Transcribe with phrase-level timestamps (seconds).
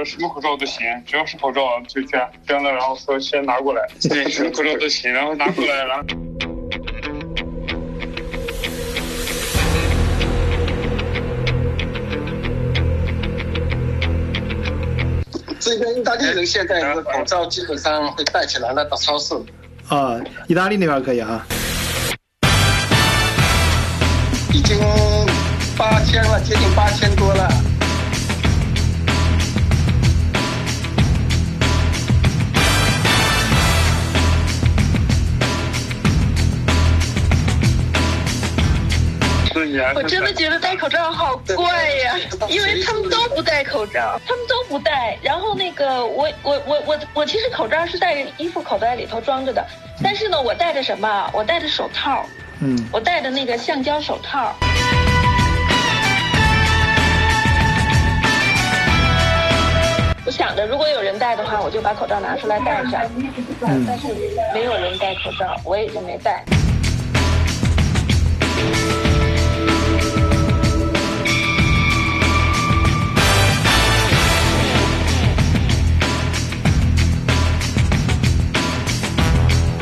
[0.00, 2.18] 呃，什么口罩都行，只要是口罩就捐，
[2.48, 6.04] 捐了然后说先拿过来，对，什 么口罩都行，然后拿过来，然后。
[15.58, 19.34] 这边意大利人现在的口罩基本上会戴起来了，到超市。
[19.90, 21.46] 啊，意大利那边可以啊。
[24.50, 24.78] 已经
[25.76, 27.59] 八千了，接近八千多了。
[39.94, 42.16] 我真的觉得戴口罩好怪呀，
[42.48, 45.18] 因为他们都不戴口罩，他们都不戴。
[45.22, 49.64] 然后那个我我我我我其实口罩是在衣服口袋里头装着的，
[50.02, 51.30] 但是呢，我戴着什么？
[51.32, 52.24] 我戴着手套。
[52.60, 54.54] 嗯，我戴的那个橡胶手套。
[60.26, 63.02] 我想着，如果有人戴的话，我就把口罩拿出来戴上。
[63.62, 64.06] 嗯，但是
[64.54, 66.44] 没有人戴口罩，我也就没戴。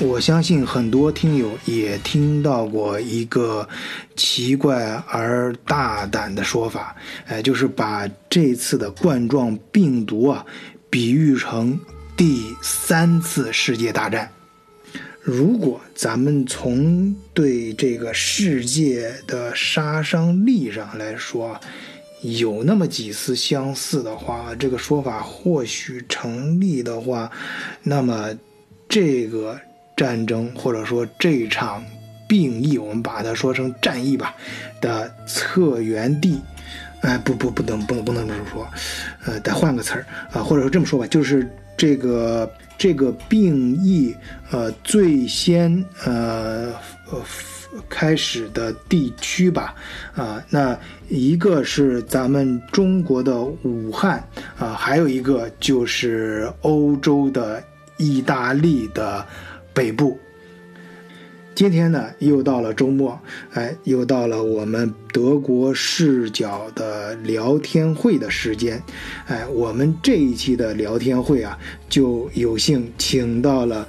[0.08, 3.68] 我相信很多听友也听到过一个
[4.16, 10.44] 奇怪而大胆的说法，哎，就是把这次的冠状病毒啊
[10.88, 11.78] 比喻成
[12.16, 14.30] 第三次世界大战。
[15.20, 21.60] 如果咱们从对这个世界的杀伤力上来说，
[22.22, 27.30] 有那么几丝相似的话，这个说法或许成立的话，
[27.82, 28.34] 那么
[28.88, 29.60] 这个。
[29.98, 31.84] 战争或者说这场
[32.28, 34.32] 病疫，我们把它说成战役吧
[34.80, 36.40] 的策源地，
[37.00, 38.68] 哎，不不不能不能不能这么说，
[39.26, 44.14] 呃，得换个词儿啊，或者说这么说吧，就是这个这个病疫
[44.52, 46.72] 呃最先呃
[47.10, 47.20] 呃
[47.88, 49.74] 开始的地区吧
[50.14, 54.22] 啊，那一个是咱们中国的武汉
[54.58, 57.60] 啊，还有一个就是欧洲的
[57.96, 59.26] 意大利的。
[59.78, 60.18] 北部，
[61.54, 63.16] 今天呢又到了周末，
[63.52, 68.82] 哎，又到了我们德国视角的聊天会的时间，
[69.28, 71.56] 哎，我们这一期的聊天会啊，
[71.88, 73.86] 就有幸请到了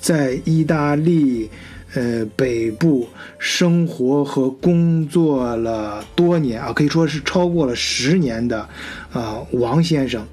[0.00, 1.50] 在意大利
[1.92, 3.06] 呃北部
[3.38, 8.66] 生活和工作了多年啊，可以说是超过了十年的
[9.12, 10.26] 啊王先生，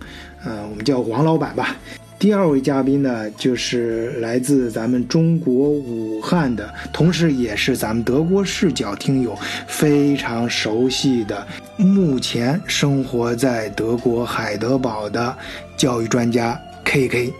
[0.45, 1.75] 呃，我们叫王老板吧。
[2.23, 11.45] 第二位嘉宾呢，就是来自咱们中国武汉的，同时也是咱们德国视角听友非常熟悉的，
[11.75, 15.37] 目前生活在德国海德堡的
[15.75, 17.33] 教育专家 K K。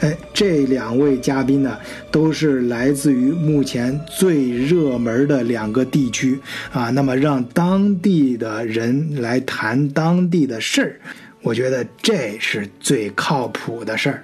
[0.00, 1.78] 哎，这两位嘉宾呢，
[2.10, 6.36] 都是来自于目前最热门的两个地区
[6.72, 6.90] 啊。
[6.90, 10.96] 那么，让当地的人来谈当地的事儿。
[11.42, 14.22] 我觉得这是最靠谱的事儿。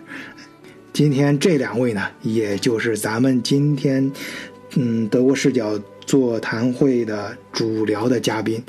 [0.93, 4.11] 今天这两位呢，也就是咱们今天
[4.77, 8.63] 嗯德国视角座谈会的主聊的嘉宾。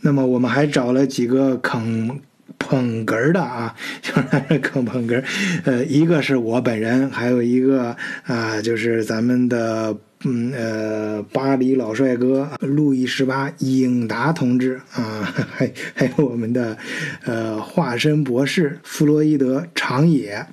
[0.00, 2.20] 那么我们还找了几个坑
[2.58, 5.24] 捧哏儿的啊， 就是坑捧哏儿。
[5.64, 9.96] 呃，一个是我本人，还有一个啊，就是咱们的。
[10.24, 15.22] 嗯呃，巴黎老帅哥路易十八英达同志啊，
[15.52, 16.76] 还还有我们的
[17.24, 20.46] 呃化身博士弗洛伊德长野，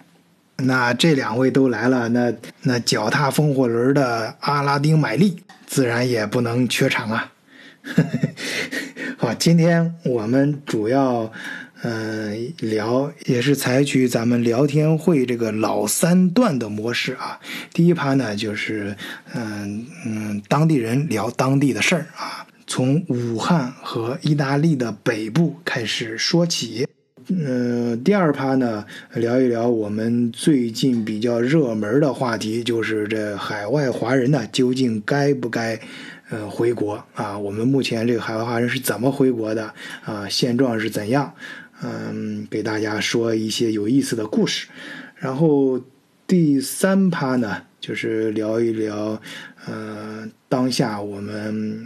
[0.57, 5.38] 那这两位都来了，那那脚踏风火轮的阿拉丁买力
[5.68, 7.31] 自然也不能缺场啊。
[9.18, 11.31] 好，今天我们主要。
[11.81, 17.40] 嗯，聊也是采取咱们聊天会这个老三段的模式啊。
[17.73, 18.95] 第一趴呢，就是
[19.34, 26.85] 嗯嗯，当地人聊当地的事儿啊，从武汉和意大利的北部开始说起。
[27.29, 28.83] 嗯，第二趴呢，
[29.13, 35.80] 聊一聊我们最近比较热门的话题，就是这海外华人呢，究竟该不该
[36.31, 37.38] 呃回国啊？
[37.38, 39.71] 我们目前这个海外华人是怎么回国的
[40.04, 40.27] 啊？
[40.27, 41.31] 现状是怎样？
[41.81, 44.68] 嗯，给大家说一些有意思的故事，
[45.16, 45.80] 然后
[46.28, 49.22] 第三趴呢，就是聊一聊，
[49.66, 51.86] 呃，当下我们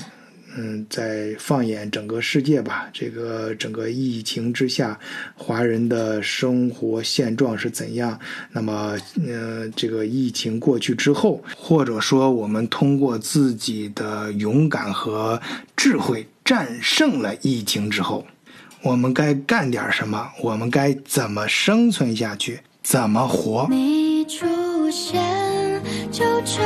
[0.56, 5.00] 嗯在放眼整个世界吧，这个整个疫情之下，
[5.36, 8.20] 华人的生活现状是怎样？
[8.52, 15.40] 那么，嗯，这个疫情过去之后，或者说我们通过自己的勇敢和
[15.76, 18.26] 智慧战胜了疫情之后。
[18.84, 20.30] 我们该干点什么？
[20.42, 22.60] 我们该怎么生存下去？
[22.84, 23.66] 怎么活？
[23.70, 24.46] 你出
[24.92, 25.24] 现
[26.12, 26.62] 就沉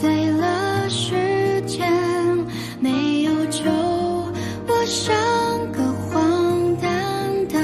[0.00, 1.86] 醉了时间，
[2.80, 3.62] 没有酒，
[4.66, 5.14] 我像
[5.70, 7.58] 个荒诞的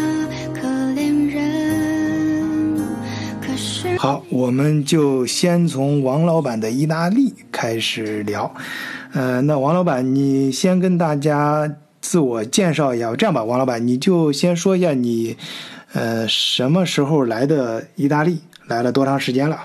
[0.52, 2.76] 可怜人。
[3.40, 8.54] 可是好，我们就先从王老板的意大利开始聊。
[9.14, 11.66] 呃，那王老板，你先跟大家
[12.06, 13.12] 自我介绍一下。
[13.16, 15.36] 这样吧，王老板，你就先说一下你，
[15.92, 18.38] 呃，什么时候来的意大利？
[18.68, 19.58] 来了多长时间了？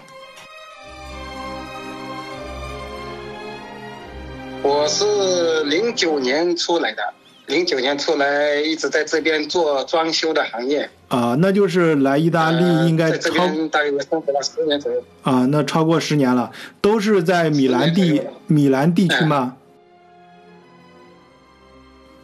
[4.64, 7.04] 我是零九年出来的，
[7.46, 10.90] 零九年出来一直在这边做装修的行业。
[11.10, 15.04] 啊，那就是来意大利应该呃在这超边大约生活了十年左右。
[15.22, 16.52] 啊，那超过十年了，
[16.82, 19.58] 都是在米兰地米兰地区吗？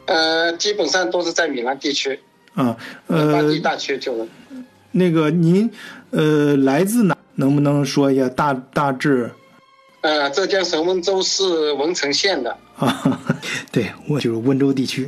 [0.07, 2.19] 呃，基本上都是在米兰地区，
[2.55, 2.75] 啊，
[3.05, 4.27] 巴呃黎，大区就能。
[4.91, 5.69] 那个您
[6.09, 7.15] 呃来自哪？
[7.35, 9.29] 能不能说一下大大致？
[10.01, 13.21] 呃，浙江省温州市文成县的，啊，
[13.71, 15.07] 对，我就是温州地区。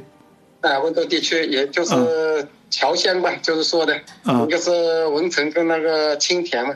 [0.62, 4.70] 呃，温州地区，也就是侨乡吧，就是说的，啊一个是
[5.08, 6.76] 文成跟那个青田嘛。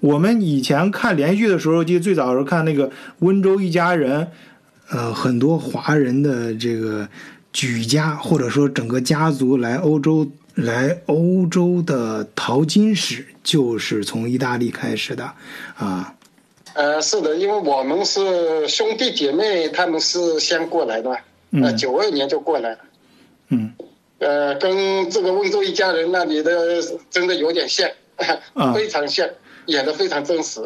[0.00, 4.26] 我们以前看连续的时候，就最早的时候看那个温州一家人，
[4.90, 7.08] 呃，很多华人的这个
[7.58, 10.24] 举家或者说整个家族来欧洲
[10.54, 15.32] 来欧洲的淘金史，就是从意大利开始的
[15.76, 16.14] 啊。
[16.74, 21.16] 呃，是的，因为我们是兄弟姐妹，他们是先过来的嘛，
[21.50, 22.78] 呃，嗯九二年就过来了，
[23.48, 23.72] 嗯
[24.20, 27.90] 呃，跟这个温州一家人那里的真的有点像，
[28.54, 29.28] 啊 非常像，
[29.66, 30.60] 演的非常真实。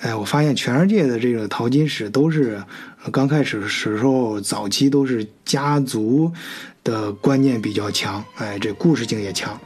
[0.00, 2.66] 哎，我发现全世界的这个淘金史都是呃
[3.12, 6.30] 刚开始的时候，早期都是家族
[6.84, 9.58] 的观念比较强，哎，这故事性也强。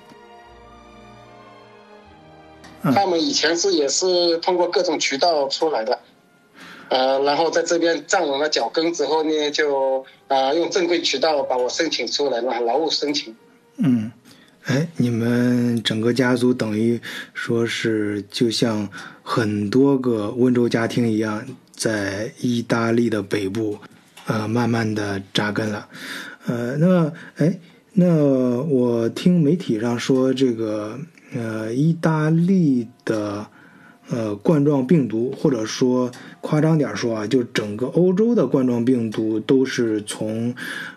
[2.85, 6.01] 嗯他们以前是也是通过各种渠道出来的，
[6.89, 13.37] 呃，然后在这边站稳了脚跟之后呢，就呃用正规渠道把我申请出来了，劳务申请。
[13.77, 14.11] 嗯，
[14.65, 17.01] 哎，你们整个家族等于
[17.35, 18.89] 说是就像
[19.23, 21.41] 很多个温州家庭一样，
[21.83, 23.77] 在意大利的北部，
[24.27, 25.89] 呃，慢慢的扎根了。
[26.47, 27.59] 呃，那哎，
[27.95, 28.07] 那
[28.63, 30.97] 我听媒体上说，这个
[31.35, 33.45] 呃，意大利的
[34.11, 36.09] 呃冠状病毒，或者说
[36.41, 40.55] 夸张点说啊，就整个欧洲的冠状病毒都是从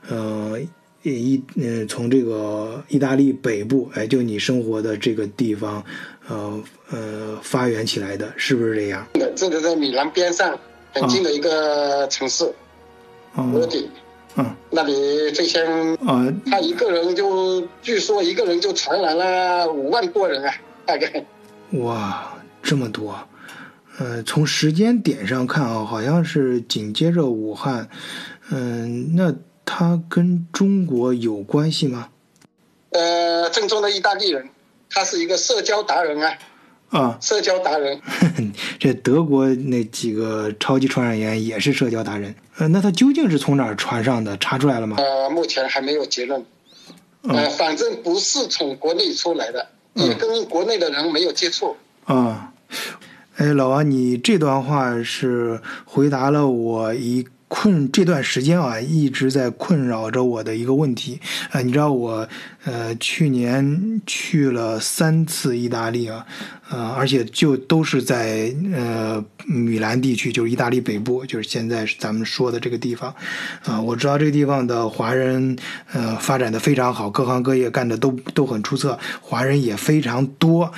[0.07, 0.59] 呃
[1.01, 5.83] 意嗯从这个意大利北部，哎，就你生活的这个地方，
[6.27, 9.03] 呃呃发源起来的，是不是这样？
[9.35, 10.55] 这个在米兰边上
[10.95, 12.45] 很近的一个城市，
[13.35, 13.89] 罗哦，底，
[14.37, 20.55] 嗯那里最先啊，他一个人就据说一个人就传染了五万多人啊，
[20.85, 21.25] 大概。
[21.71, 22.33] 哇，
[22.63, 23.13] 这么多。
[23.97, 27.89] 呃，从时间点上看啊，好像是紧接着武汉，
[28.51, 29.33] 嗯、那
[29.65, 32.09] 他跟中国有关系吗？
[32.91, 34.49] 呃，正宗的意大利人，
[34.89, 36.37] 他是一个社交达人啊，
[36.95, 37.99] 啊，社交达人。
[38.79, 42.33] 这德国那几个超级传染源也是社交达人。
[42.57, 44.37] 呃，那他究竟是从哪儿传上的？
[44.37, 44.95] 查出来了吗？
[44.97, 46.45] 呃，目前还没有结论。
[47.23, 51.75] 呃，反正不是从国内出来的，也跟国内的人没有接触。
[52.05, 52.53] 啊，
[53.35, 61.21] 哎，老王，你这段话是回答了我一困这段时间啊一直在困扰着我的一个问题
[61.51, 62.27] 啊、你知道我
[62.65, 66.25] 呃去年去了三次意大利啊，
[66.69, 73.15] 呃，而且就都是在呃米兰地区，就是意大利北部，就是现在咱们说的这个地方
[73.63, 75.55] 啊、我知道这个地方的华人
[75.93, 80.73] 呃发展的非常好，各行各业干的都都很出色，华人也非常多。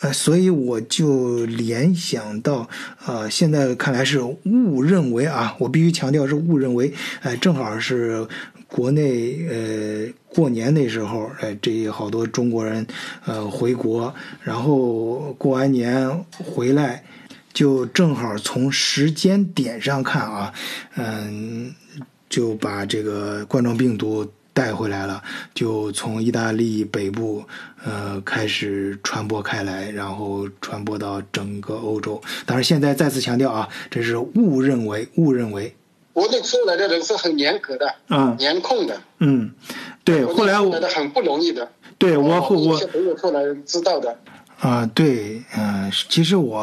[0.00, 2.68] 呃，所以我就联想到，
[3.06, 8.26] 呃，现在看来是误认为啊，我必须强调是误认为，哎、正好是
[8.66, 12.86] 国内呃过年那时候，哎、这好多中国人
[13.26, 17.04] 呃回国，然后过完年回来，
[17.52, 20.52] 就正好从时间点上看啊，
[20.96, 21.74] 嗯，
[22.30, 25.22] 就把这个冠状病毒带回来了，
[25.54, 27.42] 就从意大利北部
[27.84, 32.20] 呃开始传播开来，然后传播到整个欧洲。
[32.44, 35.74] 当然，现在再次强调啊，这是误认为，误认为
[36.12, 39.00] 国内出来的人是很严格的，嗯，严控的。
[39.18, 39.52] 嗯，
[40.04, 40.24] 对。
[40.24, 41.70] 后来我出来的很不容易的。
[41.96, 44.18] 对我我后我们一些朋友出来知道的。
[44.60, 46.60] 啊，对，嗯、其实我、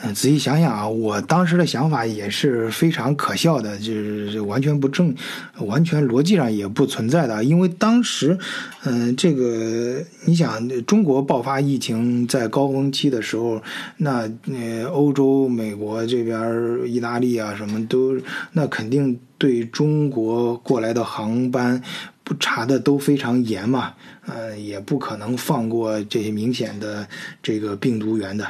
[0.00, 5.12] 呃仔细想想啊，我当时的想法也是非常可笑的，就是完全不正，
[5.58, 7.42] 完全逻辑上也不存在的。
[7.42, 8.38] 因为当时，
[8.84, 13.60] 嗯、这个你想，中国爆发疫情在高峰期的时候，
[13.96, 18.16] 那呃，欧洲、美国这边、意大利啊，什么都，
[18.52, 21.82] 那肯定对中国过来的航班。
[22.26, 23.94] 不查的都非常严嘛，
[24.26, 27.06] 呃，也不可能放过这些明显的
[27.40, 28.44] 这个病毒源的。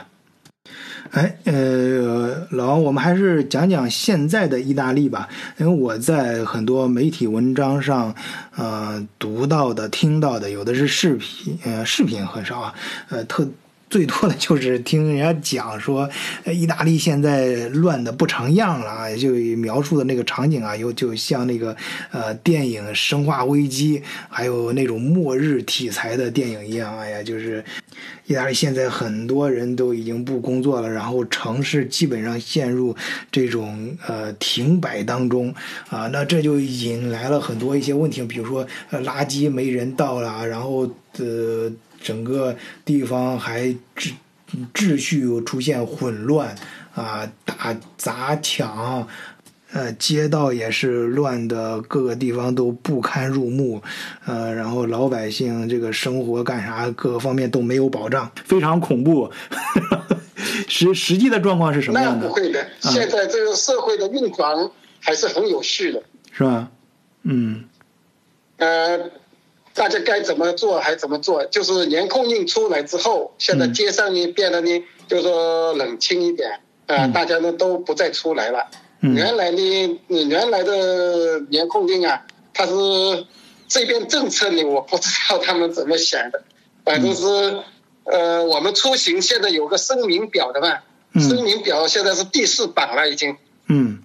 [1.11, 5.29] 哎，呃，老王，我们还是讲讲现在的意大利吧，
[5.59, 8.15] 因为我在很多媒体文章上，
[8.57, 12.75] 呃，读到的、听到的，有的是视频，呃，视频很少啊，
[13.11, 13.47] 呃，特。
[13.89, 16.11] 最多的就是听人家讲说，
[16.47, 21.75] 意大利现在乱的不成样了，就描述的那个场景啊，又就像那个
[22.11, 26.99] 呃电影《生化危机》，还有那种末日题材的电影一样。
[26.99, 27.65] 哎呀，就是
[28.27, 32.95] 意大利现在很多人都已经不工作了，然后城市基本上陷入
[33.31, 35.55] 这种呃停摆当中
[35.89, 41.71] 啊，那这就引来了很多一些问题，比如说垃圾没人倒了，然后呃。
[42.07, 43.65] 整个地方还
[43.97, 44.13] 秩
[44.73, 46.55] 秩序出现混乱
[46.95, 49.09] 啊，打砸抢，
[49.73, 53.83] 呃，街道也是乱的，各个地方都不堪入目，
[54.25, 59.29] 呃，然后老百姓这个生活干啥，各个方面都没有保障，非常恐怖。
[60.69, 62.29] 实实际的状况是什么那样的？
[62.29, 64.71] 不会的，现在这个社会的运转
[65.01, 66.01] 还是很有序的。
[66.31, 66.69] 是吧？
[67.25, 67.65] 嗯
[68.59, 69.11] 呃，
[69.77, 77.13] 大家该怎么做还怎么做，就是严控令出来之后，现在街上呢变得呢，就是说冷清一点，呃，嗯。
[77.13, 78.71] 大家呢都不再出来了。
[79.03, 79.15] 嗯。
[79.15, 82.73] 原来呢，你原来的严控令啊，它是
[83.69, 86.43] 这边政策呢，我不知道他们怎么想的，
[86.83, 87.61] 反正是，
[88.05, 90.79] 呃，我们出行现在有个声明表的嘛，
[91.13, 91.21] 嗯。
[91.21, 93.37] 声明表现在是第四版了已经，
[93.69, 94.03] 嗯，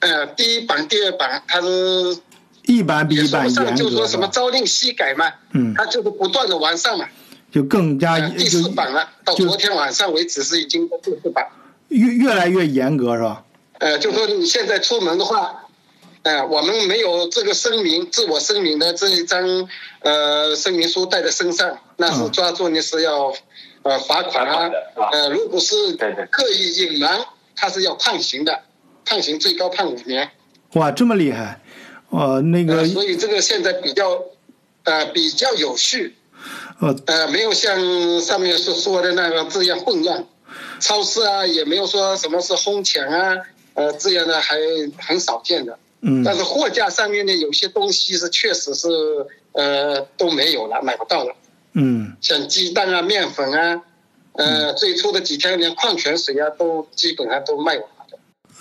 [0.00, 2.18] 呃，第一版、第二版它是
[2.66, 4.28] 一版比一版严格就是说什么？
[4.28, 7.06] 朝令夕改嘛，嗯它就是不断的完善嘛。
[7.50, 11.46] 就更加呃第四版了，到昨天晚上为止是已经第四版。
[11.88, 13.44] 越越来越严格是吧？
[13.78, 15.64] 呃，就说你现在出门的话，
[16.22, 19.68] 呃，我们没有这个声明、自我声明的这一张
[20.00, 23.32] 呃声明书带在身上，那是嗯抓住你是要
[23.82, 24.70] 呃罚款啊
[25.12, 25.74] 呃，如果是
[26.30, 27.20] 刻意隐瞒，
[27.54, 28.62] 他是要判刑的，
[29.04, 30.28] 判刑最高判五年。
[30.72, 31.60] 哇，这么厉害！
[32.10, 34.22] 呃，那个呃，所以这个现在比较
[34.84, 36.16] 呃比较有序，
[36.80, 40.24] 呃呃，没有像上面所说的那个这样混乱，
[40.80, 43.36] 超市啊也没有说什么是哄抢啊，
[43.74, 44.56] 呃，这样的还
[44.98, 45.78] 很少见的。
[46.02, 48.88] 嗯但是货架上面的，有些东西是确实是
[49.52, 51.34] 呃都没有了，买不到了，
[51.72, 53.82] 嗯像鸡蛋啊、面粉啊，
[54.34, 57.88] 呃，最初的几天连矿泉水啊都基本上都卖完。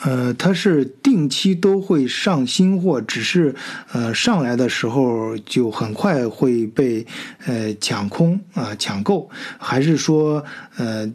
[0.04, 3.56] 呃，它是定期都会上新货，只是
[3.94, 7.06] 呃上来的时候就很快会被
[7.46, 10.44] 呃抢空啊、抢购，还是说
[10.78, 11.10] 呃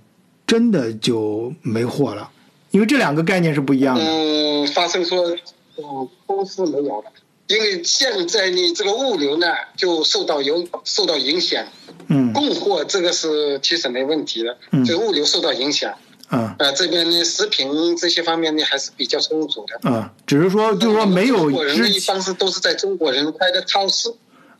[0.46, 2.30] 真的就没货了？
[2.70, 4.02] 因为这两个概念是不一样的。
[4.02, 5.36] 嗯，发生说，
[5.76, 7.12] 嗯，公司没有了，
[7.48, 9.46] 因为现在你，这个物流呢
[9.76, 11.64] 就受到有受到影响，
[12.08, 12.32] 嗯。
[12.32, 14.84] 供货这个是其实没问题的，嗯。
[14.84, 15.94] 这个物流受到影响，
[16.30, 19.90] 啊呃，这边呢食品这些方面呢还是比较充足的。
[19.90, 24.08] 啊，只是说就是说没有中国人呢之一般是都是在中国人开的超市，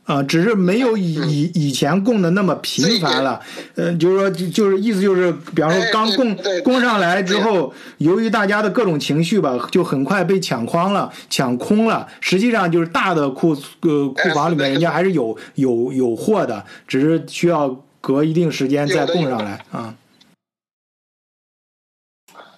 [0.04, 3.40] 啊，只是没有以以以前供的那么频繁了，
[3.76, 12.08] 呃，就是说就就是意思就是，比方说刚供供上来之后，由于大家的各种情绪吧，就很快被抢光了、抢空了。
[12.20, 19.94] 实际上就是大的库呃库房里面，人家还是有有有货的，只是需要隔一定时间再供上来啊。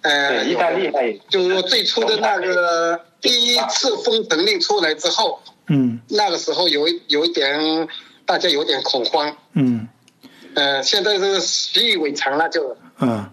[0.03, 7.89] 呃，意大利它也就是说最初的那个第一次封城令出来之后，嗯那个时候有有一点
[8.27, 9.89] 大家有点恐慌，嗯
[10.55, 12.77] 呃，现在这个习以为常了就。
[13.01, 13.27] 嗯。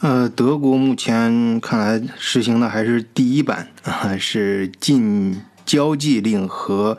[0.00, 6.96] 呃，德国目前看来实行的还是第一版啊，是禁交际令和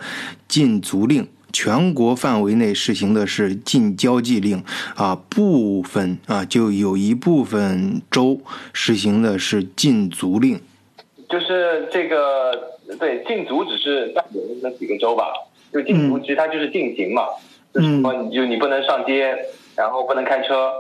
[0.50, 1.26] 禁足令。
[1.52, 4.64] 全国范围内实行的是禁交际令
[4.96, 8.40] 啊，部分啊就有一部分州
[8.74, 10.60] 实行的是禁足令。
[11.30, 14.14] 就是这个对禁足只是
[14.64, 15.32] 那几个州吧，
[15.72, 17.24] 就禁足其实它就是禁行嘛，
[17.74, 19.38] 就是说你就你不能上街，
[19.76, 20.72] 然后不能开车，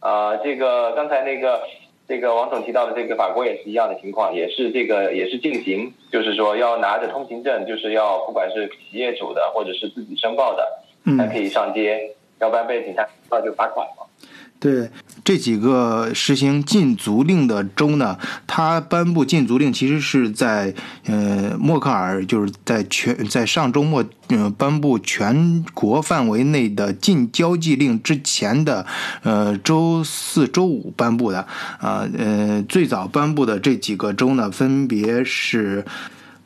[0.00, 1.60] 啊、这个刚才那个
[2.08, 10.64] 这个王总提到的这个法国也是一样的情况，也是这个也是禁行，就是说要拿着通行证，就是要不管是企业主的或者是自己申报的，
[11.16, 14.04] 才可嗯，以上街，要不然被警察抓就罚款嘛。
[14.58, 14.90] 对
[15.22, 28.86] 这几个实行禁足令的州呢，它颁布禁足令其实是在呃默克尔就是在全在上周末呃颁布全国范围内的禁交际令之前的
[29.22, 31.40] 呃周四周五颁布的
[31.78, 35.84] 啊呃最早颁布的这几个州呢，分别是。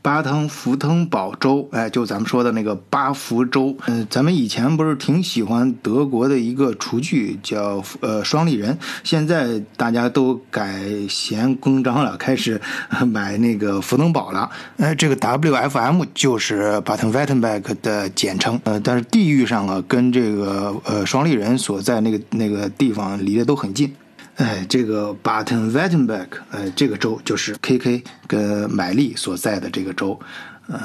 [0.02, 12.59] 巴登福腾堡州，哎，就咱们说的那个巴福州，嗯，咱们以前不是挺喜欢德国的一个厨具叫呃双立人，现在大家都改弦更张了，开始
[13.07, 23.95] 买那个福腾堡了，哎，这个 WFM 就是巴登 Wittenberg 的简称，呃，但是地域上啊，跟这个呃双立人所在那个那个地方离得都很近。
[24.40, 30.18] 哎，这个 Baden-Württemberg，呃，这个州就是 KK 跟买力所在的这个州，
[30.66, 30.80] 呃，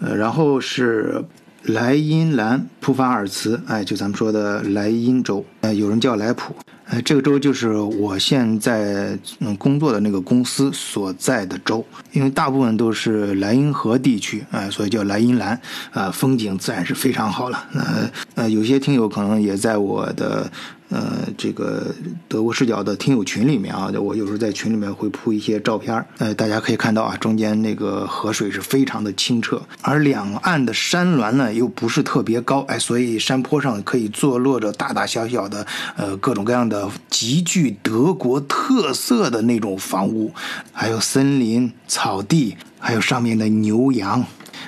[0.00, 1.22] 呃，然后是
[1.64, 15.60] 莱茵兰普法尔茨，哎，就咱们说的莱茵州，呃，有人叫莱普，哎，这个州就是我现在嗯工作的那个公司所在的州，因为大部分都是莱茵河地区，哎，所以叫莱茵兰，
[15.92, 17.68] 啊，风景自然是非常好了。
[17.72, 20.50] 那呃，有些听友可能也在我的。
[20.92, 21.86] 呃，这个
[22.28, 40.30] 德国视角的听友群里面啊，我有时候在群里面会铺一些照片呃，大家可以看到啊，中间那个河水是非常的清澈，而两岸的山峦呢又不是特别高，哎，所以山坡上可以坐落着大大小小的呃各种各样的极具德国特色的那种房屋，
[40.72, 44.22] 还有森林、草地，还有上面的牛羊，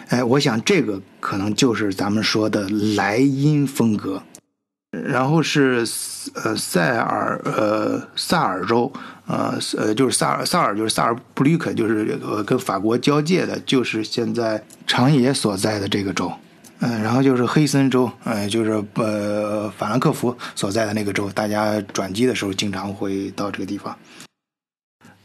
[0.09, 2.67] 哎，我想这个可能就是咱们说的
[2.97, 4.23] 莱茵风格。
[5.03, 5.85] 然后是
[6.35, 8.93] 呃塞尔呃萨尔州，
[9.27, 16.33] 呃呃就是萨尔萨尔就是萨尔布吕克，就是呃跟法国交界的，就是现在长野所在的这个州，
[16.81, 23.97] 嗯，然后就是黑森州，呃就是呃法兰克福所在的那个州，大家转机的时候经常会到这个地方。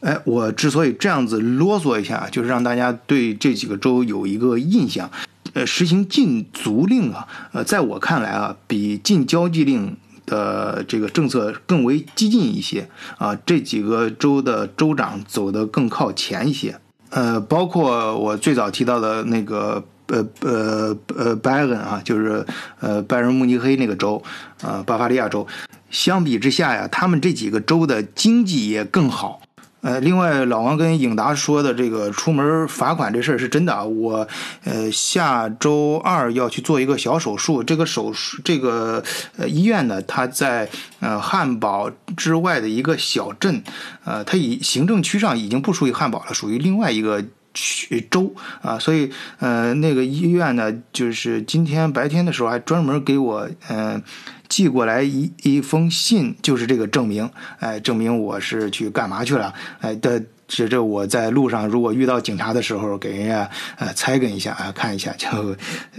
[0.01, 5.11] 哎，我之所以这样子啰嗦一下，就是让大家对这几个州有一个印象。
[5.59, 12.87] 呃，实行禁足令啊，呃，在我看来啊，比禁交际令的这个政策更为激进一些
[13.17, 13.35] 啊。
[13.45, 16.79] 这几个州的州长走得更靠前一些，
[17.09, 22.45] 呃，包括我最早提到的那个呃呃呃拜恩啊，就是
[22.79, 24.23] 呃拜仁慕尼黑那个州，
[24.61, 25.45] 呃巴伐利亚州，
[25.89, 29.41] 相比之下呀，他们这几个州的经济也更好。
[29.81, 33.83] 呃，另外，老王跟影达说的这个出门罚款这事儿是真的啊。
[33.83, 34.27] 我
[34.65, 39.01] 呃下周二要去做一个小手术，这个手术这个
[39.37, 43.63] 呃医院呢，它在呃汉堡之外的一个小镇，
[44.03, 48.77] 呃，它以行政区上已经不属于汉堡了，属于另外一个区州啊。
[48.77, 54.03] 所以呃那个医院呢，就是今天白天的时候还专门给我嗯。
[54.49, 65.27] 寄过来一一封信，就是这个证明，哎，证明我是去干嘛去了，哎的，这这我在路上如果遇到警察的时候，给人家呃猜跟一下啊，看一下就，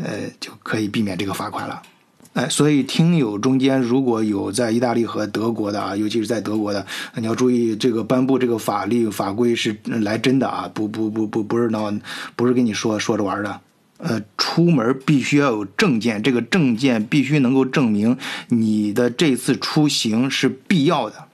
[0.02, 1.80] 呃就可以避免这个罚款了，
[2.34, 6.84] 哎，所以听友中间如果有在意大利和德国的啊，尤其是在德国的，
[7.14, 11.92] 你要注意这个颁布这个法律法规是来真的啊，不不不不不是闹，
[12.34, 13.60] 不是跟你说说着玩的。
[14.02, 18.16] 呃，出门必须要有证件，这个证件必须能够证明
[18.48, 21.29] 你的这次出行是必要的。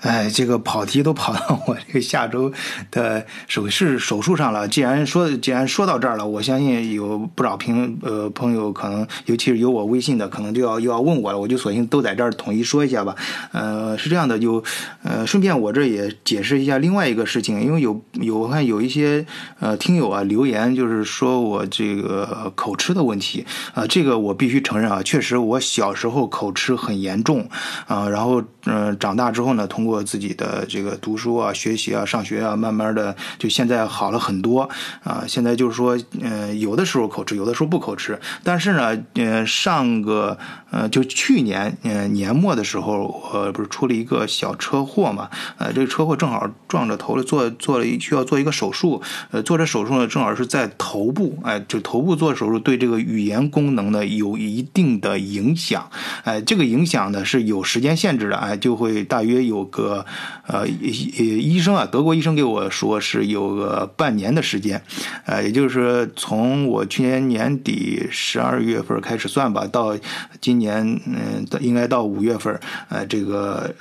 [0.00, 2.52] 哎，这个跑题都跑到我这个下周
[2.90, 4.68] 的手是手术上了。
[4.68, 11.38] 既然说既然说到这儿了，我相信有不少朋呃朋友可能，尤其是有我微信的，可能就要又要问我了。
[11.38, 13.16] 我就索性都在这儿统一说一下吧。
[13.52, 14.62] 呃，是这样的，就
[15.02, 19.24] 呃顺便我这也解释一下另外一个事情，因为有有我看有一些
[19.60, 27.48] 呃听友啊留言，就是说我这个口吃的问题啊，这个我必须承认啊，确实我小时候口吃很严重
[27.86, 34.68] 啊，然后嗯长大之后呢，通过自己的这个读书啊、学习啊、上学啊，慢慢的就现在好了很多
[35.02, 35.24] 啊。
[35.26, 38.18] 现在就是说，嗯，有的时候口吃，有的时候不口吃。
[38.42, 40.36] 但是呢，呃，上个
[40.76, 45.30] 呃，就去年呃年末的时候，我不是出了一个小车祸嘛？
[45.58, 49.00] 呃，这个车祸正好撞着头了，做做了需要做一个手术。
[49.30, 55.88] 呃，做这手术呢，正好是在头部，哎，就头部做手术，对这个语言功能呢有一定的影响。
[56.24, 59.66] 哎，这个影响呢是有时间限制的，哎，就会大约有。
[59.76, 60.06] 个
[60.46, 64.80] 呃医医生啊，德国医生给我说是有个半年的时间，
[65.26, 69.94] 呃，也就是从我去年年底十二月份开始算吧，到
[70.40, 73.72] 今年年嗯，应该到五月份，呃，这个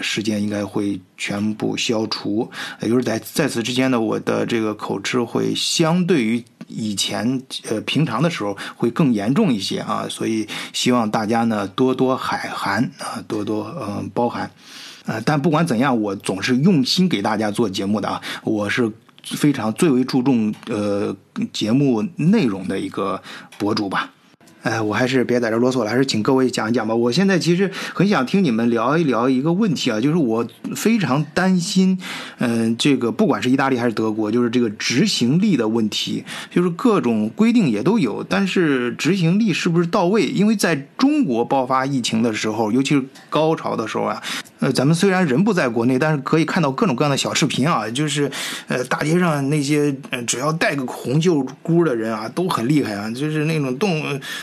[0.00, 2.50] 时间应该会全部消除。
[2.80, 6.42] 也就是在在此之间呢，我的这个口吃会相对于。
[6.74, 14.50] 以前呃平常的时候会更严重一些啊，所以希望大家呢多多海涵啊，多多呃包涵。
[15.04, 18.90] 呃，但不管怎样，我总是用心给大家做节目的啊，我是
[19.22, 21.14] 非常最为注重呃
[21.52, 23.20] 节目内容的一个
[23.58, 24.10] 博主吧。
[24.62, 26.94] 哎，我还是别在这啰嗦了，还是请各位讲一讲吧。
[26.94, 30.46] 我现在其实很想听你们聊一聊一个问题啊，就是我
[30.76, 31.98] 非常担心，
[32.38, 40.26] 嗯，这个不管是意大利还是德国，就是这个执行力的问题，就是各种规定也都有，但是执行力是不是到位？
[40.26, 44.22] 因为在中国爆发疫情的时候，尤其是高潮的时候啊。
[44.60, 48.30] 呃，咱们虽然人不在国内，但是可以看到各种各样的小视频啊，就是，
[48.68, 54.00] 呃，大街上那些呃只要带个红袖箍的人啊，都很厉害啊，就是那种动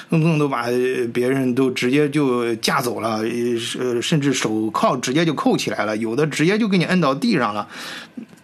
[0.09, 0.65] 动不动都把
[1.13, 3.21] 别人都直接就架走了，
[3.79, 7.67] 呃，甚至手铐直接就扣起来了，有的直接就给你摁到地上了，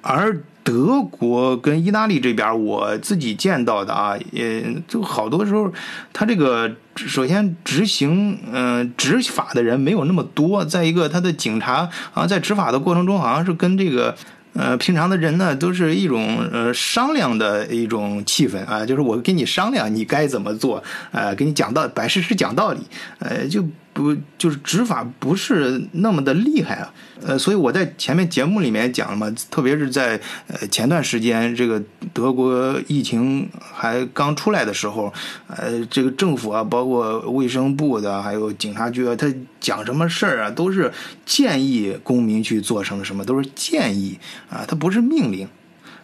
[0.02, 0.42] 而。
[0.66, 5.72] 德国跟意大利这边，我自己见到的啊，也就好多时候，
[6.12, 10.66] 他这个首先执行，嗯，执法的人没有那么多。
[10.66, 14.16] 再一个，他的警察啊，在执法的过程中，好像是跟这个，
[14.56, 22.80] 呃，平常的人呢，都是一种呃商量的一种气氛啊，就是我跟你商量，你该怎么做，呃，给你讲道，摆事实讲道理，
[23.20, 23.64] 呃，就。
[23.96, 26.94] 不就是执法不是那么的厉害啊？
[27.26, 31.82] 呃，所以我在前面节目里面讲了嘛，特别是在呃前段时间这个
[32.14, 35.14] 德国疫情还刚出来的时候，
[35.48, 40.92] 呃，这个政府啊，包括卫生部的，还有警察局啊，他讲什么事儿啊，都是
[41.26, 45.48] 建议公民去做成什么，都是建议啊，它不是命令。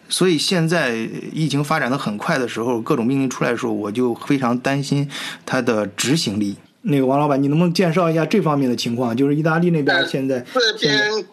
[0.07, 0.95] 所以现在
[1.33, 5.09] 疫情发展的很快的时候，各种命令出来的时候，我就非常担心
[5.45, 6.55] 它的执行力。
[6.83, 9.15] 那个王老板，你能不能介绍一下这方面的情况？
[9.15, 10.43] 就是意大利那边现在
[10.79, 11.25] 这边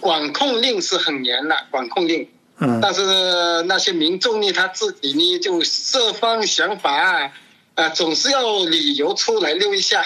[0.00, 2.26] 管控令是很严的，管控令。
[2.58, 2.80] 嗯。
[2.82, 7.30] 但是那些民众呢，他自己呢就设方想法，
[7.74, 10.04] 啊，总是要理由出来溜一下。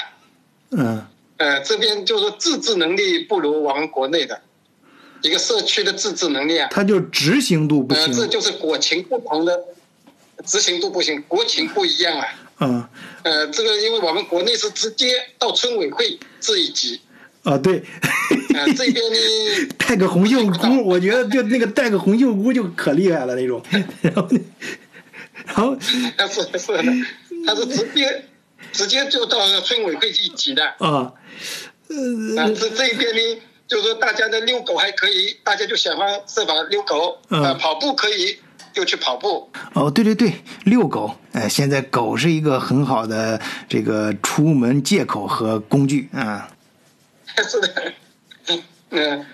[0.71, 1.07] 嗯。
[1.39, 4.41] 呃，这边就是说自治能力不如我们国内的
[5.23, 6.69] 一个社区的自治能力啊。
[6.71, 8.05] 他就执行度不行。
[8.05, 9.65] 呃，这就是国情不同的，
[10.45, 12.27] 执行度不行，国情不一样啊。
[12.59, 12.89] 嗯，
[13.23, 15.07] 呃，这个因为我们国内是直接
[15.39, 17.01] 到村委会这一级，
[17.43, 17.79] 啊对，
[18.55, 23.63] 啊 这边呢 带个红袖箍，我觉得就那个带个红袖箍就可厉害了那种，
[24.01, 24.29] 然后，
[25.45, 25.77] 然后，
[26.17, 26.83] 他是是的，
[27.47, 28.25] 他是直接
[28.73, 31.13] 直接就到村委会一级的啊，
[31.89, 38.39] 呃，这这边呢，就是说大家的遛狗还可以，大家就想方设法遛狗，啊，跑步可以。
[38.77, 40.35] 就去跑步哦，对对对，
[40.65, 41.17] 遛狗。
[41.33, 46.47] 哎，现在狗是一个很好的这个出门借口和工具啊。
[47.49, 47.93] 是的，
[48.91, 49.25] 嗯，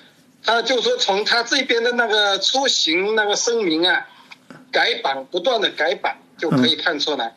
[0.44, 4.06] 他就说从他这边的那个出行那个声明啊，
[4.70, 7.34] 改版不断的改版就可以看出来，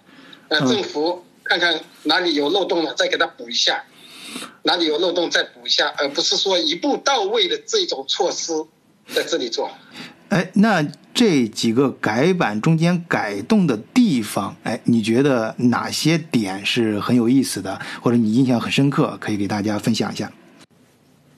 [0.49, 3.83] 呃，政府看看哪里有漏洞了，再给他补一下，
[4.61, 8.53] 哪里有漏洞再补一下，而不是说一步到位的这种措施
[9.07, 9.71] 在这里做。
[10.29, 20.29] 哎，那这几个改版中间改动的地方，哎，你觉得哪些点是很有意思的，或者你印象很深刻，可以给大家分享一下？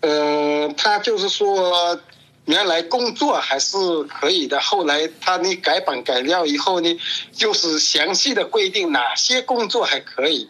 [0.02, 2.00] 呃，他就是说，
[2.46, 7.00] 原来工作还是可以的，后来他那改版改掉以后呢，
[7.32, 10.50] 就是详细的规定哪些工作还可以，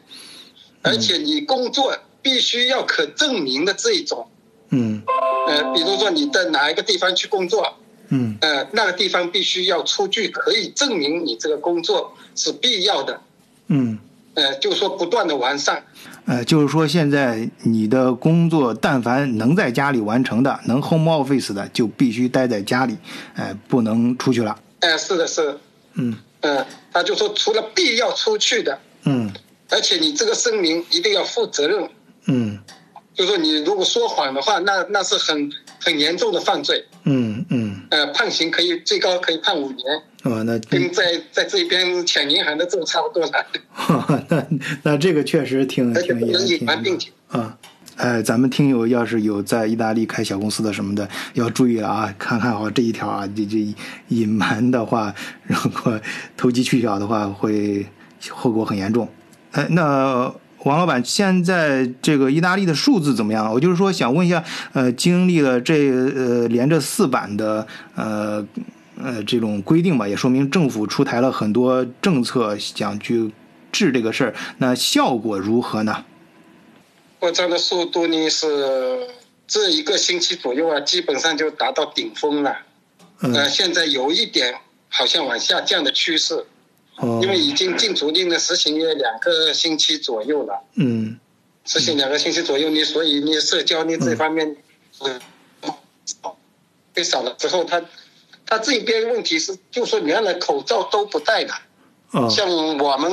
[0.81, 4.29] 而且你工作必须要可证明的这一种，
[4.69, 5.03] 嗯，
[5.49, 7.75] 呃，比如说你在哪一个地方去工作。
[8.09, 13.19] 嗯，呃，那个地方必须要出具可以证明你这个工作是必要的。
[13.67, 13.97] 嗯，
[14.35, 15.83] 呃，就是说不断的完善。
[16.25, 22.97] 呃，就是说现在你的工作，但凡能在家里完成的，能 home office 的，就必须待在家里，
[23.35, 24.57] 哎，不能出去了。
[24.79, 25.57] 哎，是的，是。
[25.93, 26.15] 嗯。
[26.41, 28.77] 嗯，他就说除了必要出去的。
[29.03, 29.31] 嗯。
[29.69, 31.89] 而且你这个声明一定要负责任。
[32.25, 32.59] 嗯。
[33.13, 36.85] 就说你如果说谎的话，那那是很很严重的犯罪。
[37.05, 37.26] 嗯嗯。
[38.07, 39.85] 呃，判刑可以最高可以判五年。
[40.23, 43.31] 哦，那跟在在这边抢银行的这个差不多了。
[44.29, 44.47] 那
[44.83, 46.67] 那这个确实挺挺严挺
[47.29, 47.57] 啊。
[47.97, 53.73] 哎，咱们听友要是有在意大利开小公司的什么的， 要注意了啊，看看好这一条啊，这这
[54.09, 55.99] 隐瞒的话， 如果
[56.35, 57.85] 投机取巧的话，会
[58.29, 59.07] 后果很严重。
[59.51, 60.33] 哎，那。
[60.67, 63.51] 王老板，现在这个意大利的数字怎么样？
[63.53, 68.45] 我就是说想问一下，呃，经历了这呃连着四版的呃
[69.01, 73.31] 呃这种规定吧，也说明政府出台了很多政策，想去
[73.71, 76.03] 治这个事儿，那效果如何呢？
[77.19, 79.07] 扩张的速度呢是
[79.47, 82.57] 这一个星期左右啊，基本上就达到顶峰了。
[83.21, 84.53] 呃，现在有一点
[84.89, 86.45] 好像往下降的趋势，
[86.97, 91.19] 哦，因为已经禁足令呢实行了两个星期左右了，嗯。
[91.69, 94.55] 实行两个星期左右，你所以你社交你这方面，
[95.01, 95.19] 嗯，
[96.93, 97.83] 被少了之后，他
[98.45, 101.53] 他这边问题是，就说原来口罩都不戴的，
[102.11, 103.11] 哦像我们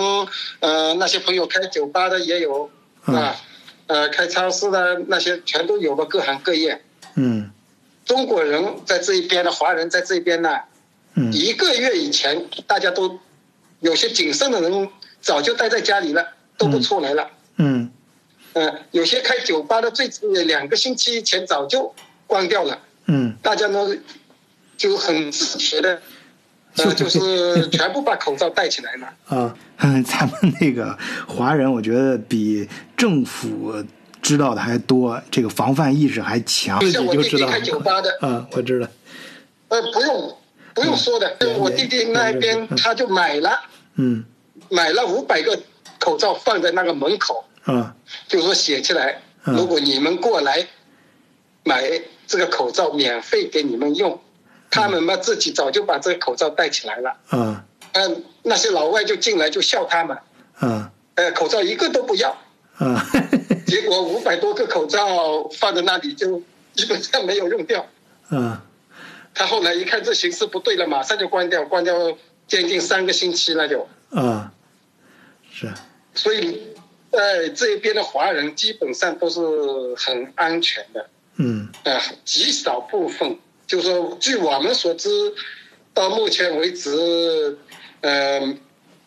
[0.61, 2.71] 呃那些朋友开酒吧的也有
[3.07, 3.37] 嗯啊，
[3.89, 6.81] 呃开超市的那些全都有了，各行各业。
[7.17, 7.51] 嗯
[8.05, 10.61] 中国人在这一边的华人在这边呢，
[11.17, 13.19] 嗯一个月以前大家都
[13.85, 14.89] 有些谨慎的人
[15.21, 17.29] 早就待在家里了，都不出来了。
[17.57, 17.91] 嗯
[18.55, 21.95] 嗯、有些开酒吧的最呃两个星期前早就
[22.27, 23.87] 关掉了，嗯大家呢
[24.77, 26.01] 就很自觉的，
[26.77, 29.07] 呃，就是 全部把口罩戴起来了。
[29.27, 30.97] 啊，嗯， 咱们那个
[31.29, 32.67] 华人，我觉得比
[32.97, 33.85] 政府
[34.23, 37.61] 知道的还多，这个防范意识还强，自己像我就知道弟弟开。
[37.61, 38.89] 酒吧的，啊，我知道。
[39.69, 40.37] 呃，不用
[40.75, 43.61] 不用说的，嗯我弟弟那边他就买了
[43.97, 44.25] 嗯。
[44.71, 45.59] 买了五百个
[45.99, 47.95] 口罩放在那个门口，啊。
[48.29, 50.67] 就说写起来，嗯如果你们过来
[51.65, 54.21] 买这个口罩，免费给你们用。
[54.71, 57.65] 他们嘛自己早就把这个口罩戴起来了，啊。
[57.93, 60.19] 嗯、那些老外就进来就笑他们，
[60.57, 60.91] 啊。
[61.15, 62.37] 呃，口罩一个都不要，
[62.79, 63.07] 啊！
[63.69, 67.87] 结果五百多个口罩放在那里就基本上没有用掉。
[68.31, 68.65] 啊。
[69.33, 71.95] 他后来一看这形势不对了，马上就关掉，关掉
[72.47, 73.87] 将近三个星期了就。
[74.11, 74.53] 啊，
[75.53, 75.73] 是。
[76.15, 76.61] 所以，
[77.11, 79.41] 在这边的华人基本上都是
[79.97, 81.69] 很安全的，嗯。
[81.83, 85.11] 呃，极少部分，就是说，据我们所知，
[85.93, 87.59] 到目前为止，
[88.01, 88.41] 呃，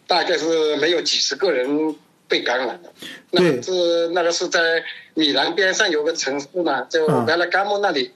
[0.06, 1.96] 大概是没有几十个人
[2.28, 2.92] 被感染的。
[3.32, 8.12] 那个是那个是在米兰边上有个城市嘛，就嗯维拉加莫那里，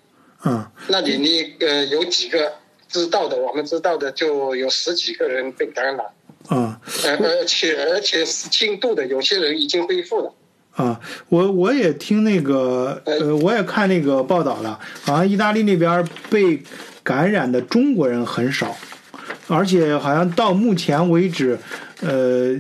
[0.46, 2.54] 嗯那里你呃有几个
[2.92, 6.06] 知道的，我们知道的就有十几个人被感染。
[6.48, 10.34] 啊呃，而且而且是轻度的，有些人已经恢复了。
[10.76, 11.00] 啊！
[11.30, 16.62] 我我也听那个呃，我也看那个报道了，好像意大利那边被
[17.04, 18.76] 感染的中国人很少，
[19.48, 21.58] 而且好像到目前为止，
[22.02, 22.58] 呃。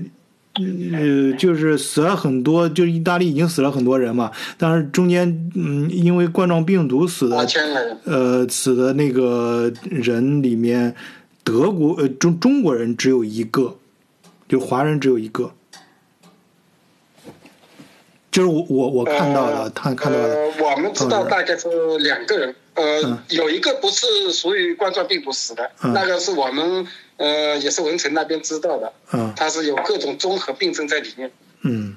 [0.53, 7.47] 呃，就是死了很多，就是意大利已经死了很多人嘛，但是中间嗯，因为冠状病毒死的，
[8.03, 10.93] 呃，死的那个人里面，
[11.45, 13.77] 德国呃中中国人只有一个，
[14.49, 15.53] 就华人只有一个，
[18.29, 23.17] 就是我我我看到了，呃他看到了，呃，我们知道大概是两个人，呃，嗯。
[23.29, 25.93] 有一个不是属于冠状病毒死的，嗯。
[25.93, 26.85] 那个是我们
[27.21, 31.31] 呃也是文成那边知道的，嗯他是有各种综合病症在里面。
[31.61, 31.95] 嗯，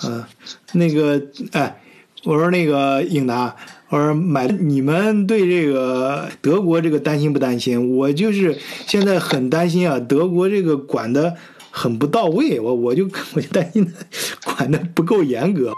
[0.00, 0.24] 呃，
[0.72, 1.82] 那个哎，
[2.22, 3.56] 我说那个颖达，
[3.88, 7.96] 我说买你们对这个德国这个担心不担心？
[7.96, 8.56] 我就是
[8.86, 11.34] 现在很担心啊，德国这个管的
[11.72, 13.92] 很不到位，我我就我就担心
[14.46, 15.72] 管的不够严格。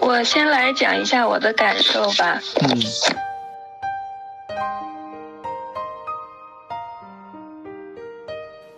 [0.00, 2.40] 我先来讲一下我的感受吧。
[2.62, 2.80] 嗯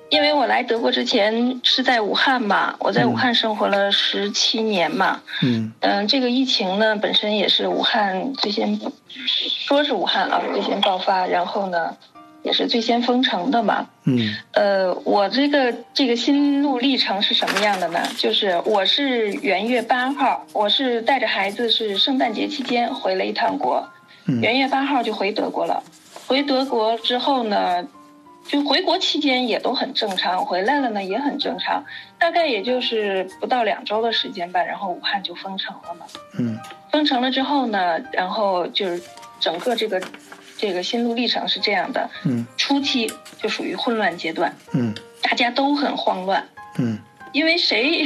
[0.09, 5.21] 因为我来德国之前是在武汉嘛，我在武汉生活了十七年嘛。
[5.42, 11.97] 嗯嗯，这个疫情呢，本身也是武汉最先，说是武汉啊最先爆发，然后呢，
[12.45, 13.88] 也是最先封城的嘛。
[14.05, 18.01] 嗯呃，我这个这个心路历程是什么样的呢？
[18.16, 23.85] 就是我是元月八号，我是带着孩子是圣诞节期间回了一趟国，
[24.27, 25.83] 嗯元月八号就回德国了。
[26.29, 27.85] 回德国之后呢，
[28.48, 31.85] 就回国期间也都很正常，回来了呢也很正常，
[32.18, 36.06] 大概也就是不到两周的时间吧，然后武汉就封城了嘛。
[36.38, 36.59] 嗯。
[36.90, 39.02] 封城了之后呢，然后就是
[39.40, 40.00] 整个这个
[40.56, 42.46] 这个心路历程是这样的，嗯。
[42.56, 44.94] 初期就属于混乱阶段，嗯。
[45.22, 46.46] 大家都很慌乱，
[46.78, 46.98] 嗯。
[47.32, 48.02] 因为谁，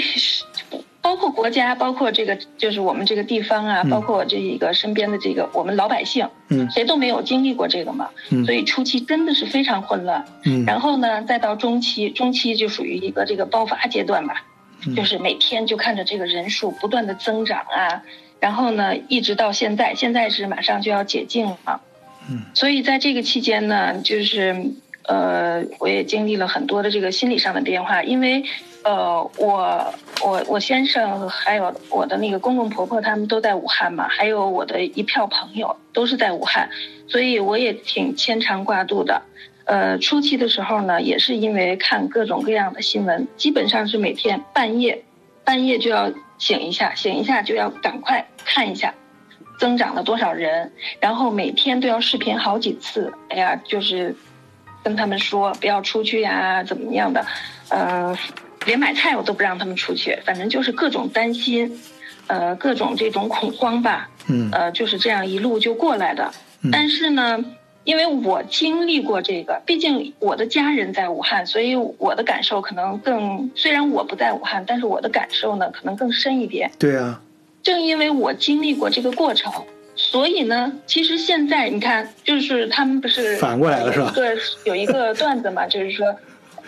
[1.03, 3.91] 包括国家，包括这个就是我们这个地方啊，嗯。
[3.91, 6.71] 包括这一个身边的这个我们老百姓，嗯。
[6.71, 10.25] 谁都没有经历过这个嘛，嗯所以初期真的是非常混乱。
[10.45, 10.65] 嗯。
[10.67, 14.45] 然后呢，再到中期，中期就属于一个这个爆发阶段吧，
[14.87, 14.95] 嗯。
[14.95, 18.03] 就是每天就看着这个人数不断的增长啊，
[18.39, 21.81] 然后呢，一直到现在，现在是马上就要解禁了，
[22.31, 24.55] 嗯，所以在这个期间呢，就是
[25.05, 28.45] 呃，我也经历了很多的这个心理上的变化，因为
[28.83, 36.71] 呃，我我我先生还有我的那个公公婆婆他们都在武汉嘛，还有我的一票朋友都是在武汉，
[37.07, 39.23] 所以我也挺牵肠挂肚的。
[39.67, 45.05] 呃，初期的时候呢，也是因为看各种各样的新闻，基本上是每天半夜，
[45.45, 48.95] 半夜就要醒一下，醒一下就要赶快看一下，
[49.59, 53.13] 增长了多少人，然后每天都要视频好几次。
[53.29, 54.17] 哎呀，就是
[54.83, 57.25] 跟他们说不要出去呀，怎么样的，
[57.69, 58.17] 呃，
[58.67, 61.81] 连买菜我都不让他们出去，反正就是各种担心，
[62.27, 66.31] 呃，各种这种恐慌吧，嗯呃，就是这样一路就过来的。
[66.63, 67.43] 嗯但是呢，
[67.85, 76.71] 因为我经历过这个，毕竟我的家人在武汉，所以我的感受可能更，虽然我不在武汉，但是我的感受呢可能更深一点。
[76.79, 77.23] 对啊，
[77.63, 79.51] 正因为我经历过这个过程，
[79.97, 86.15] 所以呢，其实现在你看，就是他们不是反过来了是吧对有一个段子嘛，就是说，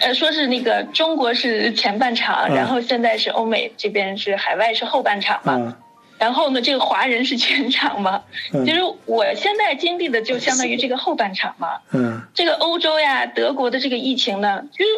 [0.02, 5.76] 呃，说是那个中国是前半场，嗯然后现在是欧美这边是海外是后半场嘛，嗯
[6.18, 8.22] 然后呢，这个华人是全场嘛。
[8.52, 11.68] 嗯其实我现在经历的就相当于这个后半场嘛。
[11.92, 14.90] 嗯这个欧洲呀、德国的这个疫情呢，就是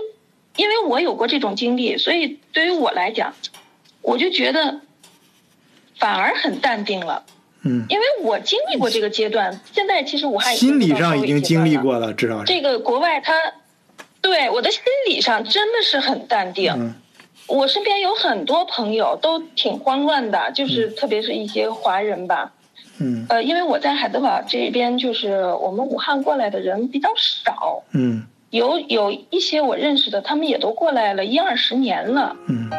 [0.56, 3.34] 因为我有过这种经历，所以对于我来讲，
[4.02, 4.80] 我就觉得
[5.98, 7.24] 反而很淡定了，
[7.62, 9.60] 嗯，因为我经历过这个阶段。
[9.72, 12.46] 现在其实武汉心理上已经经历过了，至少是。
[12.46, 13.34] 这个国外它，
[14.24, 16.72] 对我的心理上真的是很淡定。
[16.76, 16.94] 嗯
[17.46, 22.50] 我身边有很多朋友都挺慌乱的，就是特别是一些华人吧。
[22.98, 32.34] 嗯呃，因为我在海德堡这边，就是我们武汉过来的人比较少，嗯有有一些我认识的，他们也都过来了一二十年了。
[32.48, 32.70] 嗯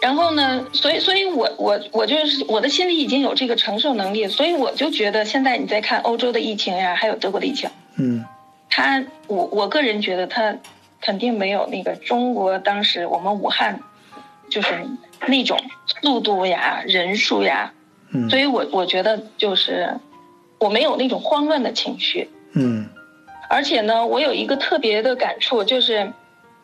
[0.00, 8.24] 然后呢，所以所以我我我就是我的心里已经有这个承受能力，所以我就觉得现在你在看欧洲的疫情呀，还有德国的疫情，嗯。
[8.70, 10.56] 他我我个人觉得他
[11.00, 13.80] 肯定没有那个中国当时我们武汉
[14.50, 14.86] 就是
[15.26, 15.58] 那种
[16.02, 17.72] 速度呀、人数呀，
[18.10, 18.28] 嗯。
[18.30, 19.98] 所以我我觉得就是
[20.58, 22.88] 我没有那种慌乱的情绪，嗯。
[23.50, 26.12] 而且呢，我有一个特别的感触，就是，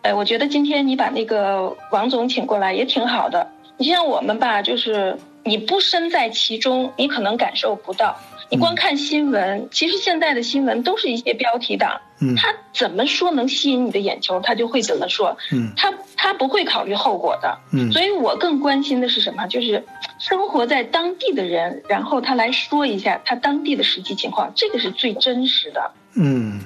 [0.04, 3.48] 呃，我觉得今天你把那个王总请过来也挺好的。
[3.78, 8.14] 你像我们吧，就是你不身在其中，你可能感受不到。
[8.50, 17.58] 你光看新闻，其实现在的新闻都是一些标题党，嗯他怎么说能吸引你的眼球，他就会怎么说，嗯他他不会考虑后果的。
[17.72, 19.46] 嗯所以我更关心的是什么？
[19.46, 19.82] 就是
[20.18, 25.90] 生活在当地的人，然后他来说一下他当地的实际情况，这个是最真实的。
[26.14, 26.60] 嗯，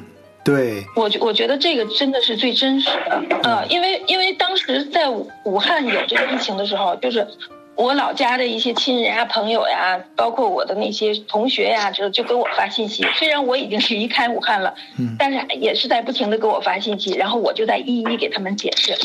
[0.48, 7.26] 对，我觉我觉得这个真的是最真实的，呃，因为因为当时在武武汉有这个疫情的时候，就是
[7.74, 13.06] 我老家的一些亲人啊、朋友呀，包括我的那些同学呀，就就给我发信息。
[13.16, 15.16] 虽然我已经离开武汉了，嗯。
[15.18, 18.96] 但是也是在不停的给我发信息，然后我就在一一给他们解释。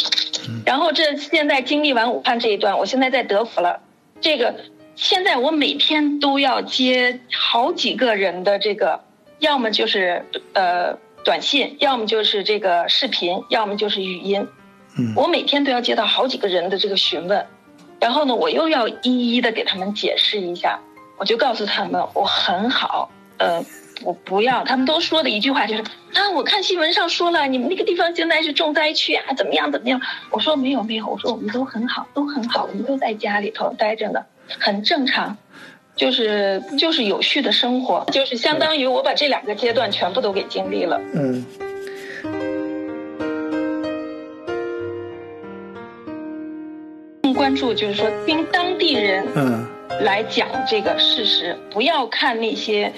[0.65, 3.81] 然后这现在经历完武汉这一段，我现在在德国了，
[4.21, 4.55] 这个
[4.95, 9.01] 现在我每天都要接好几个人的这个，
[9.39, 14.47] 要么就是呃短信，要么就是这个视频，要么就是语音。
[14.97, 17.47] 嗯我每天都要接到好几个人的这个询问，
[17.99, 20.79] 然后呢，我又要一一的给他们解释一下，
[21.17, 23.65] 我就告诉他们我很好，呃，
[24.03, 29.99] 我不要，他们都说的一句话就是啊，我看新闻上说了，你们那个地方现在是重灾区啊，怎么样怎么样？
[30.29, 34.23] 我说没有没有，我说我们都很好，都很好，我们都在家里头待着呢，
[34.59, 35.37] 很正常。
[35.95, 40.99] 就是就是有序的生活，就是相当于我把这两个阶段全部都给经历了。
[41.13, 41.45] 嗯
[47.21, 49.65] 更关注就是说听当地人嗯
[50.01, 52.91] 来讲这个事实，不要看那些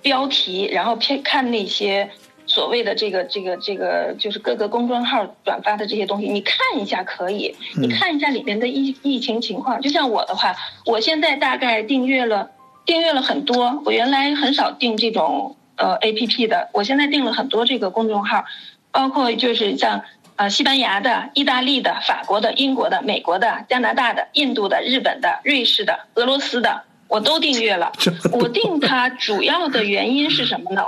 [0.00, 2.08] 标题，然后偏看那些
[2.52, 9.80] 所谓的这个这个这个，就是各个公众号转发的这些东西，你看一下可以，嗯你看一下里面的疫疫情情况。
[9.80, 12.50] 就像我的话，我现在大概订阅了
[12.84, 18.44] 订阅了很多，我原来很少订这种呃 A P P 的，我现在订了很多这个公众号，
[18.90, 20.02] 包括就是像。
[20.34, 27.92] 呃，西班牙的、意大利的、法国的、英国的、美国的、加拿大的、印度的、日本的、瑞士的、俄罗斯的，我都订阅了。
[28.32, 30.82] 我订它主要的原因是什么呢？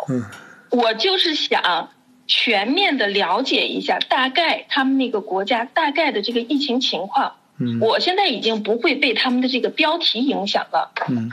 [0.70, 1.90] 嗯我就是想
[2.26, 7.36] 全面的了解一下大概他们那个国家大概的这个疫情情况。
[7.58, 11.30] 嗯我现在已经不会被他们的这个标题影响了，嗯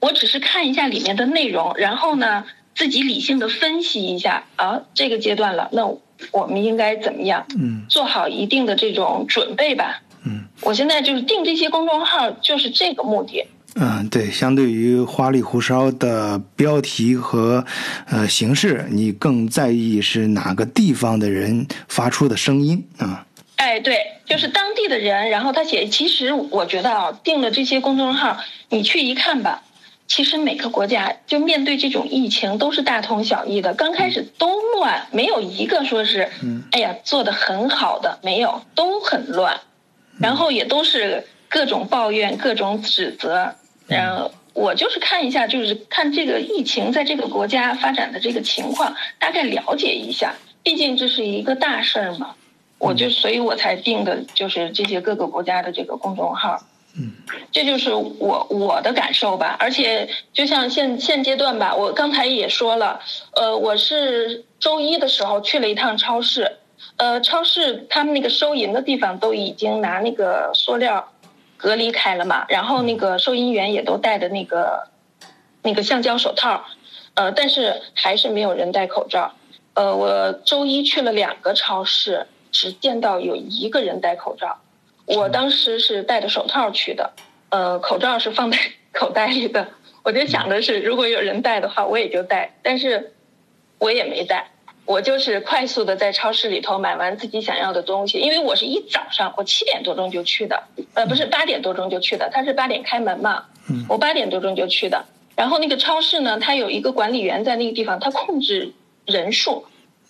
[0.00, 5.86] 我只是看一下里面的内容，然后呢自己理性的分析一下啊，这个阶段了，那
[6.32, 7.46] 我们应该怎么样？
[7.58, 10.02] 嗯做好一定的这种准备吧。
[10.26, 13.46] 嗯我现在就是定这些公众号，就是这个目的。
[13.76, 17.64] 嗯，对，相对于花里胡哨的标题和
[18.06, 23.26] 呃形式，你更在意是哪个地方的人发出的声音啊？
[23.56, 29.62] 哎，对，就是当地的人，然后他写，其实我觉得啊，定了这些公众号，你去一看吧，
[30.06, 36.62] 其实每个国家就面对这种疫情都是大同小异的，刚开始都乱，没有一个说是，嗯。
[36.72, 39.60] 哎呀做的很好的，没有，都很乱，
[40.18, 43.54] 然后也都是各种抱怨、各种指责，
[43.86, 50.34] 然后我就是看一下，就是看这个疫情在这个国家发展的这个情况，大概了解一下。
[50.62, 52.34] 毕竟这是一个大事儿嘛，
[52.78, 56.58] 我就所以我才定的就是这些各个国家的这个公众号。
[56.96, 57.10] 嗯，
[57.50, 59.56] 这就是我我的感受吧。
[59.58, 63.00] 而且就像现现阶段吧，我刚才也说了，
[63.34, 66.58] 呃，我是周一的时候去了一趟超市，
[66.96, 71.10] 呃，超市他们那个收银的地方都已经拿那个塑料
[71.64, 74.88] 隔离开了嘛，然后那个收银员也都戴着那个
[75.62, 76.66] 那个橡胶手套，
[77.14, 79.32] 呃，但是还是没有人戴口罩。
[79.72, 84.58] 呃，我周一去了两个超市，只见到有一个人戴口罩。
[85.06, 87.14] 我当时是戴着手套去的，
[87.48, 88.58] 呃，口罩是放在
[88.92, 89.68] 口袋里的。
[90.02, 93.14] 我就想的是，如果有人戴的话，我也就戴，但是
[93.78, 94.50] 我也没戴。
[94.86, 100.64] 我就是快速的在超市里头买完自己想要的东西，因为我是一早上，我七点多钟就去的，
[100.94, 103.46] 呃，不是八点多钟就去的，他是八点开门嘛，
[103.88, 105.04] 我八点多钟就去的。
[105.36, 108.72] 然后那个超市呢，他有一个管理员在那个地方，他控制
[109.06, 109.66] 人数。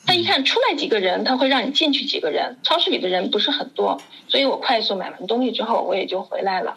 [0.07, 2.59] 他一看出来几个人，他会让你进去几个人。
[2.62, 6.77] 超市里的人不是很多，所以我快速买完东西之后，我也就回来了。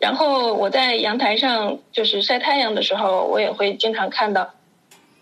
[0.00, 4.50] 然后我在阳台上就是晒太阳的时候，我也会经常看到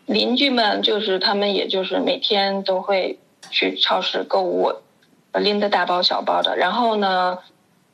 [0.07, 3.19] 邻居们，就是他们也就是每天都会
[3.51, 4.73] 去超市购物，
[5.33, 6.57] 拎着大包小包的。
[6.57, 7.39] 然后呢，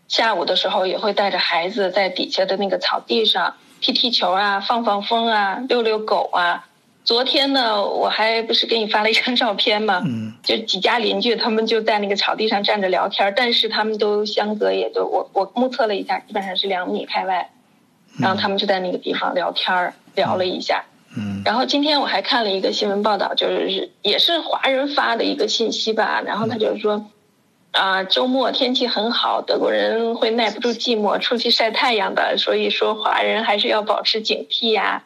[0.08, 6.64] 下午的时候也会带着孩子在底下的那个草地上踢踢球啊，放放风啊，遛遛狗啊。
[7.04, 10.02] 昨天呢，我还不是给你发了一张照片吗？
[10.04, 17.50] 嗯，就几家邻居，他们就在那个草地上站着聊天，但是他们都相隔也都我我目测了一下，基本上是两米开外，
[18.18, 20.84] 然后他们就在那个地方聊天聊了一下。
[20.86, 20.97] 嗯，
[21.44, 27.06] 然后今天我还看了一个新闻报道，就是也是华人发的一个信息吧，然后他就说，
[27.70, 35.04] 啊，周末天气很好，德国人会耐不住寂寞出去晒太阳的，所以说华人还是要保持警惕呀。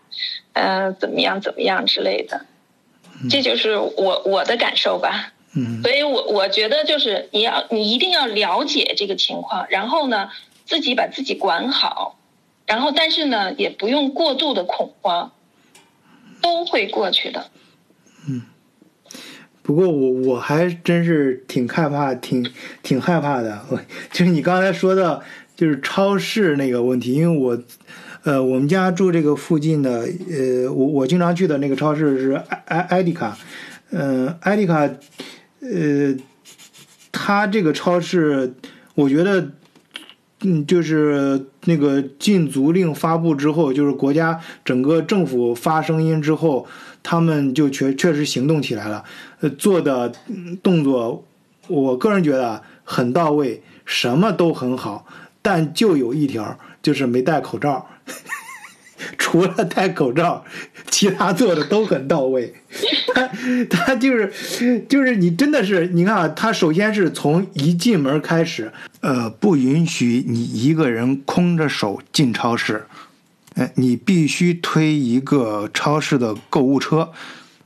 [0.55, 2.45] 呃，怎么样，怎么样之类的，
[3.31, 5.33] 这就是我我的感受吧。
[5.55, 10.31] 嗯，所以我我觉得就是你要你一定要了解这个情况，然后呢，
[10.67, 12.19] 自己把自己管好，
[12.67, 15.33] 然后但是呢，也不用过度的恐慌，
[16.43, 17.47] 都会过去的。
[18.28, 18.43] 嗯，
[19.62, 22.47] 不过我我还真是挺害怕，挺
[22.82, 23.64] 挺害怕的。
[24.12, 25.22] 就是你刚才说的，
[25.57, 27.62] 就是超市那个问题，因为我。
[28.24, 33.36] 呃，我们家住这个附近的，呃，我我经常去的那个超市是艾艾艾迪卡，
[33.90, 34.88] 嗯，艾迪卡，
[35.59, 36.14] 呃，
[37.11, 38.55] 它这个超市，
[38.95, 39.51] 我觉得，
[40.45, 46.66] 嗯，就是那个禁足令发布之后，就是国家整个政府发声音之后，
[47.03, 49.05] 他们就确确实行动起来了，
[49.40, 50.12] 呃，做的
[50.62, 51.24] 动作，
[51.68, 55.07] 我个人觉得很到位，什么都很好，
[55.40, 57.86] 但就有一条，就是没戴口罩。
[59.19, 60.45] 除了戴口罩，
[60.91, 62.55] 其他做的都很到位。
[63.15, 63.29] 他
[63.69, 72.87] 他就是就是你真的是你看啊，他首先是从一进门开始，呃，不允许你一个人空着手进超市，
[73.55, 77.11] 哎，你必须推一个超市的购物车。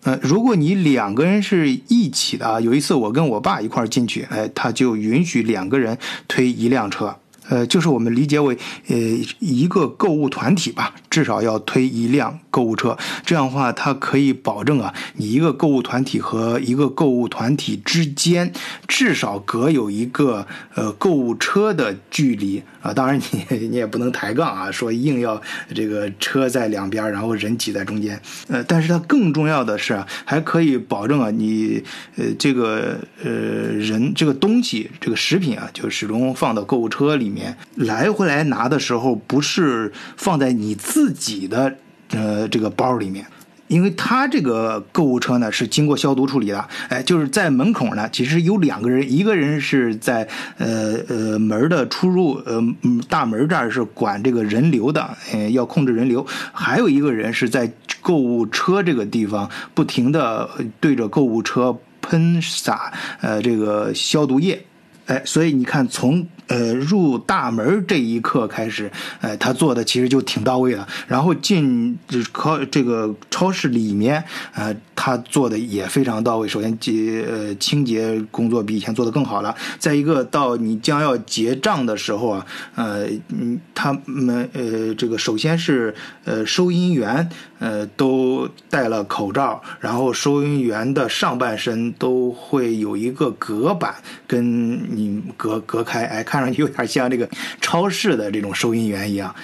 [0.03, 7.17] 呃，如果你两个人是一起的啊，有一次我跟我爸一块进去，哎，他就允许两个人推一辆车。
[7.49, 8.97] 呃，就是我们理解为，呃，
[9.39, 12.99] 一个购物团体吧，至少要推一辆购物车。
[13.25, 18.53] 这样的话，它可以保证啊，你一个购物团体和一个购物团体之间
[18.89, 20.45] 至少隔有一个
[20.75, 22.93] 呃购物车的距离啊。
[22.93, 25.41] 当然，你你也不能抬杠啊，说硬要
[25.73, 28.21] 这个车在两边，然后人挤在中间。
[28.49, 31.81] 呃，但是它更重要的是，还可以保证啊，你
[32.17, 37.31] 呃这个呃人这个东西这个食品啊，就始终放到购物车里。
[37.31, 37.36] 面
[37.75, 41.77] 来回来拿的时候，不是放在你自己的
[42.11, 43.27] 呃这个包里面，
[43.69, 50.27] 因为他这个购物车呢是经过消毒处理的，哎，就是在门口呢，其实有两个人，一个人是在
[50.57, 52.63] 呃呃门的出入呃
[53.09, 57.71] 大门这儿是管这个人流的，哎要控制人流，还有一个人是在
[58.01, 64.65] 购物车这个地方不停的对着购物车喷洒呃这个消毒液，
[65.07, 66.27] 哎，所以你看从。
[66.49, 68.91] 呃，入大门这一刻开始，
[69.21, 70.87] 呃，他做的其实就挺到位的。
[71.09, 74.23] 然后进这超这个超市里面，
[74.55, 76.47] 呃，他做的也非常到位。
[76.47, 79.53] 首先洁呃清洁工作比以前做的更好了。
[79.81, 85.93] 再一个，到你将要结账的时候啊，呃，嗯，他们呃这个首先是
[86.25, 87.29] 呃收银员
[87.59, 93.97] 呃都戴了口罩，然后收银员的上半身都会有一个隔板
[94.29, 96.36] 跟你隔隔开，哎看。
[96.37, 97.27] 看上去有点像这个
[97.63, 99.35] 超市的这种收银员一样，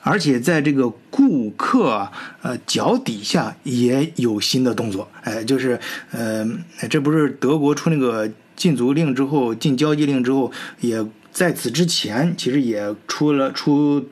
[0.00, 2.08] 而且在这个顾客
[2.40, 5.78] 呃脚底下也有新的动作，哎，就是
[6.10, 6.48] 呃，
[6.88, 14.06] 这不是德国出那个禁足令之后，禁交际令之后，也在此之前，其实也出了出，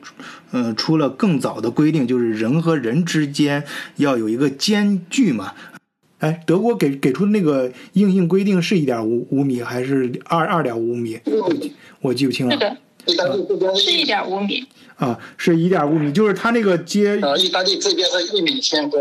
[0.51, 3.63] 呃，出了更早的规定，就是人和人之间
[3.95, 5.53] 要有一个间距嘛。
[6.19, 11.19] 哎，德国给给出的那个硬性规定是一点五五米还是二二点五米？
[12.01, 12.53] 我记不清了。
[12.53, 14.65] 是的，意大利这边是一点五米。
[14.97, 18.99] 啊，是一点五米，就是它那个街啊，意大利这边是一米先多。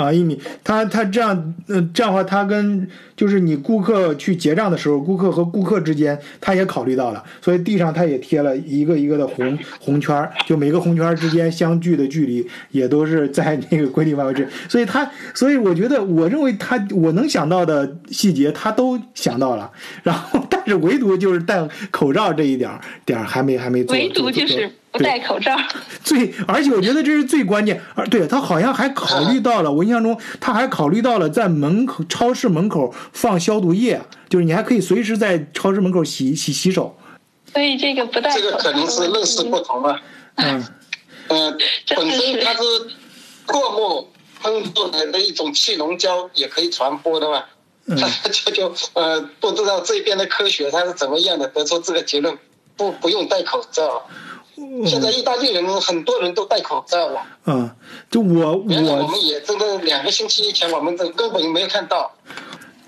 [0.00, 19.70] 啊，一米，他他这样，呃，这样的话，他跟就是你顾客去结账的时候，顾客和顾客之间，他也考虑到了，所以地上他也贴了一个一个的红红圈儿，就每个红圈儿之间相距的距离也都是在那个规定范围之内，所以他，所以我觉得，我认为他我能想到的细节他都想到了，
[20.02, 25.56] 然后但是唯独就是戴口罩这一点儿点儿还没还没做，唯独就是不戴口罩。
[26.02, 36.96] 最，而且我觉得这是最关键，而对他好像还考虑到了，我印象中他还考虑到了在门口超市门口放消毒液，就是你还可以随时在超市门口洗洗洗手。
[37.52, 40.00] 所以这个不戴，这个可能是认识不同了。
[40.36, 40.64] 嗯，
[41.28, 42.62] 呃，真的是本身它是
[43.46, 44.08] 唾沫
[44.42, 47.44] 喷出来的一种气溶胶，也可以传播的嘛。
[47.86, 52.38] 嗯他就就呃不知道这边的科学它是怎么样的，得出这个结论，
[52.76, 54.06] 不不用戴口罩。
[54.86, 57.70] 现在意大利人很多人都戴口罩了，嗯，
[58.10, 62.12] 就我原来我我们也真的两个星期以前我们都根本没有看到。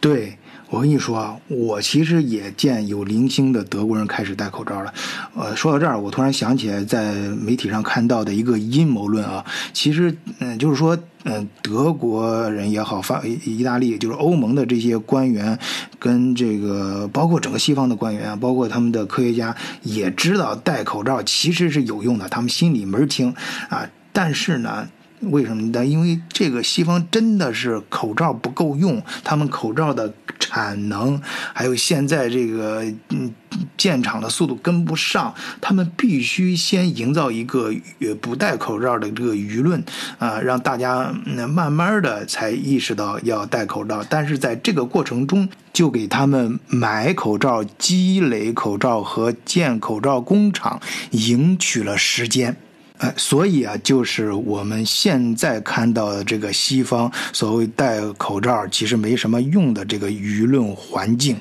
[0.01, 0.39] 对。
[0.73, 4.91] 我跟你说啊，我其实也见有零星的德国人开始戴口罩了。
[5.37, 9.45] 呃，说到这儿，我突然想起来在媒体上看到的一个阴谋论啊。
[9.75, 15.59] 其实，嗯，就是说，嗯，德国人也好，法意大利，就是欧盟的这些官员，
[15.99, 23.35] 跟这个包括整个西方的官员，包括他们的科学家，也知道戴口罩其实是有用的，他们心里门儿清
[23.69, 23.87] 啊。
[24.11, 24.89] 但是呢。
[25.27, 25.87] 为什么呢？
[25.87, 30.13] 因为这个西方真的是口罩不够用，他们口罩的
[30.53, 31.19] 产能，
[31.55, 33.33] 还有现在这个嗯
[33.79, 39.83] 建厂的速度跟不上，他们必须先营造一个呃不戴口罩的这个舆论
[40.19, 41.11] 啊，让大家
[41.49, 44.05] 慢慢的才意识到要戴口罩。
[44.09, 50.81] 但是在这个过程中，就给他们买口罩、积累口罩和建口罩工厂
[51.13, 52.57] 赢取了时间。
[53.03, 61.37] 哎，所以啊，就是我们现在看到的这个西方所谓戴口罩其实没什么用的这个舆论环境，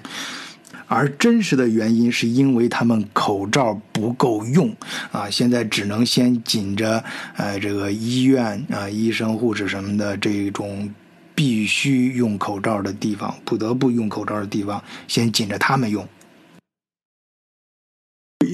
[0.88, 4.76] 而真实的原因是因为他们口罩不够用
[5.12, 7.03] 啊，现在只能先紧着
[7.38, 10.91] 呃这个医院啊、医生、护士什么的这种
[11.36, 16.07] 必须用口罩的地方，不得不用口罩的地方，先紧着他们用。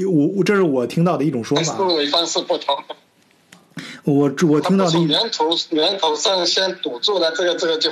[0.08, 2.76] 我我这是我听到的一种说法思，维方式不同。
[4.04, 7.92] 我我听到的源头源头上先堵住了，这个这个就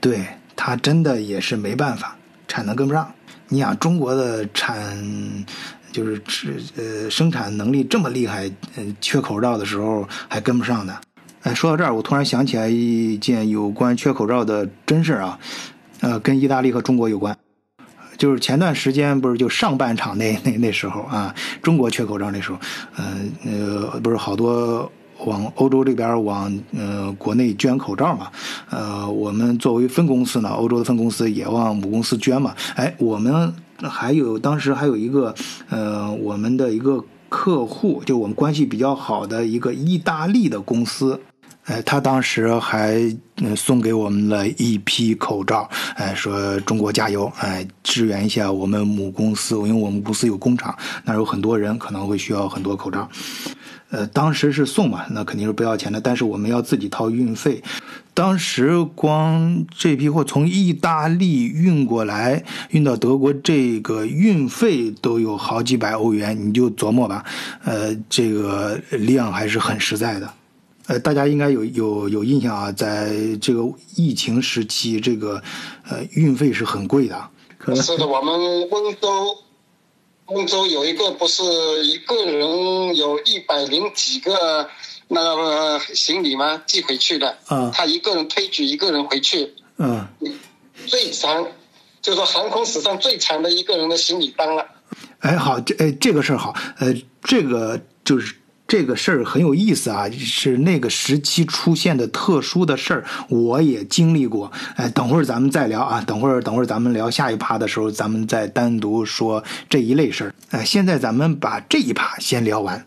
[0.00, 2.16] 对他真的也是没办法，
[2.46, 3.12] 产能跟不上。
[3.48, 5.44] 你想中国的产
[5.92, 10.98] 就是吃呃生产能力这么厉害，嗯、缺口罩的时候还跟不上的。
[11.42, 15.38] 哎，说到这儿，我突然想起来一件有关缺口罩的真事儿啊，
[16.00, 17.36] 呃，跟意大利和中国有关。
[18.16, 22.58] 就是前段时间不是就上半场那那那时候啊，中国缺口罩那时候，
[22.96, 24.90] 嗯呃不是好多
[25.24, 28.28] 往欧洲这边往呃国内捐口罩嘛，
[28.70, 33.52] 呃我们作为分公司呢，欧洲的分公司也往母公司捐嘛，哎我们
[33.82, 35.34] 还有当时还有一个
[35.68, 41.20] 呃我们的一个客户，就我们关系比较好的一个意大利的公司。
[41.64, 42.94] 哎，他当时还
[43.36, 53.08] 嗯送给我们了一批口罩，哎，说中国加油，哎，支援一下我们母公司，因为我们公司有工厂，那有很多人可能会需要很多口罩。
[53.90, 57.62] 呃，当时是送嘛，那肯定是不要钱的，但是我们要自己掏运费。
[58.12, 67.24] 当时光这批货从意大利运过来，运到德国，这个运费都有好几百欧元，你就琢磨吧，
[67.64, 70.28] 呃，这个量还是很实在的。
[70.86, 73.62] 呃，大家应该有有有印象啊，在这个
[73.96, 75.42] 疫情时期，这个
[75.88, 77.28] 呃运费是很贵的，
[77.58, 78.06] 可能是的。
[78.06, 79.38] 我们温州
[80.26, 81.42] 温州有一个不是
[81.84, 84.68] 一个人有一百零几个
[85.08, 86.62] 那个行李吗？
[86.66, 87.38] 寄回去的。
[87.46, 90.06] 啊他一个人推举一个人回去，嗯。
[90.86, 91.46] 最长
[92.02, 94.66] 就是说航空史上最长的一个人的行李单了。
[95.20, 98.34] 哎，好，这哎这个事儿好，呃，这个就是
[98.74, 104.50] 这个事儿很有意思啊，是那个时期出现的特殊的事儿，我也经历过。
[104.74, 110.34] 哎，等会儿咱们再聊啊，等会儿等会儿咱们聊下一趴的时候，咱们再单独说这一类事儿。
[110.50, 112.84] 哎，现在咱们把这一趴先聊完。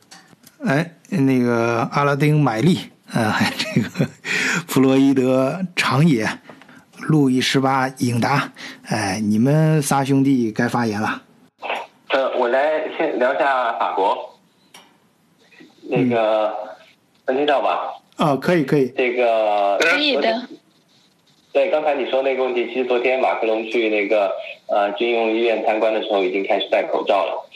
[0.65, 2.79] 哎，那个阿拉丁买力，
[3.13, 4.09] 啊，这个
[4.67, 6.27] 弗洛伊德长野，
[6.99, 8.51] 路易十八影达，
[8.87, 11.21] 哎，你们仨兄弟该发言了。
[12.09, 12.59] 呃，我来
[12.97, 14.36] 先聊一下法国，
[15.89, 16.53] 那个
[17.25, 17.93] 能听到吧？
[18.17, 18.91] 哦，可以可以。
[18.97, 20.41] 这个可以的。
[21.53, 24.31] 对，刚才你说那个问题，其实昨天马克龙去那个
[24.67, 27.49] 呃军用医院参观的时候，已经开始戴口罩了，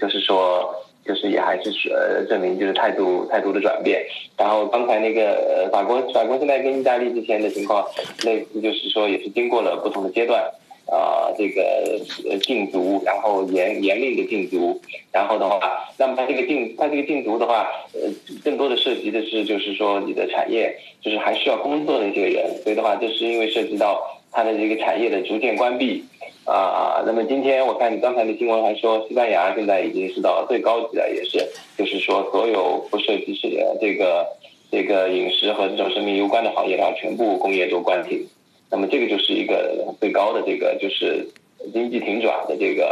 [0.00, 0.74] 就是说，
[1.04, 4.02] 就是也还是呃证明就是态度态度的转变。
[4.38, 7.86] 然后刚才那个呃法国法国现在跟意大利之前的情况
[8.24, 10.50] 类似，就是说也是经过了不同的阶段。
[10.86, 11.98] 啊，这个
[12.42, 14.80] 禁足，然后严严令的禁足，
[15.10, 15.58] 然后的话，
[15.96, 18.10] 那么它这个禁，它这个禁足的话，呃，
[18.44, 26.04] 更多的涉及的是，就是说你的产业，就是还需要工作的一些人，所以的话，这是因为涉及到它的这个产业的逐渐关闭，
[26.44, 31.38] 啊，那么今天我看你刚才的新闻还说，西班牙现在已经是到了最高级了，也是，
[31.78, 33.48] 就是说所有不涉及是
[33.80, 34.26] 这个
[34.70, 38.26] 这个饮食和这种生命攸关的行业的话，全部工业都关停。
[38.72, 41.28] 那么这个就是一个最高的这个就是
[41.74, 42.88] 经济停转的这个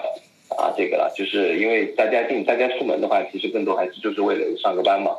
[0.50, 5.10] 啊这个了，就是因为大家进大家出门的话，其实更多还是就是为了上个班嘛，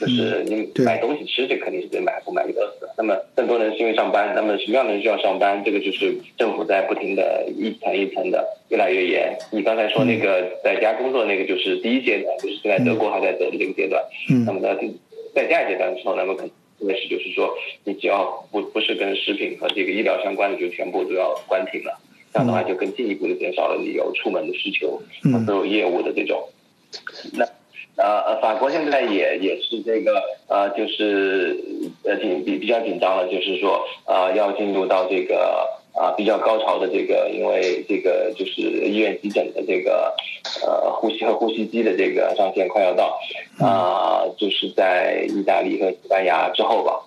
[0.00, 2.88] 就是你买东西吃，这肯定是得买，不买就饿死。
[2.96, 5.60] 那么更多人是因为上班，那么什么样的人需要上班？
[5.64, 9.36] 这个就是政府在不停的一层一层的越来越严。
[9.50, 14.00] 你刚才说那个在家工作那个就是第一阶段，就是现在德国还在走的这个阶段。
[14.30, 14.44] 嗯。
[14.46, 14.74] 那么在
[15.34, 16.50] 在第二阶段的时候，那么可能。
[16.78, 17.54] 特别是就是说，
[17.84, 21.98] 你只要不不是跟食品和这个医疗相关的，就全部都要关停了。
[22.32, 25.00] 这样的话，就更进一步的减少了你有出门的需求
[25.32, 26.48] 和所有业务的这种。
[27.32, 27.44] 那
[27.96, 31.56] 呃，法国现在也也是这个呃，就是
[32.04, 35.66] 呃紧比比较紧张了，就是说呃要进入到这个。
[35.98, 40.14] 啊，比较高潮的这个，因为这个就是医院急诊的这个，
[40.62, 43.18] 呃，呼吸和呼吸机的这个上线快要到，
[43.58, 47.00] 啊，就是在意大利和西班牙之后吧，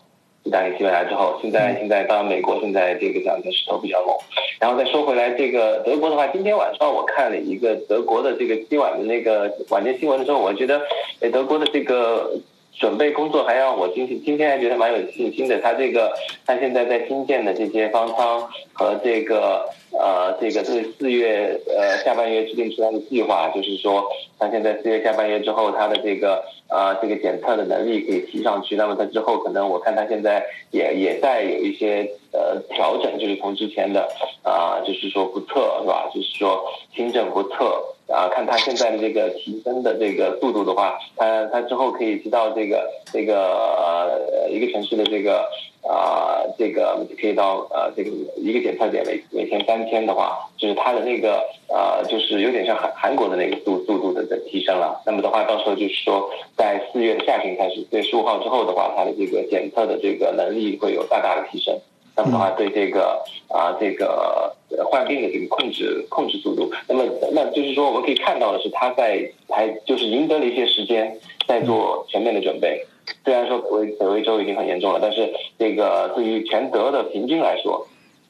[0.44, 4.16] 意大利、西班牙之后，现在现在当然美国现在这个讲的势头比较猛，
[4.60, 10.82] 然后再说回来，这个德国的话，今天晚上我看了一个德国的这个今晚的那个晚间新闻的时候，我觉得，
[11.22, 12.32] 哎，德国的这个。
[12.80, 15.60] 准备工作还让我今天今天还觉得蛮有信心的。
[15.60, 16.12] 他这个
[16.46, 28.76] 他现在在新建的这些方舱和这个呃这个对四月呃下半月制定出来的计划，就是说他现在四月下半月之后，他的这个啊这个检测的能力可以提上去。
[28.76, 34.08] 那么他之后可能我看他现在也也在有一些呃调整，就是从之前的
[34.44, 36.10] 啊就是说不测是吧？
[36.14, 36.64] 就是说
[36.96, 37.96] 新政不测。
[38.10, 45.48] 啊，看他现在的这个提升的这个速度的话，他他之后可以知道这个这个呃一个城市的这个
[45.88, 55.02] 啊这个可以到呃这个一个检测点每每天三天的话，就是他的那个呃就是有点像韩韩国的那个速速度的的提升了。
[55.06, 61.78] 那么的话，到时候就是说在四月下旬开始，四月十五号之后的话，它的这个检测的这个能力会有大大的提升。
[62.16, 64.56] 那么的话，对这个啊这个。
[64.92, 69.20] 患病的这个控制控制速度，那么那就是说，我们可以看到的是，他在
[69.50, 71.18] 还就是赢得了一些时间，
[71.48, 72.86] 在做全面的准备。
[73.24, 77.86] 虽然说北北威州已经很严重了，但是这个对于全德的平均来说，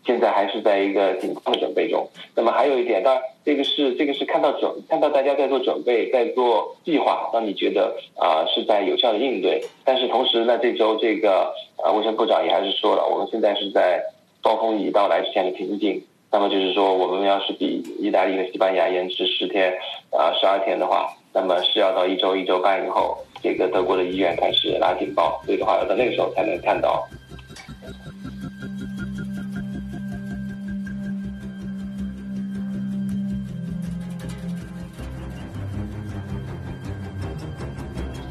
[0.05, 2.07] 现在还是在一个紧张的准备中。
[2.35, 9.63] 那么还有一点，当然这个是这个是看到准看到大家在做准备，在做计划，让你觉得啊是在有效的应对。
[9.85, 14.01] 但是同时呢，这周这个啊卫生部长也还是说了，我们现在是在
[14.41, 16.03] 暴风雨到来之前的平静。
[16.31, 19.73] 那么就是说，我们要是比意大利和西班牙延迟十天
[20.11, 27.07] 啊十二天的话，那么是要到一周一周半以后，这个德国的医院开始拉警报，所以的话要到那个时候才能看到。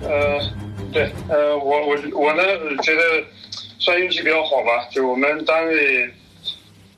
[0.03, 0.41] 呃，
[0.93, 2.43] 对，呃，我我我呢
[2.83, 3.03] 觉得
[3.79, 6.11] 算运气比较好吧，就我们单位。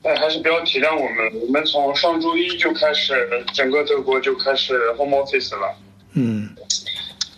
[0.03, 1.41] 但还是比较体谅我们。
[1.45, 3.13] 我们从上周一就开始，
[3.53, 5.75] 整个德国就开始 home office 了。
[6.13, 6.49] 嗯。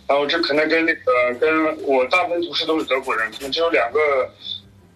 [0.06, 4.30] 然后这可能跟那个跟我大部分同事都是德国人，可能只有两个，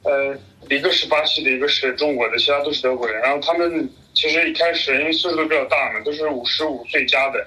[0.03, 0.37] 呃，
[0.69, 3.21] 一个是巴西的，一个是中国的，其他都是德国人。
[3.23, 7.47] 然后他们其实一开始因为岁数都比较大嘛，都是五十五岁加的，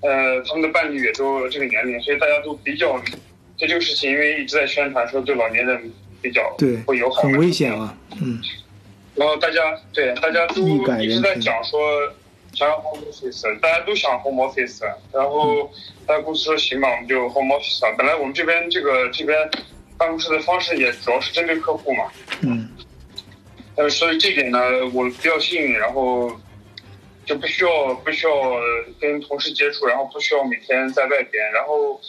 [0.00, 2.98] 呃，他们的伴侣也都这个年龄，所以大家都比较
[3.58, 5.92] 对这个事情，因为一直在宣传说对老年人
[6.22, 8.40] 比较对会友好，很危险啊，嗯。
[9.14, 10.62] 然后大家对大家都
[11.00, 11.78] 一直在讲说
[12.54, 14.80] 想要 home office，大家都想 home office，
[15.12, 15.70] 然后
[16.06, 17.96] 大家公司说行吧，我们就 home office。
[17.96, 19.38] 本来我们这边这个这边
[19.96, 22.10] 办公室的方式也主要是针对客户嘛，
[22.42, 22.68] 嗯，
[23.76, 24.58] 呃，所以这点呢
[24.92, 26.30] 我比较幸运，然后
[27.26, 28.32] 就不需要不需要
[29.00, 32.00] 跟同事接触，然后不需要每天在外边，然后，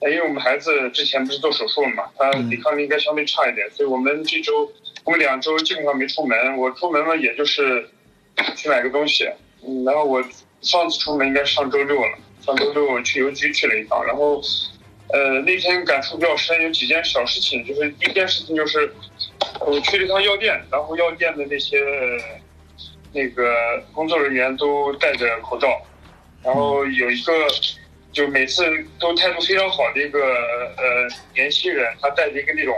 [0.00, 4.70] 因为我们孩子之前不是做手术了嘛，他抵抗力应该相对差一点，所以我们这周
[5.04, 7.88] 我们两周基本上没出门，我出门了也就是
[8.56, 9.28] 去买个东西，
[9.62, 10.22] 嗯，然后我
[10.60, 14.40] 上次出门应该上周六了，上周六我去邮局去了一趟，然后，
[15.08, 18.92] 呃，那天感触比较深，有几件小事情，就是第一件事情就是
[19.60, 21.78] 我去了一趟药店，然后药店的那些。
[23.12, 25.80] 那个工作人员都戴着口罩，
[26.42, 27.32] 然后有一个
[28.12, 28.62] 就每次
[28.98, 32.76] 都态度非常好的一个呃年轻人，他戴着一个那种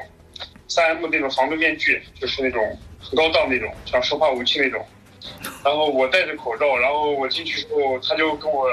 [0.69, 4.87] 三 M 那种防毒面具，就是那种很高档那种，像生化武器那种。
[5.65, 8.69] 然后我戴着口罩，然后我进去之后，他就跟我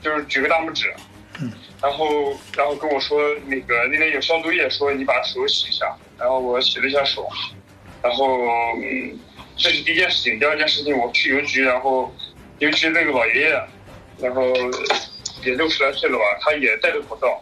[0.00, 0.92] 就是举个大拇指，
[1.80, 2.06] 然后
[2.56, 5.96] 然后跟我说那个那边有消毒液，说你把手洗一下。
[6.18, 7.28] 然后我洗了一下手，
[8.02, 8.26] 然后
[8.82, 9.18] 嗯。
[9.54, 12.10] 这是第一件事情，第二件事情，我去邮局，然后
[12.58, 13.62] 邮局那个老爷爷，
[14.18, 14.42] 然后
[15.44, 17.38] 也六十来岁了吧，他也戴着口罩，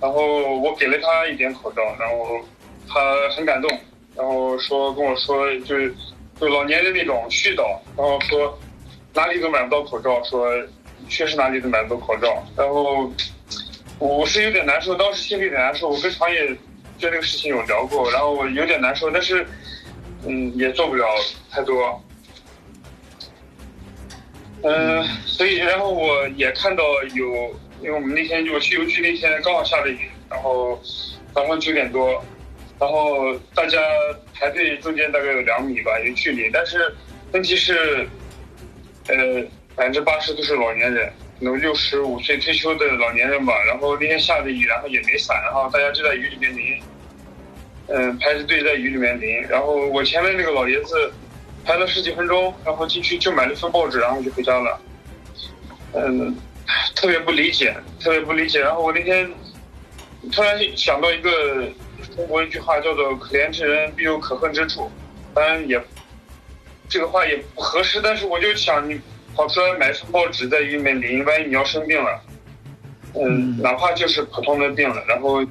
[0.00, 2.40] 然后我给了他一点口罩，然后
[2.88, 3.68] 他很感动，
[4.14, 5.92] 然后说跟我说，就是
[6.40, 8.58] 就老年人那种絮叨，然后说
[9.14, 10.50] 哪里都买不到口罩，说
[11.08, 13.12] 确实哪里都买不到口罩，然后
[13.98, 16.48] 我是有点难受，当时心里有点难受，我跟常野
[16.98, 19.46] 就这个事情有聊过，然后我有点难受，但是。
[20.26, 21.06] 嗯，也做不了
[21.48, 22.02] 太多。
[24.64, 26.82] 嗯，所以然后我也看到
[27.14, 30.76] 有，因为我们那天就去邮局那天刚好下着雨，然后
[31.32, 32.20] 早上九点多，
[32.80, 33.78] 然后大家
[34.34, 36.94] 排队中间大概有两米吧，有距离，但是
[37.32, 38.08] 问题是，
[39.08, 39.42] 呃，
[39.74, 46.80] 百分之八十都是老年人，有六十五岁退休的老年人吧，然后那天下着雨，然后也没伞，然后大家就在雨里面淋。
[47.90, 51.10] 嗯，排着队在雨里面淋，然后我前面那个老爷子
[51.64, 54.80] 排了十几分钟，然后进去就买了份报纸，然后就回家了。
[55.94, 56.36] 嗯，
[56.94, 58.60] 特别不理解，特别不理解。
[58.60, 59.28] 然后我那天
[60.30, 61.66] 突然想到一个
[62.14, 64.90] 中国一句话，叫做“可怜之人必有可恨之处”，
[65.34, 65.80] 当然也
[66.88, 69.00] 这个话也不合适，但是我就想，你
[69.34, 72.20] 跑出来买份报纸在医院里，万一你要生病了，
[73.14, 75.44] 嗯，哪怕就是普通的病了，然后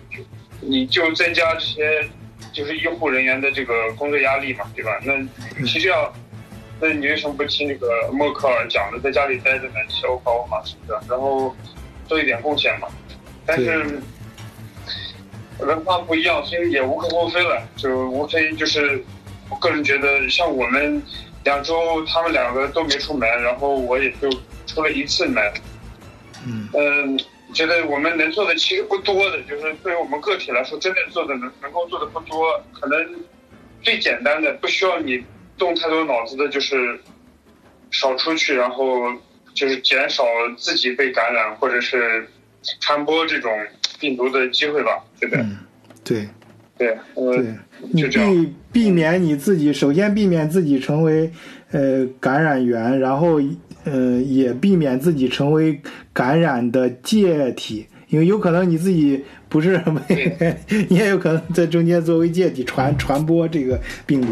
[0.62, 2.10] 你就增加这些。
[2.54, 5.00] 就是医护人员的这个工作压力嘛，对吧？
[5.04, 5.14] 那
[5.60, 6.12] 与其这样，
[6.80, 11.00] 那你为什么不听那个默克尔讲的，在家里待着呢，消高嘛，是不是？
[11.08, 11.56] 然后
[12.08, 12.88] 做一点贡献嘛。
[13.46, 14.02] 但是
[15.60, 17.68] 文化不一样，所以也无可厚非了。
[17.76, 19.04] 就无非就是，
[19.50, 21.02] 我个人觉得，像我们
[21.44, 24.30] 两周，他们两个都没出门，然后我也就
[24.66, 25.44] 出了一次门。
[26.46, 26.70] 嗯。
[26.74, 27.20] 嗯。
[27.54, 32.62] 觉得我们能做的其实不多的，就是对于我们个体来说，真的做的能能够做的不多。
[32.74, 33.16] 可能
[33.82, 35.24] 最简单的，不需要你
[35.58, 37.00] 动太多脑子的，就是
[37.90, 39.02] 少出去，然后
[39.54, 40.26] 就是减少
[40.58, 42.30] 自己被感染或者是
[42.82, 43.50] 传播这种
[44.00, 45.46] 病毒的机会吧，对不对？
[46.04, 46.28] 对，
[46.78, 47.54] 对，对，
[47.92, 51.32] 你避避免你自己，首先避免自己成为
[51.72, 53.42] 呃感染源，然后。
[53.84, 55.80] 呃，也避免自己成为
[56.12, 59.82] 感染的介体，因为有可能你自己不是，
[60.90, 64.28] 你也有可能在中间作为介体传传播这个病毒。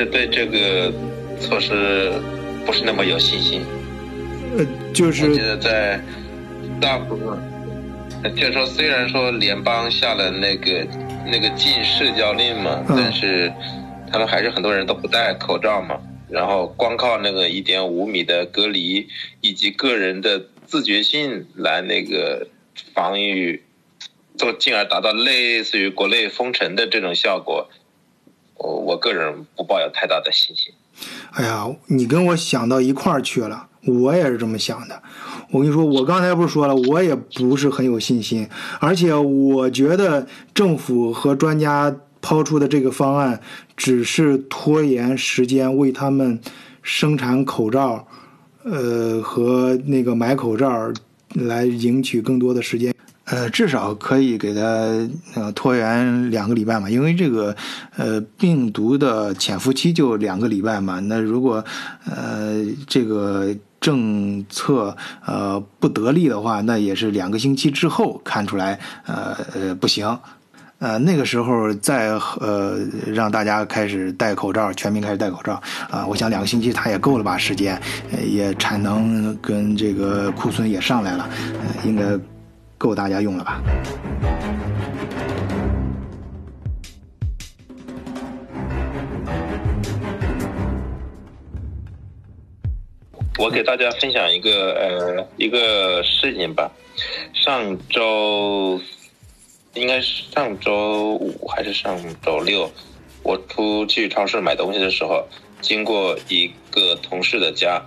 [0.00, 0.90] 是对这个
[1.38, 2.10] 措施
[2.64, 3.62] 不是那么有信心。
[4.56, 6.00] 呃，就是我记得在
[6.80, 10.86] 大部分，就是说，虽然说联邦下了那个
[11.26, 13.52] 那个禁社交令嘛，但是
[14.10, 19.06] 他们还是很多人都不戴口罩嘛，然后光靠那个一点五米的隔离
[19.42, 22.46] 以及个人的自觉性来那个
[22.94, 23.62] 防御，
[24.38, 27.68] 都进而达到类似于国内封城的这种效果，
[28.60, 30.72] 我我个人不抱有太大的信心。
[31.32, 33.66] 哎呀，你跟我想到一块儿去了。
[33.86, 35.02] 我也是这么想的，
[35.50, 38.46] 我跟你说，我刚才不是说了，我也不是很有信心，
[38.78, 43.40] 而且我觉得政府和专家抛出的这个方案
[43.78, 46.38] 只是拖延时间，为他们
[46.82, 48.06] 生产口罩，
[48.64, 50.92] 呃和那个买口罩
[51.32, 52.94] 来赢取更多的时间。
[53.30, 54.60] 呃，至少可以给他
[55.34, 57.54] 呃拖延两个礼拜嘛，因为这个
[57.96, 60.98] 呃病毒的潜伏期就两个礼拜嘛。
[61.00, 61.64] 那如果
[62.04, 70.18] 呃这个政策呃不得力的话，那也是两个星期之后看出来呃呃不行。
[70.80, 72.08] 呃，那个时候再
[72.40, 75.60] 呃让大家开始戴口罩，全民开始戴口罩
[75.90, 77.78] 啊，我想两个星期它也够了吧时间，
[78.10, 82.18] 呃也产能跟这个库存也上来了，呃，应该
[82.80, 83.60] 够大家用了吧。
[93.38, 96.72] 我给大家分享一个呃一个事情吧，
[97.34, 98.80] 上周
[99.74, 102.70] 应该是上周五还是上周六，
[103.22, 105.26] 我出去超市买东西的时候，
[105.60, 107.82] 经过一个同事的家，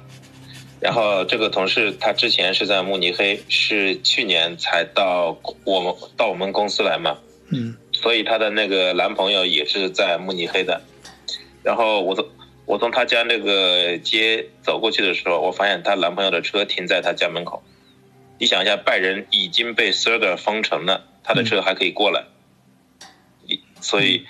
[0.84, 7.18] 然后这个同事他之前是在慕尼黑，是去年才到我们到我们公司来嘛，
[7.50, 7.78] 嗯。
[7.94, 10.82] 所以她的那个男朋友也是在慕尼黑的，
[11.64, 12.28] 然后我从
[12.66, 17.64] 我从她家那个街走过去的时候，我发现她男朋友的车停在她家门口。
[18.40, 22.26] 你想一下，拜仁已经被 s e r g e r 封城了，他的车还可以过来，
[23.48, 24.26] 你所以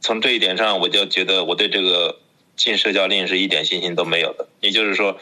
[0.00, 2.18] 从这一点上，我就觉得我对这个
[2.56, 4.48] 禁社交令是一点信心都没有的。
[4.60, 5.18] 也就是说，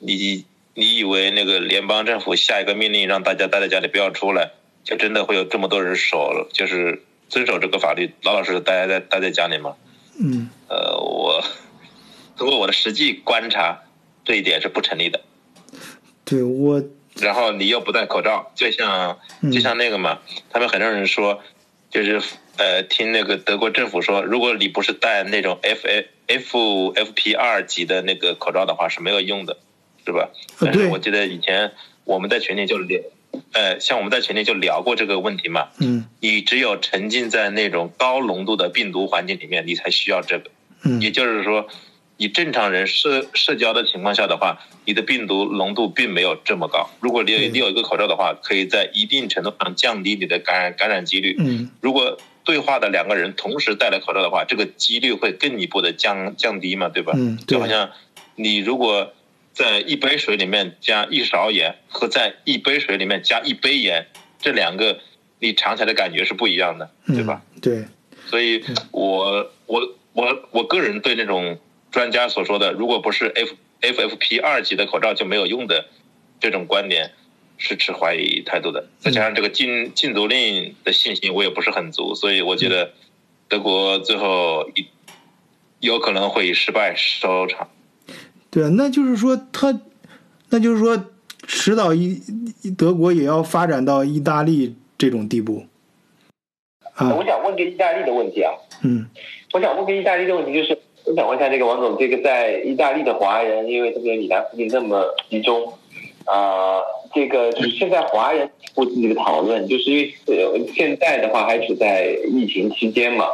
[0.00, 0.44] 你
[0.74, 4.50] 你以为那个联邦政府下一个命令让大家待在家里不要出来，
[4.82, 9.76] 就真的会有这么多人守，就是遵守这个法律，老老实实待在待在家里吗？
[10.18, 11.44] 嗯呃，我
[12.36, 13.82] 通过我的实际观察，
[14.24, 15.20] 这一点是不成立的。
[16.24, 16.82] 对我
[17.16, 20.20] 然后你又不戴口罩，就像嗯就像那个嘛，
[20.50, 21.42] 他们很多人说，
[21.90, 22.22] 就是
[22.56, 25.86] 呃，听那个德国政府说，如果你不是戴那种 F
[26.26, 29.58] F F P 二级的那个口罩的话是没有用的，
[30.10, 30.28] 是吧？
[30.60, 31.72] 但是我记得以前
[32.04, 33.00] 我们在群里就聊，
[33.52, 35.68] 呃，像我们在群里就聊过这个问题嘛。
[35.78, 40.50] 嗯你只有沉浸在那种高浓度的病毒环境里面，你才需要这个。
[40.82, 41.68] 嗯也就是说，
[42.16, 46.90] 你正常人社社交的情况下的话，你的病毒浓度并没有这么高。
[47.00, 51.36] 如果你你有一个口罩的话，可以在一定程度上降低你的感染感染几率。
[51.38, 57.12] 嗯如果对话的两个人同时戴了口罩的话，这个几率会更一步的降降低嘛，对吧？
[57.14, 57.90] 嗯就好像
[58.34, 59.12] 你如果
[59.60, 64.06] 在一杯水里面加一勺盐和在一杯水里面加一杯盐，
[64.40, 64.98] 这两个
[65.38, 67.42] 你尝起来的感觉是不一样的，对吧？
[67.54, 67.84] 嗯对
[68.24, 71.58] 所以我我我我个人对那种
[71.90, 75.84] 专家所说的，如果不是 F FFP 二级的口罩就没有用的
[76.40, 77.12] 这种观点，
[77.58, 78.88] 是持怀疑态度的。
[78.98, 82.94] 再加上这个禁禁足令的信心，我也不是很足，所以我觉得
[83.46, 84.86] 德国最后一
[85.80, 87.68] 有可能会以失败收场。
[88.50, 89.80] 对啊，那就是说他，
[90.48, 90.98] 那就是说
[91.46, 92.20] 迟早一
[92.76, 95.62] 德国也要发展到意大利这种地步
[96.94, 99.06] 啊我，想问个意大利的问题啊，嗯
[99.52, 105.72] 我想问个意大利的问题，就是我想问一下这个王总，这个在意大利的华人，因为特别米兰附近那么集中，
[106.24, 106.80] 啊、
[107.14, 113.26] 这个就是现在华人附近这个讨论，就是因为呃现在的话还处在疫情期间嘛，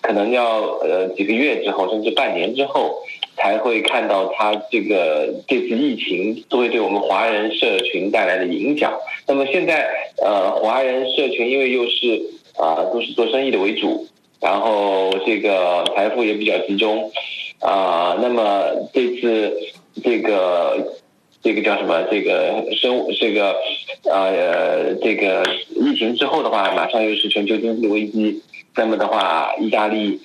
[0.00, 3.02] 可能要呃几个月之后，甚至半年之后。
[3.36, 8.92] 才会看到它这个这次疫情都会对我们华人社群带来的影响。
[9.26, 9.88] 那么现在
[10.22, 12.22] 呃，华人社群因为又是
[12.56, 14.06] 啊、都是做生意的为主，
[14.40, 17.10] 然后这个财富也比较集中
[17.58, 19.58] 啊、那么这次
[20.04, 20.94] 这个
[21.42, 22.04] 这个叫什么？
[22.10, 23.56] 这个生这个
[24.04, 28.40] 呃这个疫情之后的话，马上又是全球经济危机，
[28.76, 30.20] 那么的话，意大利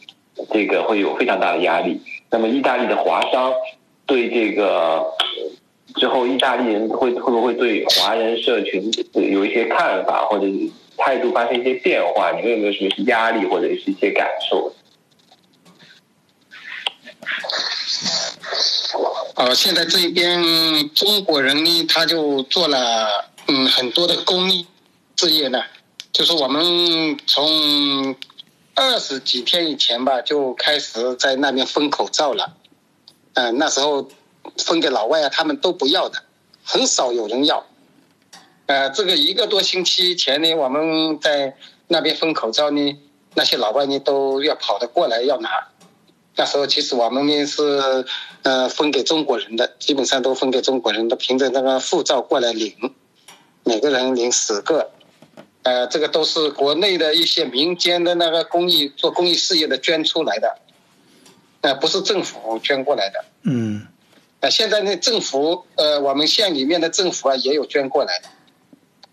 [0.52, 2.00] 这个会有非常大的压力。
[2.32, 3.54] 那么意大利的华商
[4.06, 5.06] 对这个
[5.96, 10.46] 之后，意大利人会会不会对华人社群有一些看法，或者
[10.98, 12.32] 态度发生一些变化？
[12.32, 14.74] 你们有没有什么压力或者是一些感受？
[19.36, 24.68] 呃，现在这边中国人呢，他就做了嗯很多的公益
[25.16, 25.64] 事业呢，
[26.12, 28.16] 就是我们从
[28.80, 32.56] 二十几天以前吧，就开始在那边分口罩了。
[33.34, 34.10] 嗯、那时候
[34.58, 36.24] 分给老外啊，他们都不要的，
[36.64, 37.66] 很少有人要。
[38.68, 41.58] 呃，这个一个多星期前呢，我们在
[41.90, 42.98] 那边分口罩呢，
[43.36, 45.50] 那些老外呢都要跑得过来要拿。
[46.38, 48.06] 那时候其实我们呢是
[48.44, 52.74] 呃分给中国人的，基本上都分给中国人的，凭着那个护照过来领，
[53.66, 54.90] 每个人领十个。
[55.64, 60.58] 呃，这个都是国内的一些民间的那个公益做公益事业的捐出来的，
[61.62, 63.26] 呃，不是政府捐过来的。
[63.44, 63.86] 嗯
[64.42, 68.30] 呃，现在呢，政府呃，我们县里面的政府啊也有捐过来的。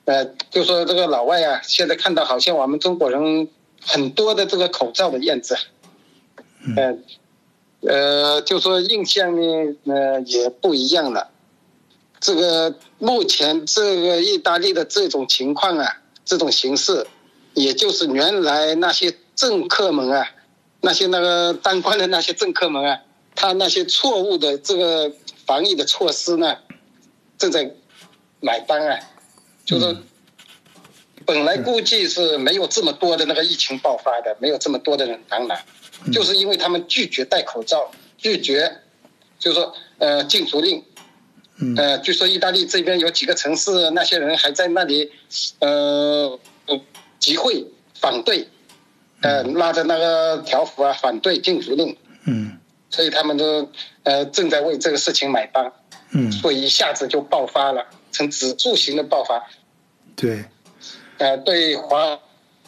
[0.05, 3.49] 呃，就说这个老外啊，现在看到好像我们中国人
[3.85, 5.57] 很多的这个口罩的样子，
[6.77, 6.97] 呃，
[7.81, 11.31] 呃，就说印象呢，呃，也不一样了。
[12.21, 17.07] 这个目前这个意大利的这种情况啊，这种形式，
[17.55, 20.29] 也就是原来那些政客们啊，
[20.81, 23.01] 那些那个当官的那些政客们啊，
[23.37, 25.13] 他那些错误的这个
[25.47, 26.59] 防疫的措施呢，
[27.39, 27.71] 正在
[28.41, 28.99] 买单啊，
[29.65, 29.97] 就是
[31.25, 35.65] 本来估计是没有这么多的那个疫情爆发的，没有这么多的人感染，
[36.13, 38.81] 就是因为他们拒绝戴口罩，拒绝，
[39.39, 40.85] 就是说呃禁足令。
[41.79, 45.11] 呃，据说意大利这边有几个城市，那些人还在那里，
[45.61, 46.39] 呃，
[47.19, 47.67] 集会
[47.99, 48.47] 反对，
[49.23, 51.97] 呃，拉着那个条幅啊，反对禁足令。
[52.27, 52.59] 嗯。
[52.91, 53.67] 所以他们都
[54.03, 55.73] 呃正在为这个事情买单。
[56.11, 56.31] 嗯。
[56.31, 59.43] 所以一下子就爆发了，呈指数型的爆发。
[60.15, 60.45] 对。
[61.17, 62.19] 呃，对华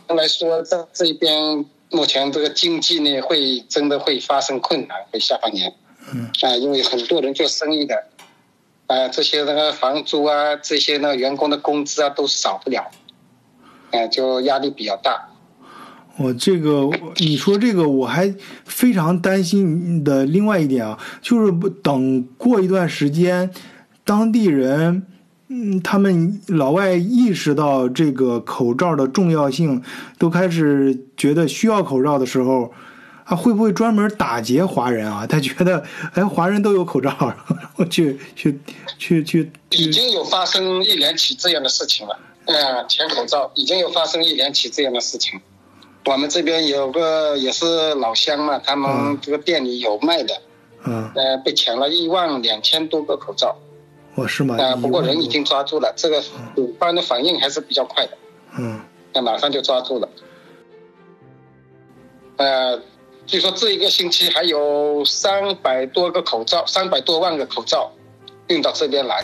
[0.09, 5.75] 来说，在这边目前这个经济呢，会真的会发生困难，会下半年。
[6.11, 6.31] 嗯。
[6.41, 7.95] 啊，因为很多人做生意的。
[8.89, 12.91] 啊，这些那个房租啊，这些那个员工的工资啊，都少不了，
[13.93, 15.29] 啊，就压力比较大。
[16.17, 18.35] 我这个你说这个，我还
[18.65, 23.51] 非常担心的另外一点啊，就是等过一段时间，
[24.05, 25.07] 当地人，
[25.49, 29.83] 嗯，他们老外意识到这个口罩的重要性，
[30.17, 32.73] 都开始觉得需要口罩的时候。
[33.29, 35.27] 他会不会专门打劫华人啊？
[35.29, 37.37] 他觉得，哎，华人都有口罩， 然
[37.77, 38.59] 后去去
[38.97, 39.53] 去去。
[39.71, 45.39] 已经有发生一两起这样的事情了，嗯，抢口罩已经有发生一两起这样的事情。
[46.07, 50.41] 我们这边有个也是老乡嘛，他们这个店里有卖的，
[50.87, 53.55] 嗯，呃，被抢了一万两千多个口罩。
[54.15, 54.57] 哦，是吗？
[54.59, 56.23] 啊，不过人已经抓住了，这个
[56.57, 58.17] 警方的反应还是比较快的。
[58.59, 58.81] 嗯，
[59.13, 60.09] 那马上就抓住了。
[62.39, 62.81] 呃。
[63.29, 67.93] 据说这一个星期还有三百多个口罩，三百多万个口罩
[68.47, 69.23] 运到这边来。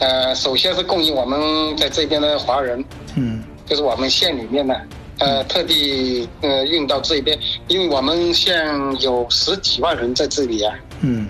[0.00, 2.84] 呃，首先是供应我们在这边的华人，
[3.14, 4.74] 嗯，就是我们县里面呢，
[5.20, 7.38] 呃，特地呃运到这边，
[7.68, 8.68] 因为我们县
[9.00, 11.28] 有十几万人在这里啊，嗯，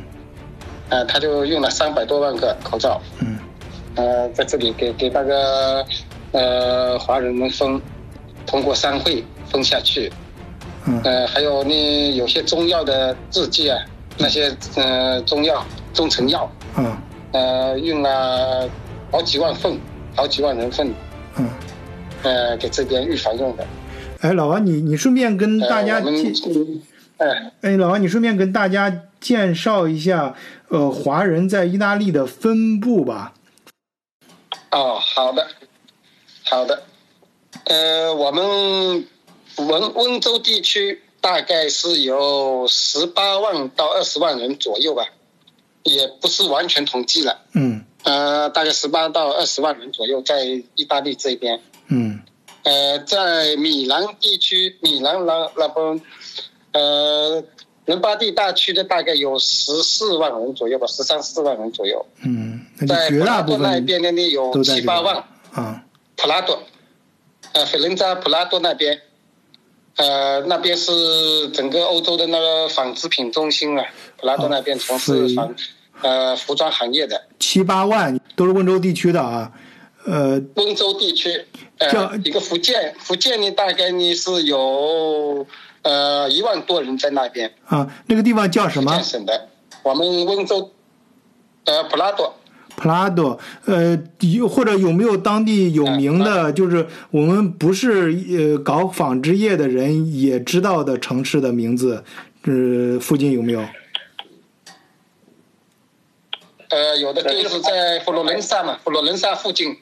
[0.88, 3.38] 呃，他就用了三百多万个口罩，嗯，
[3.94, 5.84] 呃，在这里给给那个
[6.32, 7.78] 呃华人们分，
[8.46, 10.10] 通过商会分下去。
[11.04, 13.78] 呃，还有呢，有些中药的制剂啊，
[14.16, 16.96] 那些呃中药、中成药，嗯，
[17.32, 18.68] 呃，用了
[19.10, 19.78] 好几万份，
[20.16, 20.92] 好几万人份，
[21.36, 21.48] 嗯，
[22.22, 23.66] 呃，给这边预防用的。
[24.20, 26.32] 哎，老王，你你顺便跟大家介，
[27.18, 30.34] 哎，哎，老王，你顺便跟大家介绍一下，
[30.68, 33.34] 呃，华人在意大利的分布吧。
[34.70, 35.46] 哦，好的，
[36.44, 36.82] 好的，
[37.64, 39.06] 呃，我们。
[39.66, 45.04] 温温州地区大概是有十八万到二十万人左右吧，
[45.82, 47.40] 也不是完全统计了。
[47.54, 47.84] 嗯。
[48.04, 51.60] 呃，大概十八到二十万人左右在意大利这边。
[51.88, 52.20] 嗯。
[52.62, 56.00] 呃，在米兰地区，米兰那那边，
[56.72, 57.42] 呃，
[57.86, 62.06] 伦巴第大区的大概有十四万人左右吧，十三四万人左右。
[62.24, 62.64] 嗯。
[62.86, 65.24] 在普拉多那边的呢有七八万。
[65.52, 65.82] 啊。
[66.16, 66.62] 普拉多，
[67.52, 69.02] 呃，费伦扎普拉多那边。
[69.98, 73.84] 呃，那边是整个欧洲的那个纺织品中心啊，
[74.16, 75.52] 普拉多那边从事纺，
[76.02, 79.50] 呃，服装行业的七八万都是温州地区的啊，
[80.06, 81.44] 呃，温州地区，
[81.78, 85.44] 呃，一个福建，福建呢大概呢是有
[85.82, 88.92] 呃一万多人在那边啊，那个地方叫什么？
[88.92, 89.48] 福建省的，
[89.82, 90.70] 我们温州，
[91.64, 92.32] 呃，普拉多。
[92.78, 102.04] 普拉多，呃，有或者有没有当地有名的，就是我们不是呃搞纺织业的人也知道的城市的名字？
[102.42, 103.60] 呃，附近有没有？
[106.68, 109.76] 呃，有的就是在佛罗伦萨嘛，佛罗伦萨附近。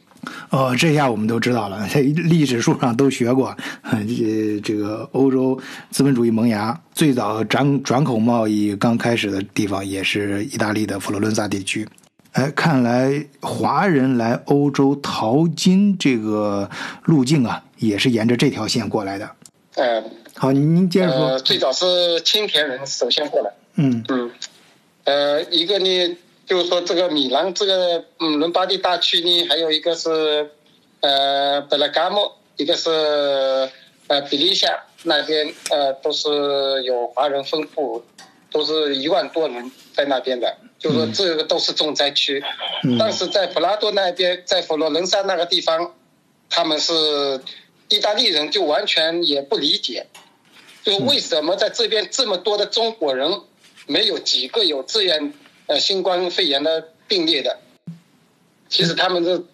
[0.48, 2.00] 哦，这下我们都知道了，在
[2.32, 3.54] 历史书上都学过。
[4.08, 11.86] 这这个欧洲资本主义萌芽最早转转口贸易刚开始的地方，也是意大利的佛罗伦萨地区。
[12.36, 16.68] 哎，看来华人来欧洲淘金这个
[17.04, 19.30] 路径啊，也是沿着这条线过来的。
[19.76, 21.28] 嗯，好，您接着说。
[21.28, 23.50] 呃，最早是青田人首先过来。
[23.76, 24.30] 嗯嗯，
[25.04, 30.50] 呃，一个呢，就是说这个米兰这个嗯伦巴第大区呢，还有一个是
[31.00, 32.90] 呃贝拉加莫，一个是
[34.08, 36.28] 呃比利亚那边，呃都是
[36.84, 38.04] 有华人分布，
[38.52, 40.56] 都是一万多人在那边的。
[40.78, 42.44] 就说这个都是重灾区，
[42.98, 45.94] 但是在普拉多那边，在佛罗伦萨那个地方，
[46.50, 46.92] 他们是
[47.88, 50.06] 意大利人，就完全也不理解，
[50.82, 53.40] 就为什么在这边这么多的中国人，
[53.86, 55.32] 没有几个有这样
[55.66, 57.58] 呃新冠肺炎的病例的？
[58.68, 59.44] 其实他们是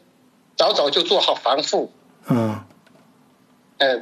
[0.56, 1.92] 早早就做好防护，
[2.28, 2.60] 嗯，
[3.78, 4.00] 呃，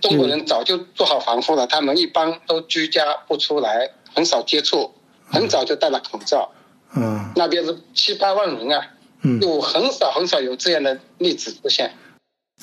[0.00, 4.94] 中国人早就做好防护了，他们一般都居家不出来，很少接触，
[5.34, 6.50] 很早就戴了口罩。
[6.96, 8.86] 嗯那边是七八万人啊，
[9.22, 11.92] 嗯，就很少很少有这样的例子出现。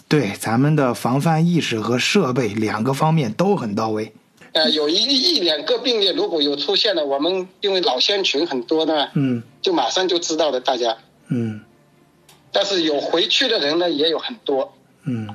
[0.07, 4.13] 对，咱们的防范意识和设备两个方面都很到位。
[4.53, 10.97] 呃，有一一两个病例如果有出现了，我们因为老乡群很多呢，嗯就马上就知道了大家。
[11.27, 11.61] 嗯
[12.53, 14.73] 但是有回去的人呢，也有很多。
[15.03, 15.27] 嗯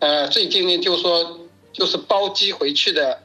[0.00, 1.38] 呃，最近呢，就说
[1.72, 3.20] 就是包机回去的，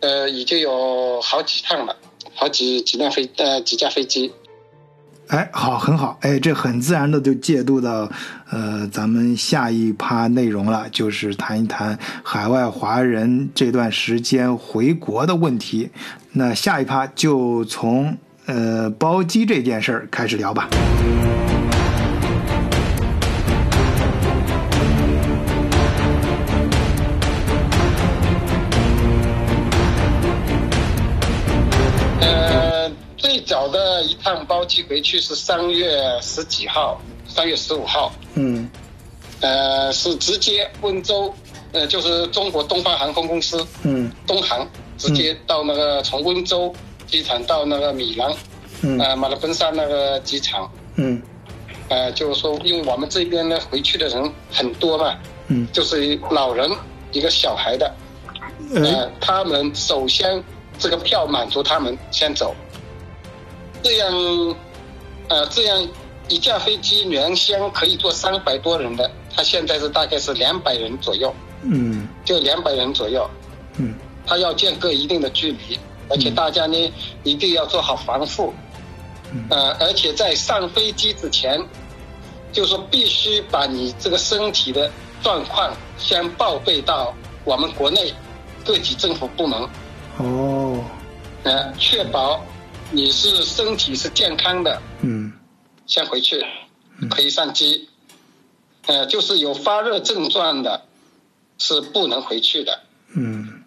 [0.00, 1.96] 呃，已经有好几趟了，
[2.38, 4.32] 好几几辆飞呃几架飞机。
[5.26, 8.10] 哎，好，很好，哎，这很自然的就介入到
[8.48, 15.90] 呃咱们下一趴内容了，就是谈一谈海外华人这段时间回国的问题。
[16.32, 18.16] 那下一趴就从
[18.46, 20.68] 呃包机这件事儿开始聊吧。
[34.58, 38.68] 包机回去是三月十几号，三月十五号，嗯。
[39.40, 41.32] 呃，是直接温州，
[41.70, 44.10] 呃，就是中国东方航空公司嗯。
[44.26, 46.74] 东航，直接到那个从温州
[47.06, 48.32] 机场到那个米兰，
[48.82, 48.98] 嗯。
[48.98, 51.22] 呃，马拉本萨那个机场，嗯。
[51.88, 56.68] 呃，就是说，因为我们这边呢回去的人很多嘛，嗯，就是老人
[57.12, 57.94] 一个小孩的，
[58.74, 60.42] 呃呃，他们首先
[60.80, 62.52] 这个票满足他们先走，
[63.82, 64.12] 这样，
[65.28, 65.88] 呃，这样
[66.28, 73.28] 一架飞机原先可以坐三百多人的，它现在是大概是两百人左右，嗯就两百人左右，
[73.78, 73.94] 嗯
[74.26, 78.52] 它要间隔一定的距离，而且大家呢一定要做好防护，
[79.48, 81.58] 呃，而且在上飞机之前，
[82.52, 84.90] 就说必须把你这个身体的
[85.22, 87.14] 状况先报备到
[87.44, 88.12] 我们国内
[88.64, 89.68] 各级政府部门，
[90.18, 90.84] 哦
[91.44, 92.40] 呃，确保
[92.90, 95.32] 你是身体是健康的，嗯。
[95.86, 96.44] 先回去
[97.10, 97.88] 可以上机。
[98.86, 100.86] 呃，就是有发热症状的，
[101.58, 102.80] 是不能回去的，
[103.14, 103.62] 嗯。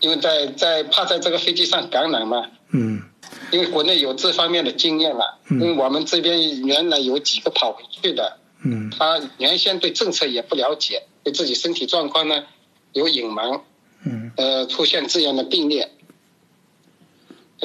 [0.00, 2.46] 因为在在怕在这个飞机上感染嘛。
[2.70, 3.02] 嗯。
[3.50, 5.60] 因为国内有这方面的经验了，嗯。
[5.60, 8.90] 因为我们这边原来有几个跑回去的，嗯。
[8.96, 12.44] 他原先对政策也不了解，对自己身体状况呢
[12.92, 13.60] 有隐瞒，
[14.04, 14.30] 嗯。
[14.36, 15.84] 呃，出现这样的病例。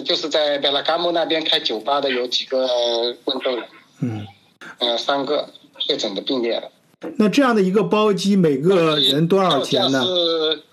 [0.03, 2.67] 就是在贝拉嘎木那边开酒吧的有几个
[3.25, 3.65] 温州人，
[4.01, 4.27] 嗯。
[4.79, 6.69] 呃，三个确诊的病例了。
[7.17, 10.03] 那这样的一个包机，每个人多少钱呢？
[10.03, 10.63] 是，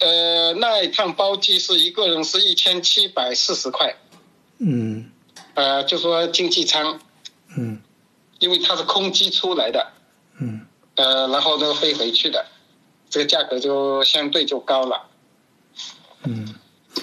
[0.00, 3.96] 呃，那一趟包机是一个人是一千七百四十块，
[4.58, 5.10] 嗯
[5.54, 7.00] 呃，就说经济舱，
[7.56, 7.80] 嗯
[8.40, 9.92] 因为它是空机出来的，
[10.40, 12.44] 嗯呃，然后呢飞回去的，
[13.08, 15.06] 这个价格就相对就高了。
[16.24, 16.54] 嗯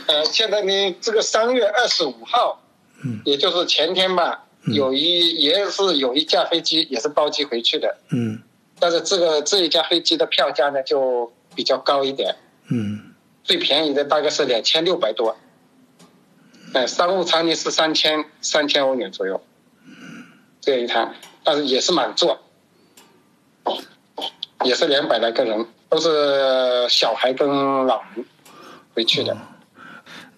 [0.07, 2.61] 呃，现在呢，这个三月二十五号，
[3.03, 3.21] 嗯。
[3.25, 4.73] 也就是前天吧，嗯。
[4.73, 8.41] 有一也是有一架飞机也是包机回去的，嗯。
[8.79, 12.35] 但是这个这一架飞机的票价呢就比较高一点，
[12.69, 13.13] 嗯。
[13.43, 15.37] 最便宜的大概是两千六百多，
[16.73, 19.39] 呃，商务舱呢是三千三千欧元左右，
[20.61, 21.13] 这一趟，
[21.43, 22.39] 但是也是满座，
[24.63, 27.47] 也是两百来个人，都是小孩跟
[27.85, 28.25] 老人
[28.95, 29.37] 回去的。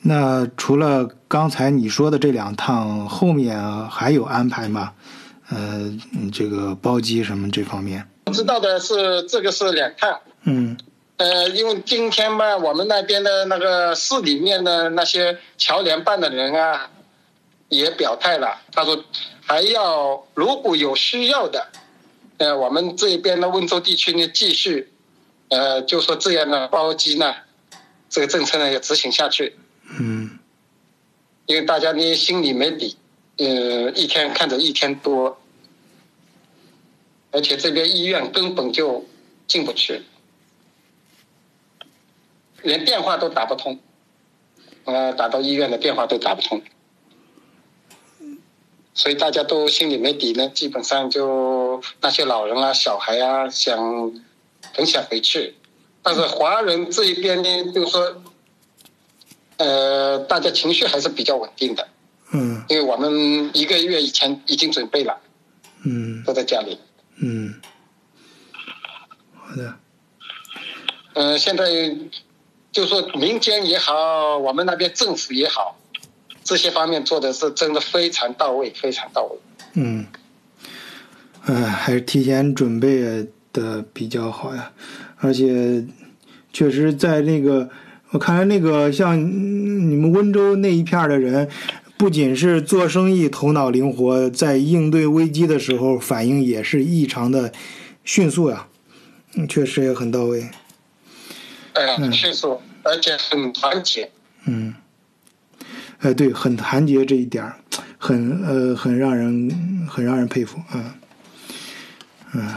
[0.01, 4.93] 那除了刚才你说的这两趟，后面还有安排吗？
[5.49, 8.07] 呃，嗯这个包机什么这方面？
[8.25, 10.19] 我知道的是，这个是两趟。
[10.43, 10.77] 嗯
[11.17, 16.89] 呃，因为今天嘛，我们那边的那个市里面的那些侨联办的人啊，
[17.69, 19.03] 也表态了，他说
[19.45, 21.67] 还要如果有需要的，
[22.37, 24.91] 呃，我们这边的温州地区呢，继续，
[25.49, 27.33] 呃，就说这样的包机呢，
[28.09, 29.55] 这个政策呢要执行下去，
[29.99, 30.39] 嗯
[31.45, 32.97] 因为大家呢心里没底，
[33.37, 35.39] 呃，一天看着一天多，
[37.31, 39.05] 而且这边医院根本就
[39.47, 40.03] 进不去。
[42.63, 43.79] 连电话都打不通，
[44.83, 46.61] 呃，打到医院的电话都打不通，
[48.93, 50.49] 所以大家都心里没底呢。
[50.49, 54.11] 基本上就那些老人啊、小孩啊，想
[54.73, 55.55] 很想回去，
[56.01, 58.21] 但是华人这一边呢，就是说，
[59.57, 61.87] 呃，大家情绪还是比较稳定的，
[62.31, 62.63] 嗯。
[62.69, 65.19] 因为我们一个月以前已经准备了，
[65.83, 66.23] 嗯。
[66.23, 66.79] 都在家里。
[67.19, 67.55] 嗯，
[69.33, 69.75] 好的，
[71.13, 71.65] 呃，现在
[72.71, 75.79] 就说民间也好，我们那边政府也好，
[76.43, 79.39] 这些方面做的是真的非常到位，非常到位。
[79.73, 80.05] 嗯，
[81.47, 84.71] 呃，还是提前准备的比较好呀，
[85.17, 85.83] 而且
[86.53, 87.67] 确实在那个，
[88.11, 91.49] 我看来那个像你们温州那一片的人，
[91.97, 97.51] 不仅是做生意头脑灵活，在应对危机的时候反应也是异常的
[98.05, 98.67] 迅速呀，
[99.35, 100.49] 嗯，确实也很到位。
[101.73, 104.09] 哎，迅速，而且很团结。
[104.45, 104.73] 嗯，
[105.99, 107.57] 哎，对，很团结这一点儿，
[107.97, 110.95] 很呃，很让人很让人佩服啊。
[112.33, 112.47] 嗯，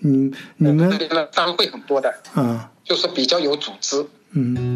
[0.00, 0.90] 你你们
[1.32, 4.04] 商会很多的，啊，就是比较有组织。
[4.36, 4.74] 嗯。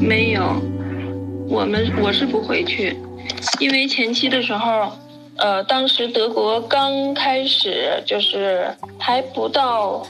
[0.00, 0.60] 没有，
[1.48, 2.96] 我们我是不回去，
[3.60, 4.92] 因为前期的时候，
[5.36, 8.66] 呃，当时德国刚开始就是
[8.98, 10.06] 还不到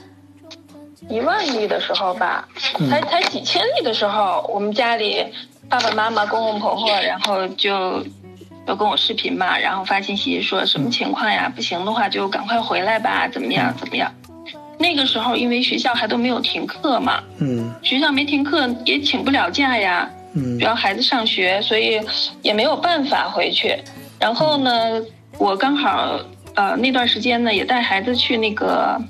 [1.08, 2.48] 一万例的时候吧，
[2.88, 5.24] 才才几千例的时候，我们家里
[5.68, 8.04] 爸爸妈妈、公公婆婆，然后就
[8.66, 11.52] 要跟我视频嘛，然后发信息说什么情况呀？
[11.54, 13.74] 不行的话就赶快回来吧，怎么样？
[13.78, 14.12] 怎么样？
[14.78, 22.00] 那个时候，因为学校还都没有停课嘛，嗯，学校没停课也请不了假呀，嗯，主要孩子上学，所以
[22.42, 23.76] 也没有办法回去。
[24.18, 25.00] 然后呢，
[25.38, 26.18] 我刚好
[26.54, 29.00] 呃那段时间呢也带孩子去那个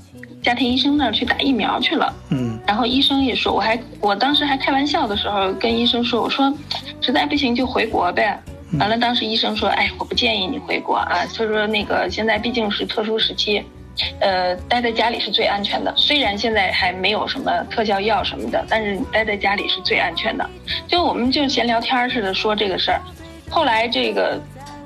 [0.42, 6.52] 家庭医生那儿去打疫苗去了，嗯，然后医生也说，我还我当时还开玩笑的时候跟医生说，我说
[7.00, 8.38] 实在不行就回国呗。
[8.78, 13.62] 完了，当时医生说，哎，我不建议你回国啊，他说那个现在毕竟是特殊时期。
[14.20, 15.92] 呃，待在家里是最安全的。
[15.98, 20.48] 虽然现在还没有什么特效药什么的，但是你待在家里是最安全的。
[20.88, 22.98] 就我们就闲聊天似的说这个事儿，
[23.50, 24.40] 后来这个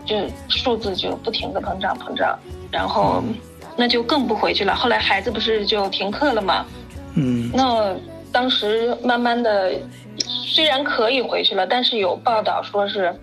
[0.04, 0.16] 就
[0.48, 2.36] 数字就不停的膨胀膨胀，
[2.68, 3.22] 然后
[3.76, 4.74] 那就更不回去了。
[4.74, 6.64] 后来孩子不是就停课了吗？
[7.14, 7.94] 嗯，那
[8.32, 9.72] 当时慢慢的，
[10.18, 13.14] 虽然可以回去了，但是有报道说是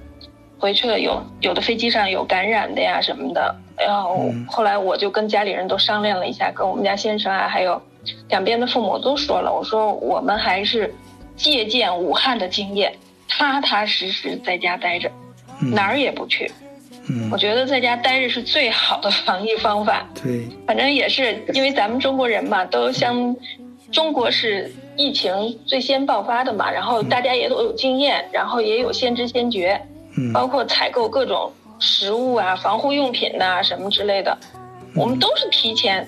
[0.58, 3.56] 回去了有有的飞机上有感染的呀什么的。
[3.78, 7.82] 然后后来我就跟家里人都商量了一下，跟我们家先生啊，还有
[8.30, 10.94] 两边的父母都说了，我说我们还是
[11.36, 12.94] 借鉴武汉的经验，
[13.28, 15.12] 踏踏实实在家待着，
[15.60, 16.52] 哪儿也不去。
[16.62, 16.63] 嗯，
[17.32, 20.06] 我觉得在家待着是最好的防疫方法。
[20.24, 23.36] 对，反正也是因为咱们中国人嘛，都相
[23.92, 29.82] 中国是疫情最先爆发的嘛，然后大家也都有经验，然后也有先知先觉，
[30.18, 31.52] 嗯，包括采购各种。
[31.80, 34.38] 食物啊，防护用品呐，什么之类的，
[34.96, 36.08] 我们都是提前。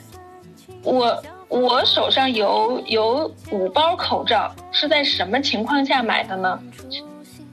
[0.84, 6.58] 我我手上有有五包口罩，是在什么情况下买的呢？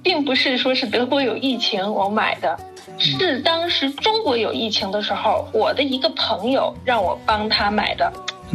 [0.05, 2.57] 并不是说是德国有疫情我买的，
[2.99, 8.13] 是当时中国有疫情的时候，我的一个朋友让我帮他买的。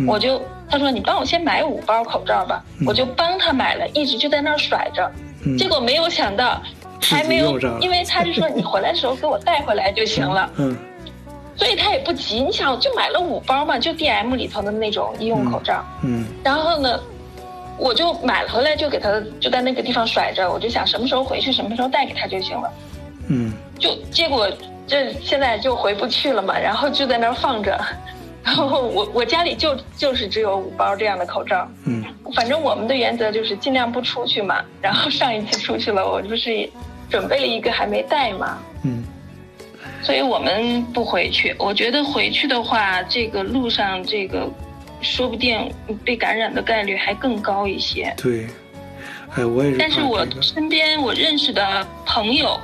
[0.07, 5.11] 我就他说你帮我先买五包口罩吧，我就帮他买了，一直就在那儿甩着。
[5.57, 6.61] 结果没有想到。
[6.99, 10.49] 还没有，因为他是说你回来的时候给我带回来就行了。
[10.57, 10.75] 嗯，
[11.55, 12.41] 所以他也不急。
[12.41, 15.85] 你想，就买了五包嘛，就 D M 里头的那种医用口罩。
[16.03, 16.25] 嗯。
[16.43, 16.99] 然后呢，
[17.77, 20.51] 我就买回来，就给他就在那个地方甩着。
[20.51, 22.71] 我就想什么时候回去，什么时候带给他就行了。
[23.27, 23.53] 嗯。
[23.77, 24.49] 就结果
[24.85, 27.79] 这现在就回不去了嘛，然后就在那儿放着。
[28.43, 31.67] 然后我我家里就就是只有五包这样的口罩。
[31.85, 32.03] 嗯。
[32.35, 34.63] 反正我们的原则就是尽量不出去嘛。
[34.81, 36.69] 然后上一次出去了，我不是。
[37.09, 39.01] 准备了一个还没带嘛，嗯，
[40.01, 41.55] 所以我们不回去。
[41.57, 44.45] 我觉得回去的话，这个路上这个，
[44.99, 45.73] 说不定
[46.03, 48.13] 被感染的概率还更高一些。
[48.17, 48.45] 对，
[49.37, 49.77] 哎，我也是。
[49.77, 52.59] 但是我身边我认识的朋友，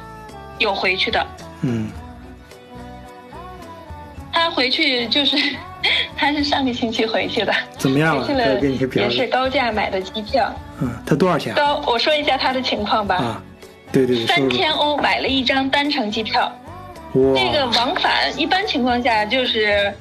[0.60, 1.26] 有回去的。
[1.62, 1.90] 嗯。
[4.32, 5.38] 他回去就是，
[6.18, 7.54] 他是上个星期回去的。
[7.78, 8.60] 怎么样了？
[8.96, 10.54] 也是高价买的机票。
[10.82, 11.54] 嗯，他多少钱？
[11.56, 13.16] 高，我说一下他的情况吧。
[13.16, 13.44] 啊。
[13.92, 16.52] 对对对，三千欧买了一张单程机票，
[17.14, 19.94] 这个往返一般情况下就是，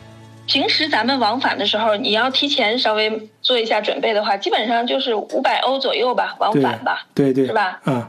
[0.46, 7.80] 平时咱们往返的时候，你要提前稍微做一下准备的话，基本上就是五百欧左右吧，往返吧，对对，是吧？
[7.84, 8.02] 嗯，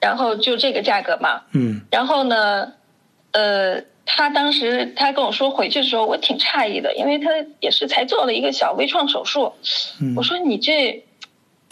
[0.00, 2.72] 然后就这个价格嘛，嗯，然后呢，
[3.32, 7.30] 呃，他当时他跟我说回去的时候，我挺诧异的，因为他
[7.60, 9.52] 也是才做了一个小微创手术，
[10.16, 11.04] 我说你这。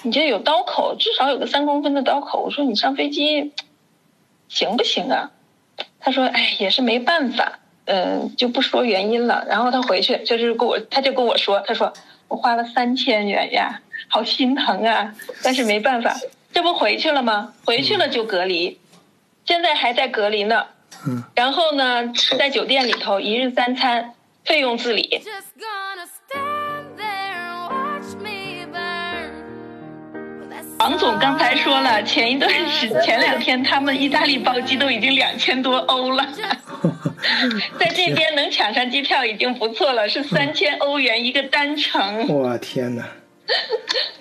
[0.03, 2.43] 你这有刀口，至少有个三公分的刀口。
[2.45, 3.53] 我说你上飞机
[4.47, 5.33] 行不行啊？
[5.99, 11.93] 他说：“哎，也是没办法，嗯，就不说原因了。”然后他回去就是跟我，他就跟我说：“他说
[12.29, 15.13] 我花了三千元呀，好心疼啊，
[15.43, 16.15] 但是没办法，
[16.57, 17.53] 这不回去了吗？
[17.67, 18.79] 回去了就隔离，
[19.45, 20.65] 现在还在隔离呢。
[21.07, 25.21] 嗯，然后呢，在酒店里头一日三餐费用自理。”
[30.79, 36.27] 王总刚才说了，前一段时前两天他们意大利包机都已经两千多欧了，
[37.79, 42.27] 在这边能抢上机票已经不错了，是三千欧元一个单程。
[42.29, 43.05] 我天哪！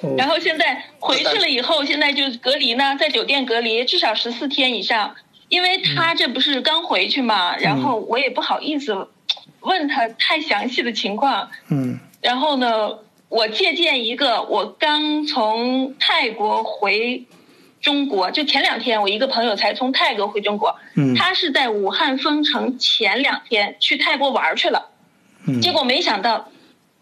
[0.01, 5.15] 哦然后现在回去了以后，现在就隔离呢，在酒店隔离至少十四天以上，
[5.49, 9.07] 因为他这不是刚回去嘛，然后我也不好意思
[9.61, 11.99] 问他太详细的情况，嗯。
[12.21, 12.99] 然后呢，
[13.29, 17.25] 我借鉴一个我刚从泰国回
[17.81, 21.15] 中国，就前两天我一个朋友才从泰国回中国，嗯。
[21.15, 24.89] 他是在武汉封城前两天去泰国玩去了。
[25.47, 25.61] 嗯。
[25.61, 26.49] 结果没想到，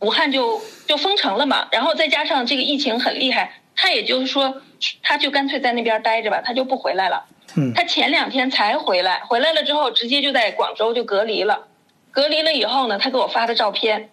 [0.04, 4.62] 武汉就就封城了嘛，然后再加上这个疫情很厉害，他也就是说，
[5.02, 7.26] 他就干脆在那边待着吧，他就不回来了。
[7.56, 11.68] 嗯他前两天才回来，回来了之后直接就在广州就隔离了。
[12.12, 14.10] 隔离了以后呢，他给我发的照片，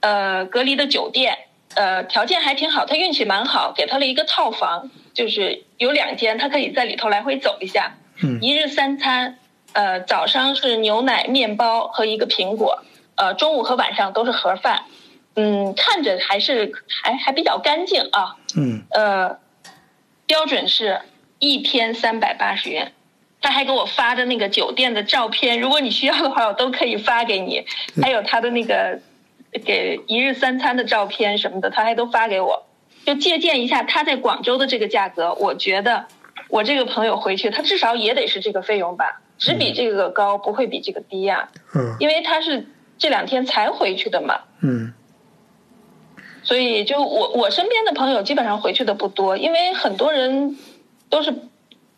[0.00, 1.38] 呃，隔离的酒店，
[1.74, 7.96] 呃，条件还挺好，他运气蛮好，给他了一个套房，就是有两间，他可以在里头来回走一下。
[8.22, 9.38] 嗯一日三餐，
[9.72, 12.82] 呃，早上是牛奶、面包和一个苹果，
[13.16, 14.82] 呃，中午和晚上都是盒饭，
[15.38, 19.38] 嗯，看着还是还还比较干净啊，嗯呃，
[20.26, 21.00] 标准是
[21.38, 22.92] 一天三百八十元。
[23.40, 27.64] 他还给我发的那个酒店的照片，如果你需要的话，我都可以发给你。
[28.02, 29.00] 还有他的那个
[29.64, 32.66] 给一日三餐的照片什么的，他还都发给我。
[33.06, 36.06] 就借鉴一下他在广州的这个价格，我觉得
[36.48, 42.66] 我这个朋友回去，他至少也得是这个费用吧，只比这个高，不会比这个低呀、嗯因为他是
[42.98, 44.40] 这两天才回去的嘛。
[44.62, 44.92] 嗯
[46.48, 50.56] 所以就我我身边的朋友基本上回去的不多，因为很多人
[51.10, 51.34] 都是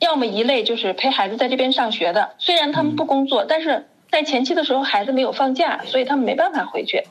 [0.00, 7.04] 要么一类就是陪孩子在这边上学的，虽然他们不工作，但是在前期的时候孩子没有放假，所以他们没办法回去。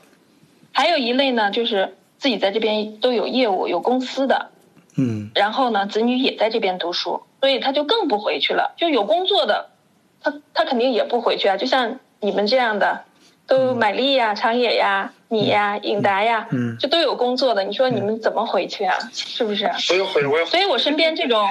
[0.72, 4.50] 还有一类呢，就是自己在这边都有业务、有公司的，
[4.98, 8.74] 嗯然后呢子女也在这边读书，所以他就更不回去了。
[8.76, 9.70] 就有工作的，
[10.20, 11.56] 他他肯定也不回去啊。
[11.56, 13.04] 就像你们这样的，
[13.46, 18.98] 都买力呀、长野呀、你呀、颖达呀，嗯这都有工作的，你说你们怎么回去啊？
[19.12, 19.70] 是不是？
[19.78, 21.48] 所以我身边这种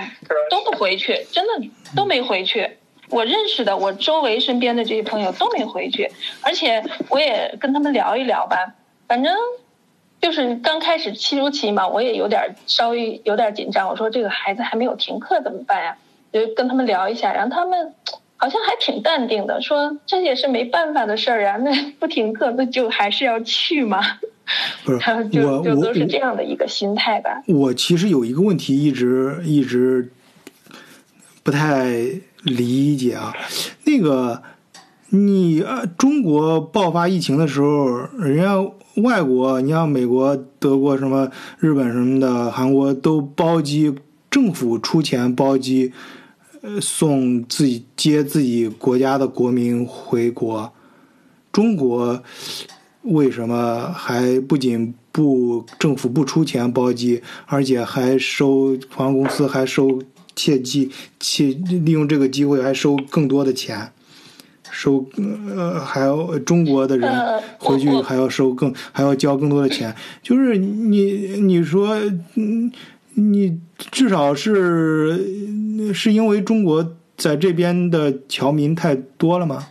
[0.49, 2.77] 都不回去，真的都没回去。
[3.09, 6.11] 我认识的，我周围身边的这些朋友都没回去，
[6.41, 8.73] 而且我也跟他们聊一聊吧，
[9.07, 9.33] 反正
[10.21, 13.87] 就是刚开始期初期嘛，我也有点稍微有点紧张。
[13.87, 15.97] 我说这个孩子还没有停课怎么办呀？
[16.33, 17.95] 就跟他们聊一下，然后他们
[18.41, 23.99] 好像还挺淡定的，说这也是没办法的事儿啊，那不停课那就还是要去嘛。
[24.83, 27.43] 不是 然后就我我就都是这样的一个心态吧。
[27.47, 30.11] 我其实有一个问题一直一直
[31.43, 31.91] 不太
[32.43, 33.35] 理解啊，
[33.85, 34.41] 那个
[35.09, 37.87] 你呃中国爆发疫情的时候，
[38.17, 38.55] 人家
[39.03, 41.29] 外国，你像美国、德国、什么
[41.59, 43.93] 日本什么的，韩国都包机，
[44.31, 45.97] 政府出钱包机，呃
[46.81, 50.73] 送自己接自己国家的国民回国，
[51.51, 52.23] 中国。
[53.03, 60.01] 为什么还不仅不政府不出钱包机，而且还收航空公司还收
[60.35, 63.93] 切机切利用这个机会还收更多的钱，
[64.69, 67.09] 收呃还要中国的人
[67.57, 71.97] 回去还要收更还要交更多的钱，就是你你说
[72.35, 72.69] 嗯
[73.19, 73.59] 你
[73.91, 79.67] 至少是是因为中国在这边的侨民太多了吗？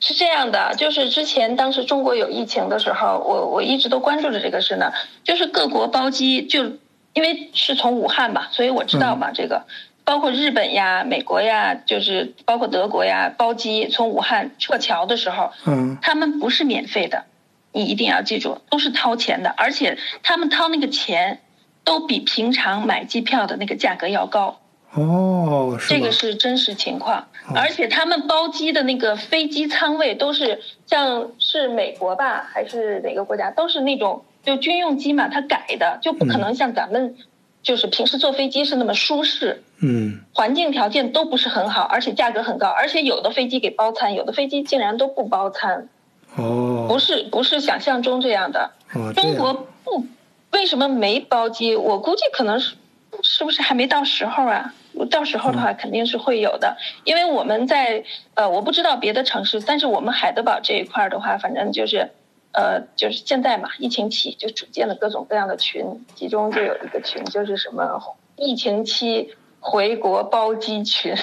[0.00, 4.92] 是这样的，就是之前当时中国有疫情的时候，我我一直都关注着这个事呢。
[5.22, 6.64] 就是各国包机，就
[7.12, 9.66] 因为是从武汉嘛，所以我知道嘛，这个
[10.02, 17.26] 包括日本呀、美国呀，就是包括德国呀，包机从武汉撤侨的时候，嗯他们不是免费的，
[17.72, 21.40] 你一定要记住，都是掏钱的，而且他们掏那个钱
[21.84, 24.60] 都比平常买机票的那个价格要高。
[24.92, 25.94] 哦，是？
[25.94, 37.14] 这个是真实情况，而且他们包机的那个飞机舱位都是像是美国吧，还是哪个国家，都是那种就军用机嘛，它改的就不可能像咱们
[37.62, 45.88] 就是平时坐飞机是那么舒适，嗯环境条件都不是很好，而且价格很高，而且有的飞机给包餐，有的飞机竟然都不包餐，
[46.36, 48.70] 哦，不是不是想象中这样的。
[48.94, 49.52] 哦，中国
[49.84, 50.04] 不
[50.52, 51.76] 为什么没包机？
[51.76, 52.76] 我估计可能是
[53.22, 54.74] 是不是还没到时候啊？
[55.08, 58.04] 到时候的话肯定是会有的，因为我们在
[58.34, 62.10] 呃，我不知道别的城市，但是我们海德堡这一块儿的话，反正就是
[62.52, 68.02] 呃，就是现在嘛，疫情期就组建了各种各样的群，其中就有一个群就是什么
[68.36, 71.14] 疫情期回国包机群，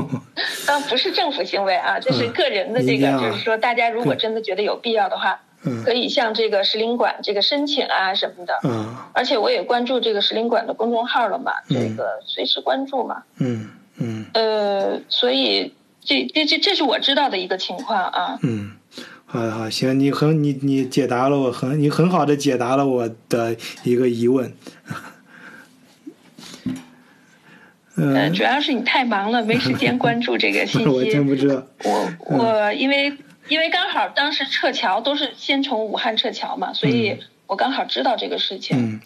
[0.66, 8.54] 当然不是政府行为啊，这是个人的这个，就是说大家如果真的觉得有必要的话，嗯可以向这个使领馆这个申请啊什么的。
[8.62, 13.22] 嗯而且我也关注这个使领馆的公众号了嘛，嗯这个随时关注嘛。
[13.38, 15.74] 嗯嗯呃，所以
[16.04, 18.38] 这这这这是我知道的一个情况啊。
[18.42, 18.76] 嗯，
[19.26, 24.52] 好好行，你很你你解答了我很你很好的解答了我的一个疑问。
[27.98, 31.20] 呃，嗯，主要是你太忙了，没时间关注这个信我真息。
[31.28, 31.62] 不知道。
[31.84, 33.12] 我我因为
[33.48, 38.78] 因为刚好当时撤侨都是先从武汉撤侨嘛，所以我刚好知道这个事情。
[38.78, 39.00] 嗯，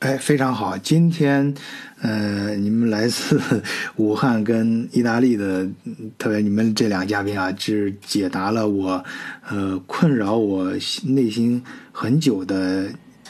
[0.00, 0.76] 哎，非常好。
[0.76, 1.54] 今天，
[2.02, 3.40] 呃，你们来自
[3.96, 9.04] 武汉跟意大利的，嗯特别你们这两个嘉宾啊，是解答了我，
[9.48, 10.72] 呃，困扰我
[11.04, 11.62] 内心
[11.92, 12.86] 很久的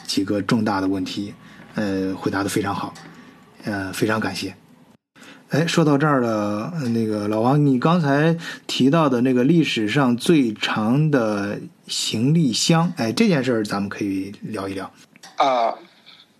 [0.07, 1.33] 几个重大的问题，
[1.75, 2.93] 呃，回答的非常好，
[3.65, 4.55] 呃，非常感谢。
[5.55, 8.35] 哎，说到这儿了，呃那个老王，你刚才
[8.67, 11.57] 提到的那个历史上最长的
[11.87, 14.91] 行李箱，哎，这件事儿咱们可以聊一聊。
[15.37, 15.75] 啊，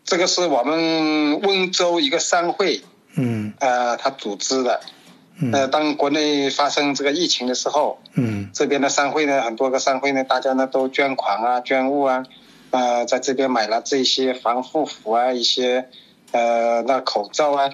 [0.03, 2.81] 这个是我们温州一个商会，
[3.15, 4.81] 嗯呃，他组织的。
[5.51, 12.25] 呃，嗯当国内发生这个疫情的时候，嗯这边的商会呢，很多个商会呢，大家呢都捐款啊、捐物啊，
[12.71, 15.87] 呃，在这边买了这些防护服啊，一些
[16.31, 17.69] 呃那口罩啊，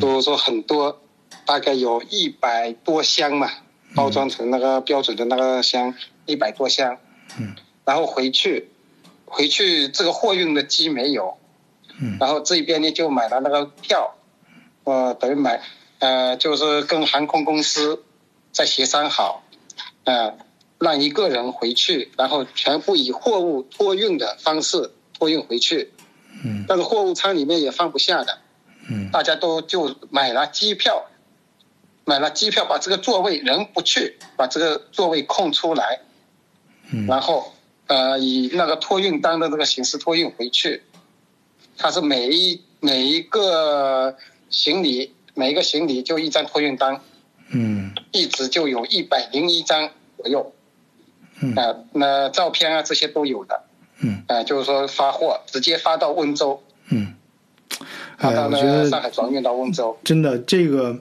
[0.00, 1.00] 都说很多，
[1.46, 3.50] 大概有一百多箱嘛，
[3.94, 5.94] 包装成那个标准的那个箱，
[6.26, 6.98] 一百多箱。
[7.38, 7.54] 嗯。
[7.84, 8.68] 然后回去，
[9.24, 11.38] 回去这个货运的机没有，
[12.00, 14.14] 嗯然后这边呢就买了那个票，
[14.84, 15.60] 呃，等于买，
[15.98, 18.04] 呃，就是跟航空公司
[18.52, 19.42] 再协商好，
[20.04, 20.36] 呃，
[20.78, 25.92] 让一个人回去，然后全部以货物托运的方式托运回去。
[26.44, 28.38] 嗯但是货物舱里面也放不下的，
[28.88, 29.10] 嗯。
[29.10, 31.06] 大家都就买了机票，
[32.04, 36.00] 买了机票，把这个座位人不去，把这个座位空出来，
[36.92, 37.06] 嗯。
[37.06, 37.52] 然后
[37.86, 40.82] 呃以那个托运单的这个形式托运回去。
[41.76, 44.16] 他是每一每一个
[44.50, 47.00] 行李每一个行李就一张托运单，
[47.48, 47.92] 嗯。
[48.12, 50.52] 一直就有一百零一张左右，
[51.40, 51.54] 嗯。
[51.54, 53.62] 啊、那照片啊这些都有的，
[54.00, 54.22] 嗯。
[54.26, 57.14] 啊、就是说发货直接发到温州，嗯，
[58.20, 59.96] 哎，发到我觉呢上得海转运到温州。
[60.04, 60.96] 真的这个，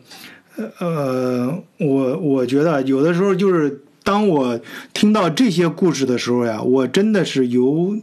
[0.80, 4.60] 呃，我我觉得有的时候就是当我
[4.94, 7.96] 听到这些故事的时候呀，我真的是由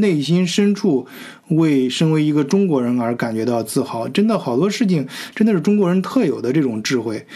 [0.00, 1.06] 内心深处
[1.48, 4.08] 为身为一个中国人而感觉到自豪。
[4.08, 7.26] 真的好多事情真的是中国人特有的这种智慧。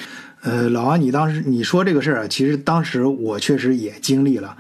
[0.43, 4.57] 呃，老王，你当时你说这个事儿啊，其实当时我确实也经历了。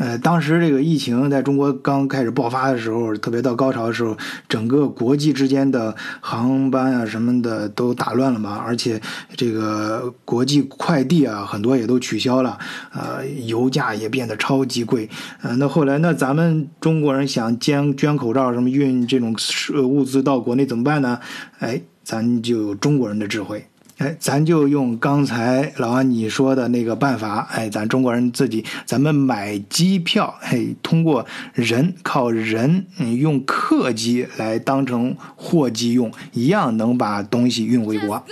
[0.00, 4.16] 呃，当时这个疫情在中国刚开始爆发的时候，特别到高潮的时候，
[4.48, 8.98] 整个国际之间的航班啊什么的都打乱了嘛，而且
[9.36, 12.58] 这个国际快递啊很多也都取消了，
[12.92, 15.10] 呃，油价也变得超级贵。
[15.42, 19.36] 呃，那后来那咱们中国人想捐捐口罩什么运这种
[19.84, 21.20] 物资到国内怎么办呢？
[21.58, 23.66] 哎，咱就有中国人的智慧。
[24.00, 38.24] 哎，咱就用刚才老王你说的那个办法，哎，咱中国人自己，咱们买机票，哎，通过人靠人，嗯，用客机来当成货机用，一样能把东西运回国。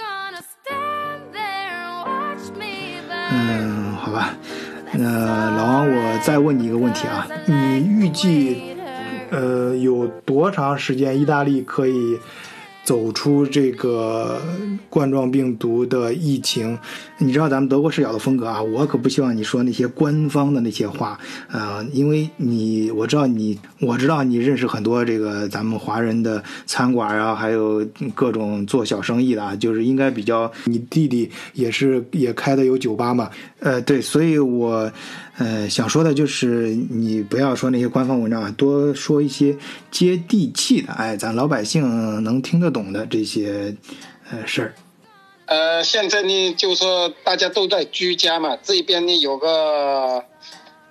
[3.30, 4.34] 嗯，好吧，
[4.92, 8.74] 那老王，我再问你一个问题啊，你预计，
[9.30, 12.18] 呃，有多长时间意大利可以？
[12.88, 14.40] 走出这个
[14.88, 16.78] 冠状病毒的疫情，
[17.18, 21.20] 你知道咱们德国视角的风格啊，我可不希望你说那些官方的那些话，
[21.50, 33.28] 呃，因为你我知道你我知道你认识很多这个咱们华人的餐馆啊，还有各种做小生意的啊，就是应该比较，你弟弟也是也开的有酒吧嘛，
[33.60, 34.90] 呃，对，所以我
[35.38, 39.56] 呃想说的就是你不要说那些官方文章啊，多说一些
[39.92, 42.88] 接地气的，哎，咱老百姓能听得懂。
[42.92, 43.76] 的这些
[44.30, 44.74] 呃事儿，
[45.44, 50.24] 呃，现在呢，就是说大家都在居家嘛，这边呢有个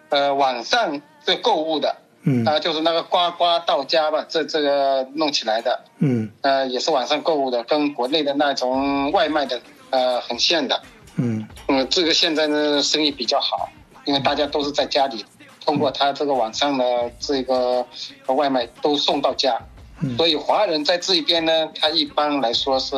[0.10, 9.60] 呃网上这购物的，嗯，啊、呃，就是那个呱呱到家吧，这这个弄起来的，嗯，呃，也是网上购物的，跟国内的那种外卖的
[9.90, 10.80] 呃很像的，
[11.16, 13.68] 嗯，嗯，这个现在呢生意比较好，
[14.08, 15.24] 因为大家都是在家里，
[15.64, 17.86] 通过他这个网上的这个
[18.28, 19.60] 外卖都送到家。
[20.16, 22.96] 所以华人在这一边呢，他一般来说是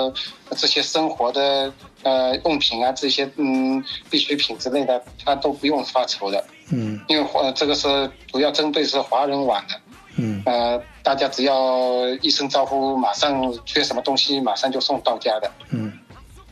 [0.57, 1.73] 这些生活的
[2.03, 6.43] 呃用品啊，这些嗯必需品之类的，他都不用发愁的。
[6.71, 9.75] 嗯，因为华这个是主要针对是华人网的。
[10.17, 15.49] 嗯，呃，大家只要一声招呼，马上缺什么东西，马上就送到家的。
[15.69, 15.93] 嗯，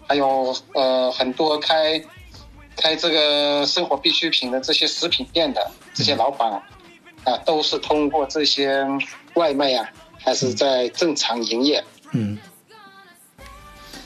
[0.08, 2.02] 还有呃很多开
[2.78, 6.50] 开这个生活必需品的这些食品店的这些老板
[7.26, 8.86] 啊，都是通过这些
[9.34, 9.90] 外卖啊，
[10.24, 11.84] 还是在正常营业。
[12.12, 12.38] 嗯。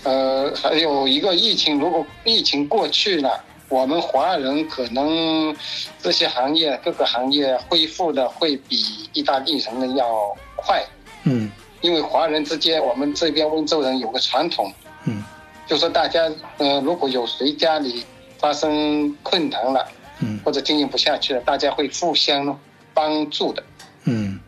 [0.03, 5.55] 呃，还有一个疫情，如果疫情过去了，我们华人可能
[6.01, 8.83] 这些行业各个行业恢复的会比
[9.13, 10.83] 意大利人的要快，
[11.25, 11.51] 嗯。
[11.81, 14.73] 因为华人之间，我们这边温州人有个传统，
[15.05, 15.23] 嗯。
[15.67, 18.03] 就说大家呃，如果有谁家里
[18.41, 19.87] 发生困难了，
[20.19, 22.59] 嗯或者经营不下去了，大家会互相
[22.93, 23.63] 帮助的
[24.05, 24.39] 嗯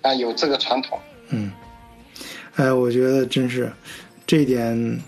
[0.00, 0.98] 啊，有这个传统。
[1.28, 1.52] 嗯，
[2.56, 3.70] 哎，我觉得真是
[4.26, 5.00] 这一点，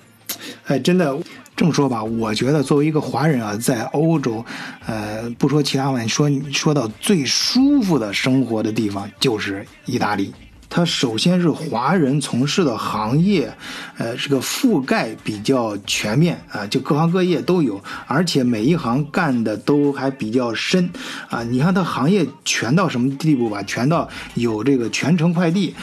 [0.66, 1.16] 哎，真的
[1.56, 4.44] 这么说吧，我觉得作为一个华人啊，在欧洲，
[4.86, 10.32] 呃，不说其他方面，说说到最舒服的生活的地方就是意大利。
[10.68, 13.52] 它首先是华人从事的行业，
[13.96, 20.90] 呃，这个覆盖比较全面啊，就各行各业都有，而且每一行干的都还比较深
[21.28, 21.42] 啊。
[21.44, 23.62] 你看它行业全到什么地步吧？
[23.62, 25.74] 全到有这个全程快递。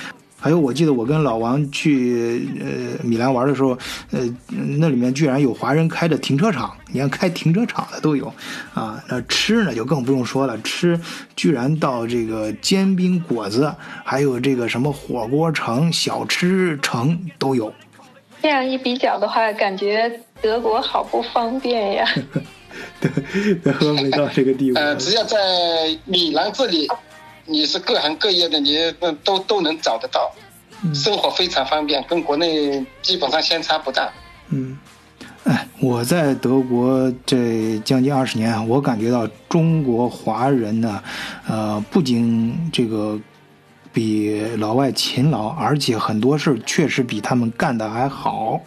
[0.41, 3.77] 还有，我记得我跟老王去呃米兰玩的时候，
[4.09, 4.19] 呃，
[4.79, 8.33] 那里面居然有华人开的停车场，你看开停车场的都有，
[8.73, 10.99] 啊，那吃呢就更不用说了，吃
[11.35, 13.71] 居然到这个煎饼果子，
[14.03, 17.71] 还有这个什么火锅城、小吃城都有。
[18.41, 20.11] 这样一比较的话，感觉
[20.41, 22.05] 德国好不方便呀。
[23.63, 24.79] 德国没到这个地步。
[24.79, 25.37] 呃，只要在
[26.05, 26.87] 米兰这里，
[27.45, 30.31] 你是各行各业的，你呃都都能找得到，
[30.83, 34.11] 嗯生活非常方便，跟国内基本上相差不大。
[34.49, 34.77] 嗯，
[35.45, 41.03] 哎，我在德国这将近二十年啊，我感觉到中国华人呢，
[41.47, 43.19] 呃，不仅这个
[43.93, 48.59] 比老外勤劳，而且很多事儿确实比他们干的还好。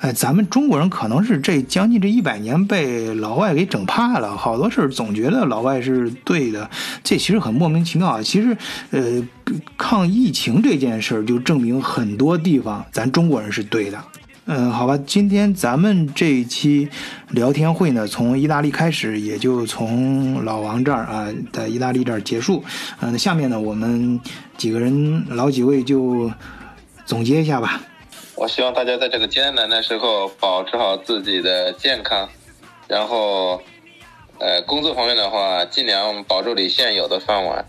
[0.00, 6.70] 哎，咱们中国人可能是这将近这一百年被老外给整怕了，好多事儿总觉得老外是对的，
[7.02, 8.22] 这其实很莫名其妙啊。
[8.22, 8.56] 其实，
[8.90, 9.20] 呃，
[9.76, 13.98] 抗疫情这件事儿就证明很多地方咱中国人是对的。
[14.50, 16.88] 嗯，好吧，今天咱们这一期
[17.30, 22.64] 聊天会呢，从意大利开始，也就从老王这儿啊，在意大利这儿结束。
[23.00, 24.20] 嗯、下面呢，我们
[24.56, 26.30] 几个人老几位就
[27.04, 27.82] 总结一下吧。
[28.40, 32.28] 我希望大家在这个艰难的时候保持好自己的健康，
[32.86, 33.60] 然后，
[34.38, 37.64] 呃，工作方面的话，尽量保住你现有的饭碗，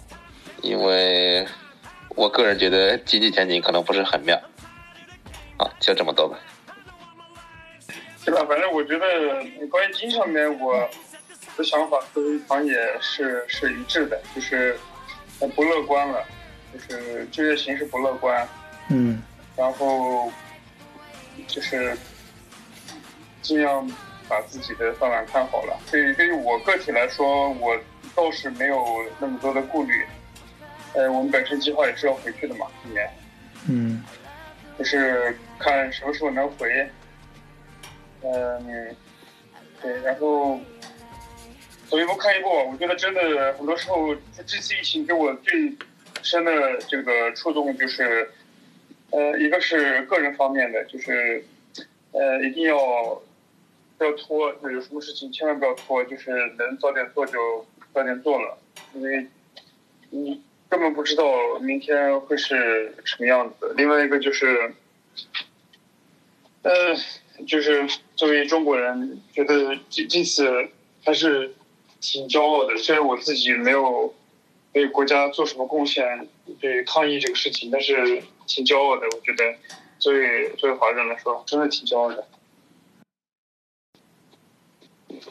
[0.62, 1.44] 因为
[2.10, 4.40] 我个人觉得经济前景可能不是很妙。
[5.58, 6.38] 好，就这么多吧。
[8.24, 8.46] 对吧？
[8.48, 9.08] 反正我觉得
[9.72, 10.88] 关于经济上面，我
[11.58, 14.78] 的想法和唐也是是一致的，就是
[15.40, 16.24] 呃不乐观了，
[16.72, 18.48] 就是就业形势不乐观，
[18.92, 19.20] 嗯
[19.58, 20.32] 然后
[21.50, 21.98] 就是
[23.42, 23.86] 尽量
[24.28, 25.78] 把自己的饭碗看好了。
[25.92, 27.78] 对于对于我个体来说，我
[28.16, 30.06] 倒是没有那么多的顾虑。
[30.94, 33.10] 呃，我们本身计划也是要回去的嘛，今年
[33.68, 34.04] 嗯
[34.78, 36.90] 就是看什么时候能回。
[38.22, 38.96] 嗯，
[39.82, 40.60] 对，然后
[41.88, 42.64] 走一步看一步吧。
[42.72, 45.76] 我觉得真的很多时候，这这次疫情给我最
[46.22, 48.30] 深的这个触动就是，
[49.12, 51.44] 呃，一个是个人方面的，就是
[52.12, 53.22] 呃，一定要
[53.98, 58.58] 不要拖，就有什么事情千万不要拖，就是能早点做就早点做了，
[58.94, 59.28] 因为
[60.12, 63.74] 你根本不知道明天会是什么样子。
[63.76, 64.74] 另外一个就是，
[66.62, 66.96] 呃，
[67.48, 70.70] 就是作为中国人，觉得这这次
[71.04, 71.54] 还是
[72.00, 72.78] 挺骄傲的。
[72.78, 74.14] 虽然我自己没有
[74.74, 76.28] 为国家做什么贡献，
[76.60, 79.06] 对抗疫这个事情，但是挺骄傲的。
[79.08, 79.56] 我觉得，
[80.00, 82.26] 作为作为华人来说，真的挺骄傲的。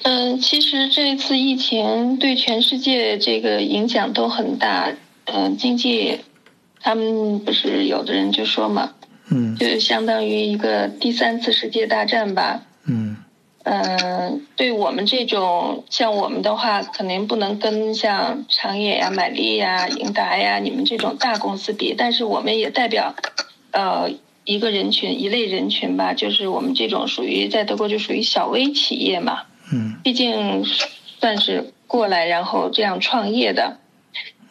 [0.02, 4.94] 嗯，其实这次疫情对全世界这个影响都很大。
[5.24, 6.20] 嗯，经济，
[6.80, 8.94] 他们不是有的人就说嘛，
[9.30, 12.62] 嗯就相当于一个第三次世界大战吧。
[12.86, 13.16] 嗯
[13.70, 23.14] 嗯，对我们这种像我们的话，肯定不能跟像长野呀、买力呀、英达呀你们这种大公司比，但是我们也代表
[23.72, 24.10] 呃
[24.44, 30.00] 一个人群、一类人群吧，就是我们这种属于在德国就属于小微企业嘛，嗯。
[30.02, 30.64] 毕竟
[31.20, 33.76] 算是过来然后这样创业的，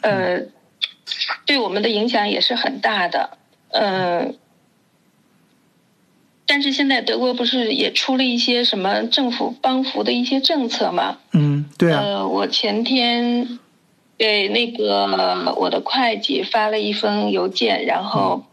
[0.02, 0.42] 呃，
[1.48, 3.32] 对我们的影响也是很大的，
[3.72, 4.28] 呃。
[6.48, 11.18] 但是现在德国不是也出了一些什么政府帮扶的一些政策吗？
[11.34, 13.60] 嗯，对啊，呃，我前天
[14.18, 18.46] 给那个我的会计发了一封邮件，然后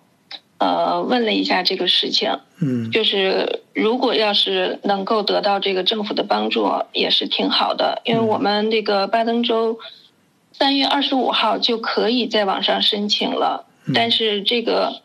[0.58, 2.90] 呃，问了一下这个事情，嗯。
[2.90, 9.78] 就是如果要是能够得到这个政府的帮助，也是挺好的，因为我们那个巴登州
[10.52, 15.00] 三月二十五号就可以在网上申请了，但是这个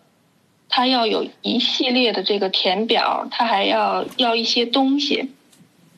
[0.71, 5.31] 它要有一系列的这个填表，他还要要一些东西，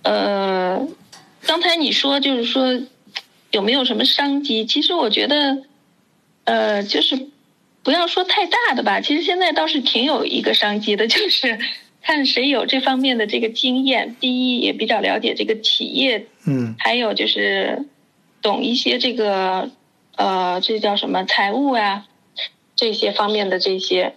[0.01, 0.87] 呃，
[1.45, 2.79] 刚才你说就是说
[3.51, 4.65] 有没有什么商机？
[4.65, 5.63] 其实我觉得，
[6.45, 7.27] 呃，就是
[7.83, 9.01] 不要说太大的吧。
[9.01, 11.59] 其实现在倒是挺有一个商机的，就是
[12.01, 14.15] 看谁有这方面的这个经验。
[14.21, 17.85] 第一，也比较了解这个企业，嗯还有就是
[18.41, 19.69] 懂一些这个
[20.15, 22.05] 呃，这叫什么财务啊、
[22.77, 24.15] 这些方面的这些。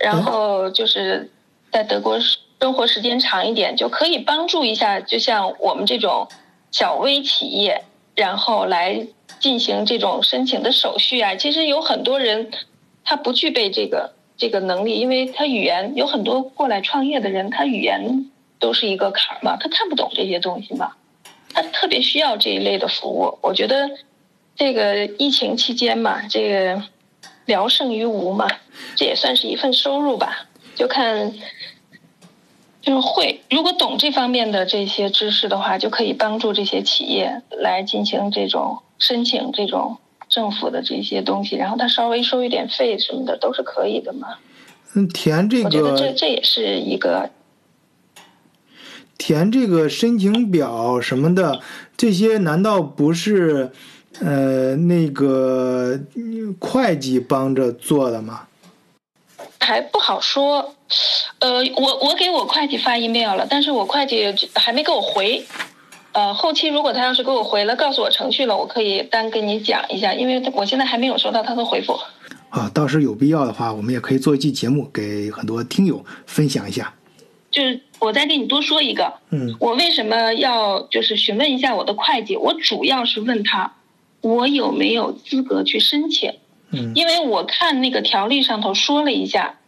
[0.00, 1.30] 然后就是
[1.72, 2.18] 在德国
[2.60, 6.28] 生活时间长一点，就可以帮助一下，就像我们这种
[6.70, 7.84] 小微企业，
[8.14, 9.06] 然后来
[9.40, 11.34] 进行这种申请的手续啊。
[11.36, 12.50] 其实有很多人
[13.04, 20.92] 他不具备这个这个能力，因为他语言有很多过来创业的人，他语言都是一个坎儿嘛，他看不懂这些东西嘛，
[21.52, 23.38] 他特别需要这一类的服务。
[23.40, 23.90] 我觉得
[24.56, 26.82] 这个疫情期间嘛，这个
[27.48, 28.46] 聊胜于无嘛，
[28.94, 30.46] 这也算是一份收入吧，
[30.76, 31.34] 就看。
[32.80, 39.98] 就是会，如果懂这方面的这些知识的话，就可以帮助这些企业来进行这种申请这种
[40.30, 44.28] 政府的这些东西，然后他稍微收一点费什么的都是可以的嘛。
[44.94, 47.28] 嗯，填这个我觉得这这也是一个
[49.18, 51.60] 填这个申请表什么的，
[51.94, 53.72] 这些难道不是
[54.20, 58.46] 呃那个嗯会计帮着做的吗？
[59.60, 60.74] 还不好说。
[61.40, 65.44] 呃，我我给我会计发 email 了，但是我会计还没给我回。
[66.12, 71.98] 呃，后期如果他要是给我回了，告诉我程序了，我可以单跟你讲一下，因为我现在还没有收到他的回复。
[72.48, 76.94] 啊，到时有必要的话，我们也可以做一期节目，给很多听友分享一下。
[77.50, 82.36] 就是我再给你多说一个，嗯我为什么要就是询问一下我的会计？
[82.36, 83.74] 我主要是问他，
[84.20, 86.32] 我有没有资格去申请？
[86.70, 89.58] 嗯因为我看那个条例上头说了一下，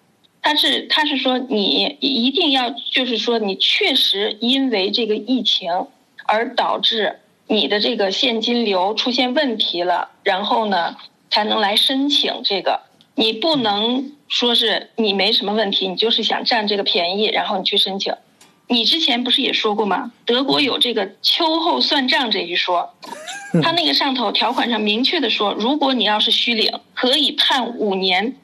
[0.42, 5.70] 他是他是说你一定要就是说你确实因为这个疫情
[6.26, 10.96] 而导致你的这个现金流出现问题了，然后呢
[11.30, 12.80] 才能来申请这个。
[13.14, 18.14] 你不能说是你没什么问题，你就是想占这个便宜，然后你去申请。
[18.70, 20.12] 你之前不是也说过吗？
[20.24, 22.94] 德国有这个秋后算账这一说，
[23.64, 28.36] 他那个上头条款上明确的说，如果你要是虚领，可以判五年，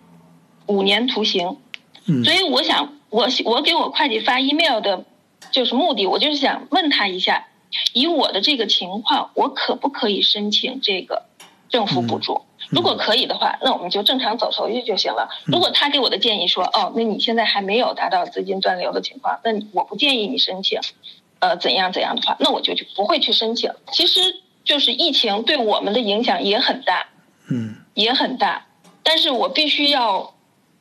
[0.67, 1.59] 五年徒刑。
[2.07, 5.05] 嗯所以我想，我我给我会计发 email 的，
[5.53, 7.47] 就是目的，我就是想问他一下，
[7.93, 11.27] 以我的这个情况，我可不可以申请这个
[11.69, 12.43] 政府补助？
[12.71, 15.29] 如果可以的话，那我们就正常走手续就行了。
[15.45, 20.81] 如果他给我的建议说，哦，那你现在还没有达到资金断流的情况，那我不建议你申请，
[21.39, 23.71] 呃，怎样怎样的话，那我就就不会去申请。
[23.93, 24.21] 其实
[24.65, 27.07] 就是疫情对我们的影响也很大，
[27.49, 28.67] 嗯也很大，
[29.03, 30.35] 但是我必须要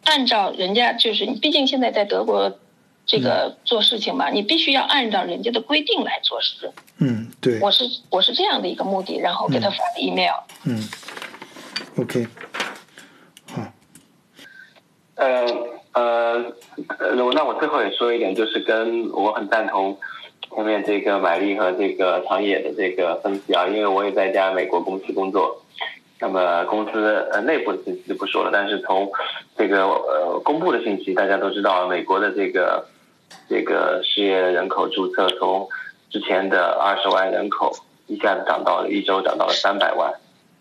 [0.04, 2.60] 按照人家，就是你毕竟现在在德国
[3.06, 6.72] 这个做事情嘛，你必须要按照人家的规定来做事。
[6.98, 10.34] 嗯，对，我是我是这样的一个目的，然后给他发了 email。
[10.64, 10.82] 嗯
[11.98, 12.28] ，OK，
[13.52, 13.62] 好，
[15.16, 15.46] 呃
[15.94, 16.54] 呃
[17.00, 19.98] 呃，那我最后也说一点，就是跟我很赞同
[20.54, 25.62] 前面这个买力和这个长野的这个分析啊，因为我也在一家美国公司工作，
[26.20, 29.12] 那么公司呃内部的信息就不说了，但是从
[29.58, 32.88] 这个呃公布的信息，大家都知道，美国的这个
[33.50, 35.68] 这个失业人口注册从
[36.10, 37.74] 之前的二十万人口
[38.08, 40.14] 一下子涨到了一周涨到了三百万，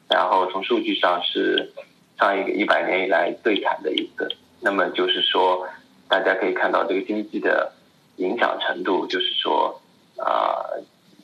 [0.08, 1.72] 然后从数据上是
[2.18, 4.28] 上一个一百年以来最惨的一次。
[4.60, 5.66] 那么就是说，
[6.08, 7.72] 大家可以看到这个经济的
[8.16, 9.80] 影响程度，就是说
[10.16, 10.62] 啊、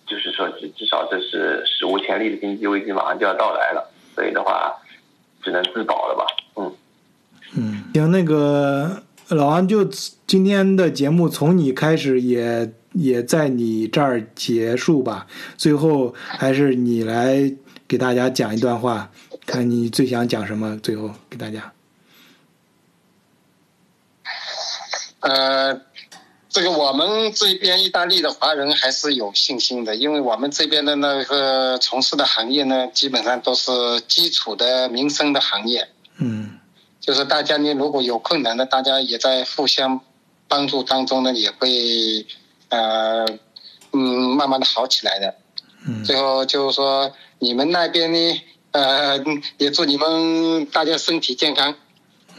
[0.07, 4.74] 就是说至至少这是史无前例的经济危机马上就要到来了，所以的话
[5.43, 6.27] 只能自保了吧，
[6.57, 6.73] 嗯。
[7.57, 9.85] 嗯，行，那个老王就
[10.27, 15.27] 今天的节目从你开始也也在你这儿结束吧，
[15.57, 17.52] 最后还是你来
[17.90, 19.10] 给大家讲一段话，
[19.44, 21.72] 看你最想讲什么，最后给大家。
[25.18, 25.80] 呃，
[26.48, 33.72] 这个我们这边意大利的华人还是有信心的，因为我们这边的那个从事的行业呢，基本上都是
[34.06, 35.88] 基础的民生的行业，
[36.18, 36.60] 嗯
[37.00, 40.00] 就是大家呢如果有困难的，大家也在互相
[40.46, 42.24] 帮助当中呢，也会
[42.68, 43.26] 呃
[43.90, 45.34] 嗯慢慢的好起来的。
[45.86, 48.43] 嗯最后就是说，你们那边呢，
[48.73, 49.19] 呃，
[49.59, 51.74] 也祝你们大家身体健康。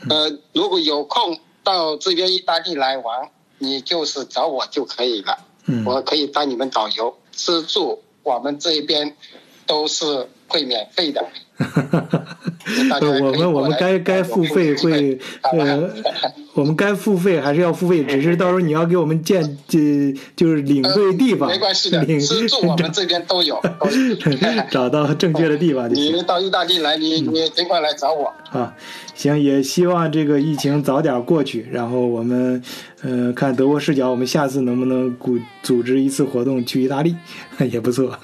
[0.10, 5.38] 呃，如果有空，到这边意大利来玩，你就是找我就可以了。
[5.66, 9.16] 嗯，我可以当你们导游，吃住我们这边
[9.66, 11.26] 都是会免费的。
[13.22, 15.18] 我们我们该该付费会
[15.54, 15.90] 呃，
[16.54, 19.80] 我们该付费还是要付费， 只是到时候你要给我们建就
[20.36, 23.60] 就是领队地方，没关系的，吃住我们这边 都有，
[24.70, 26.16] 找到正确的地方就行。
[26.18, 28.34] 你到意大利来，你你尽管来找我。
[28.52, 28.76] 啊，
[29.16, 32.62] 行，也希望这个疫情早点过去，然后我们
[33.02, 37.16] 呃看德国视角，我们下次能不能组组织一次活动去意大利，
[37.72, 38.18] 也不错。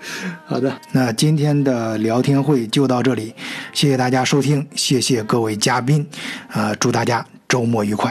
[0.46, 3.34] 好的，那今天的聊天会就到这里，
[3.72, 6.06] 谢谢大家收听，谢谢各位嘉宾，
[6.48, 8.10] 啊，祝大家周末愉快。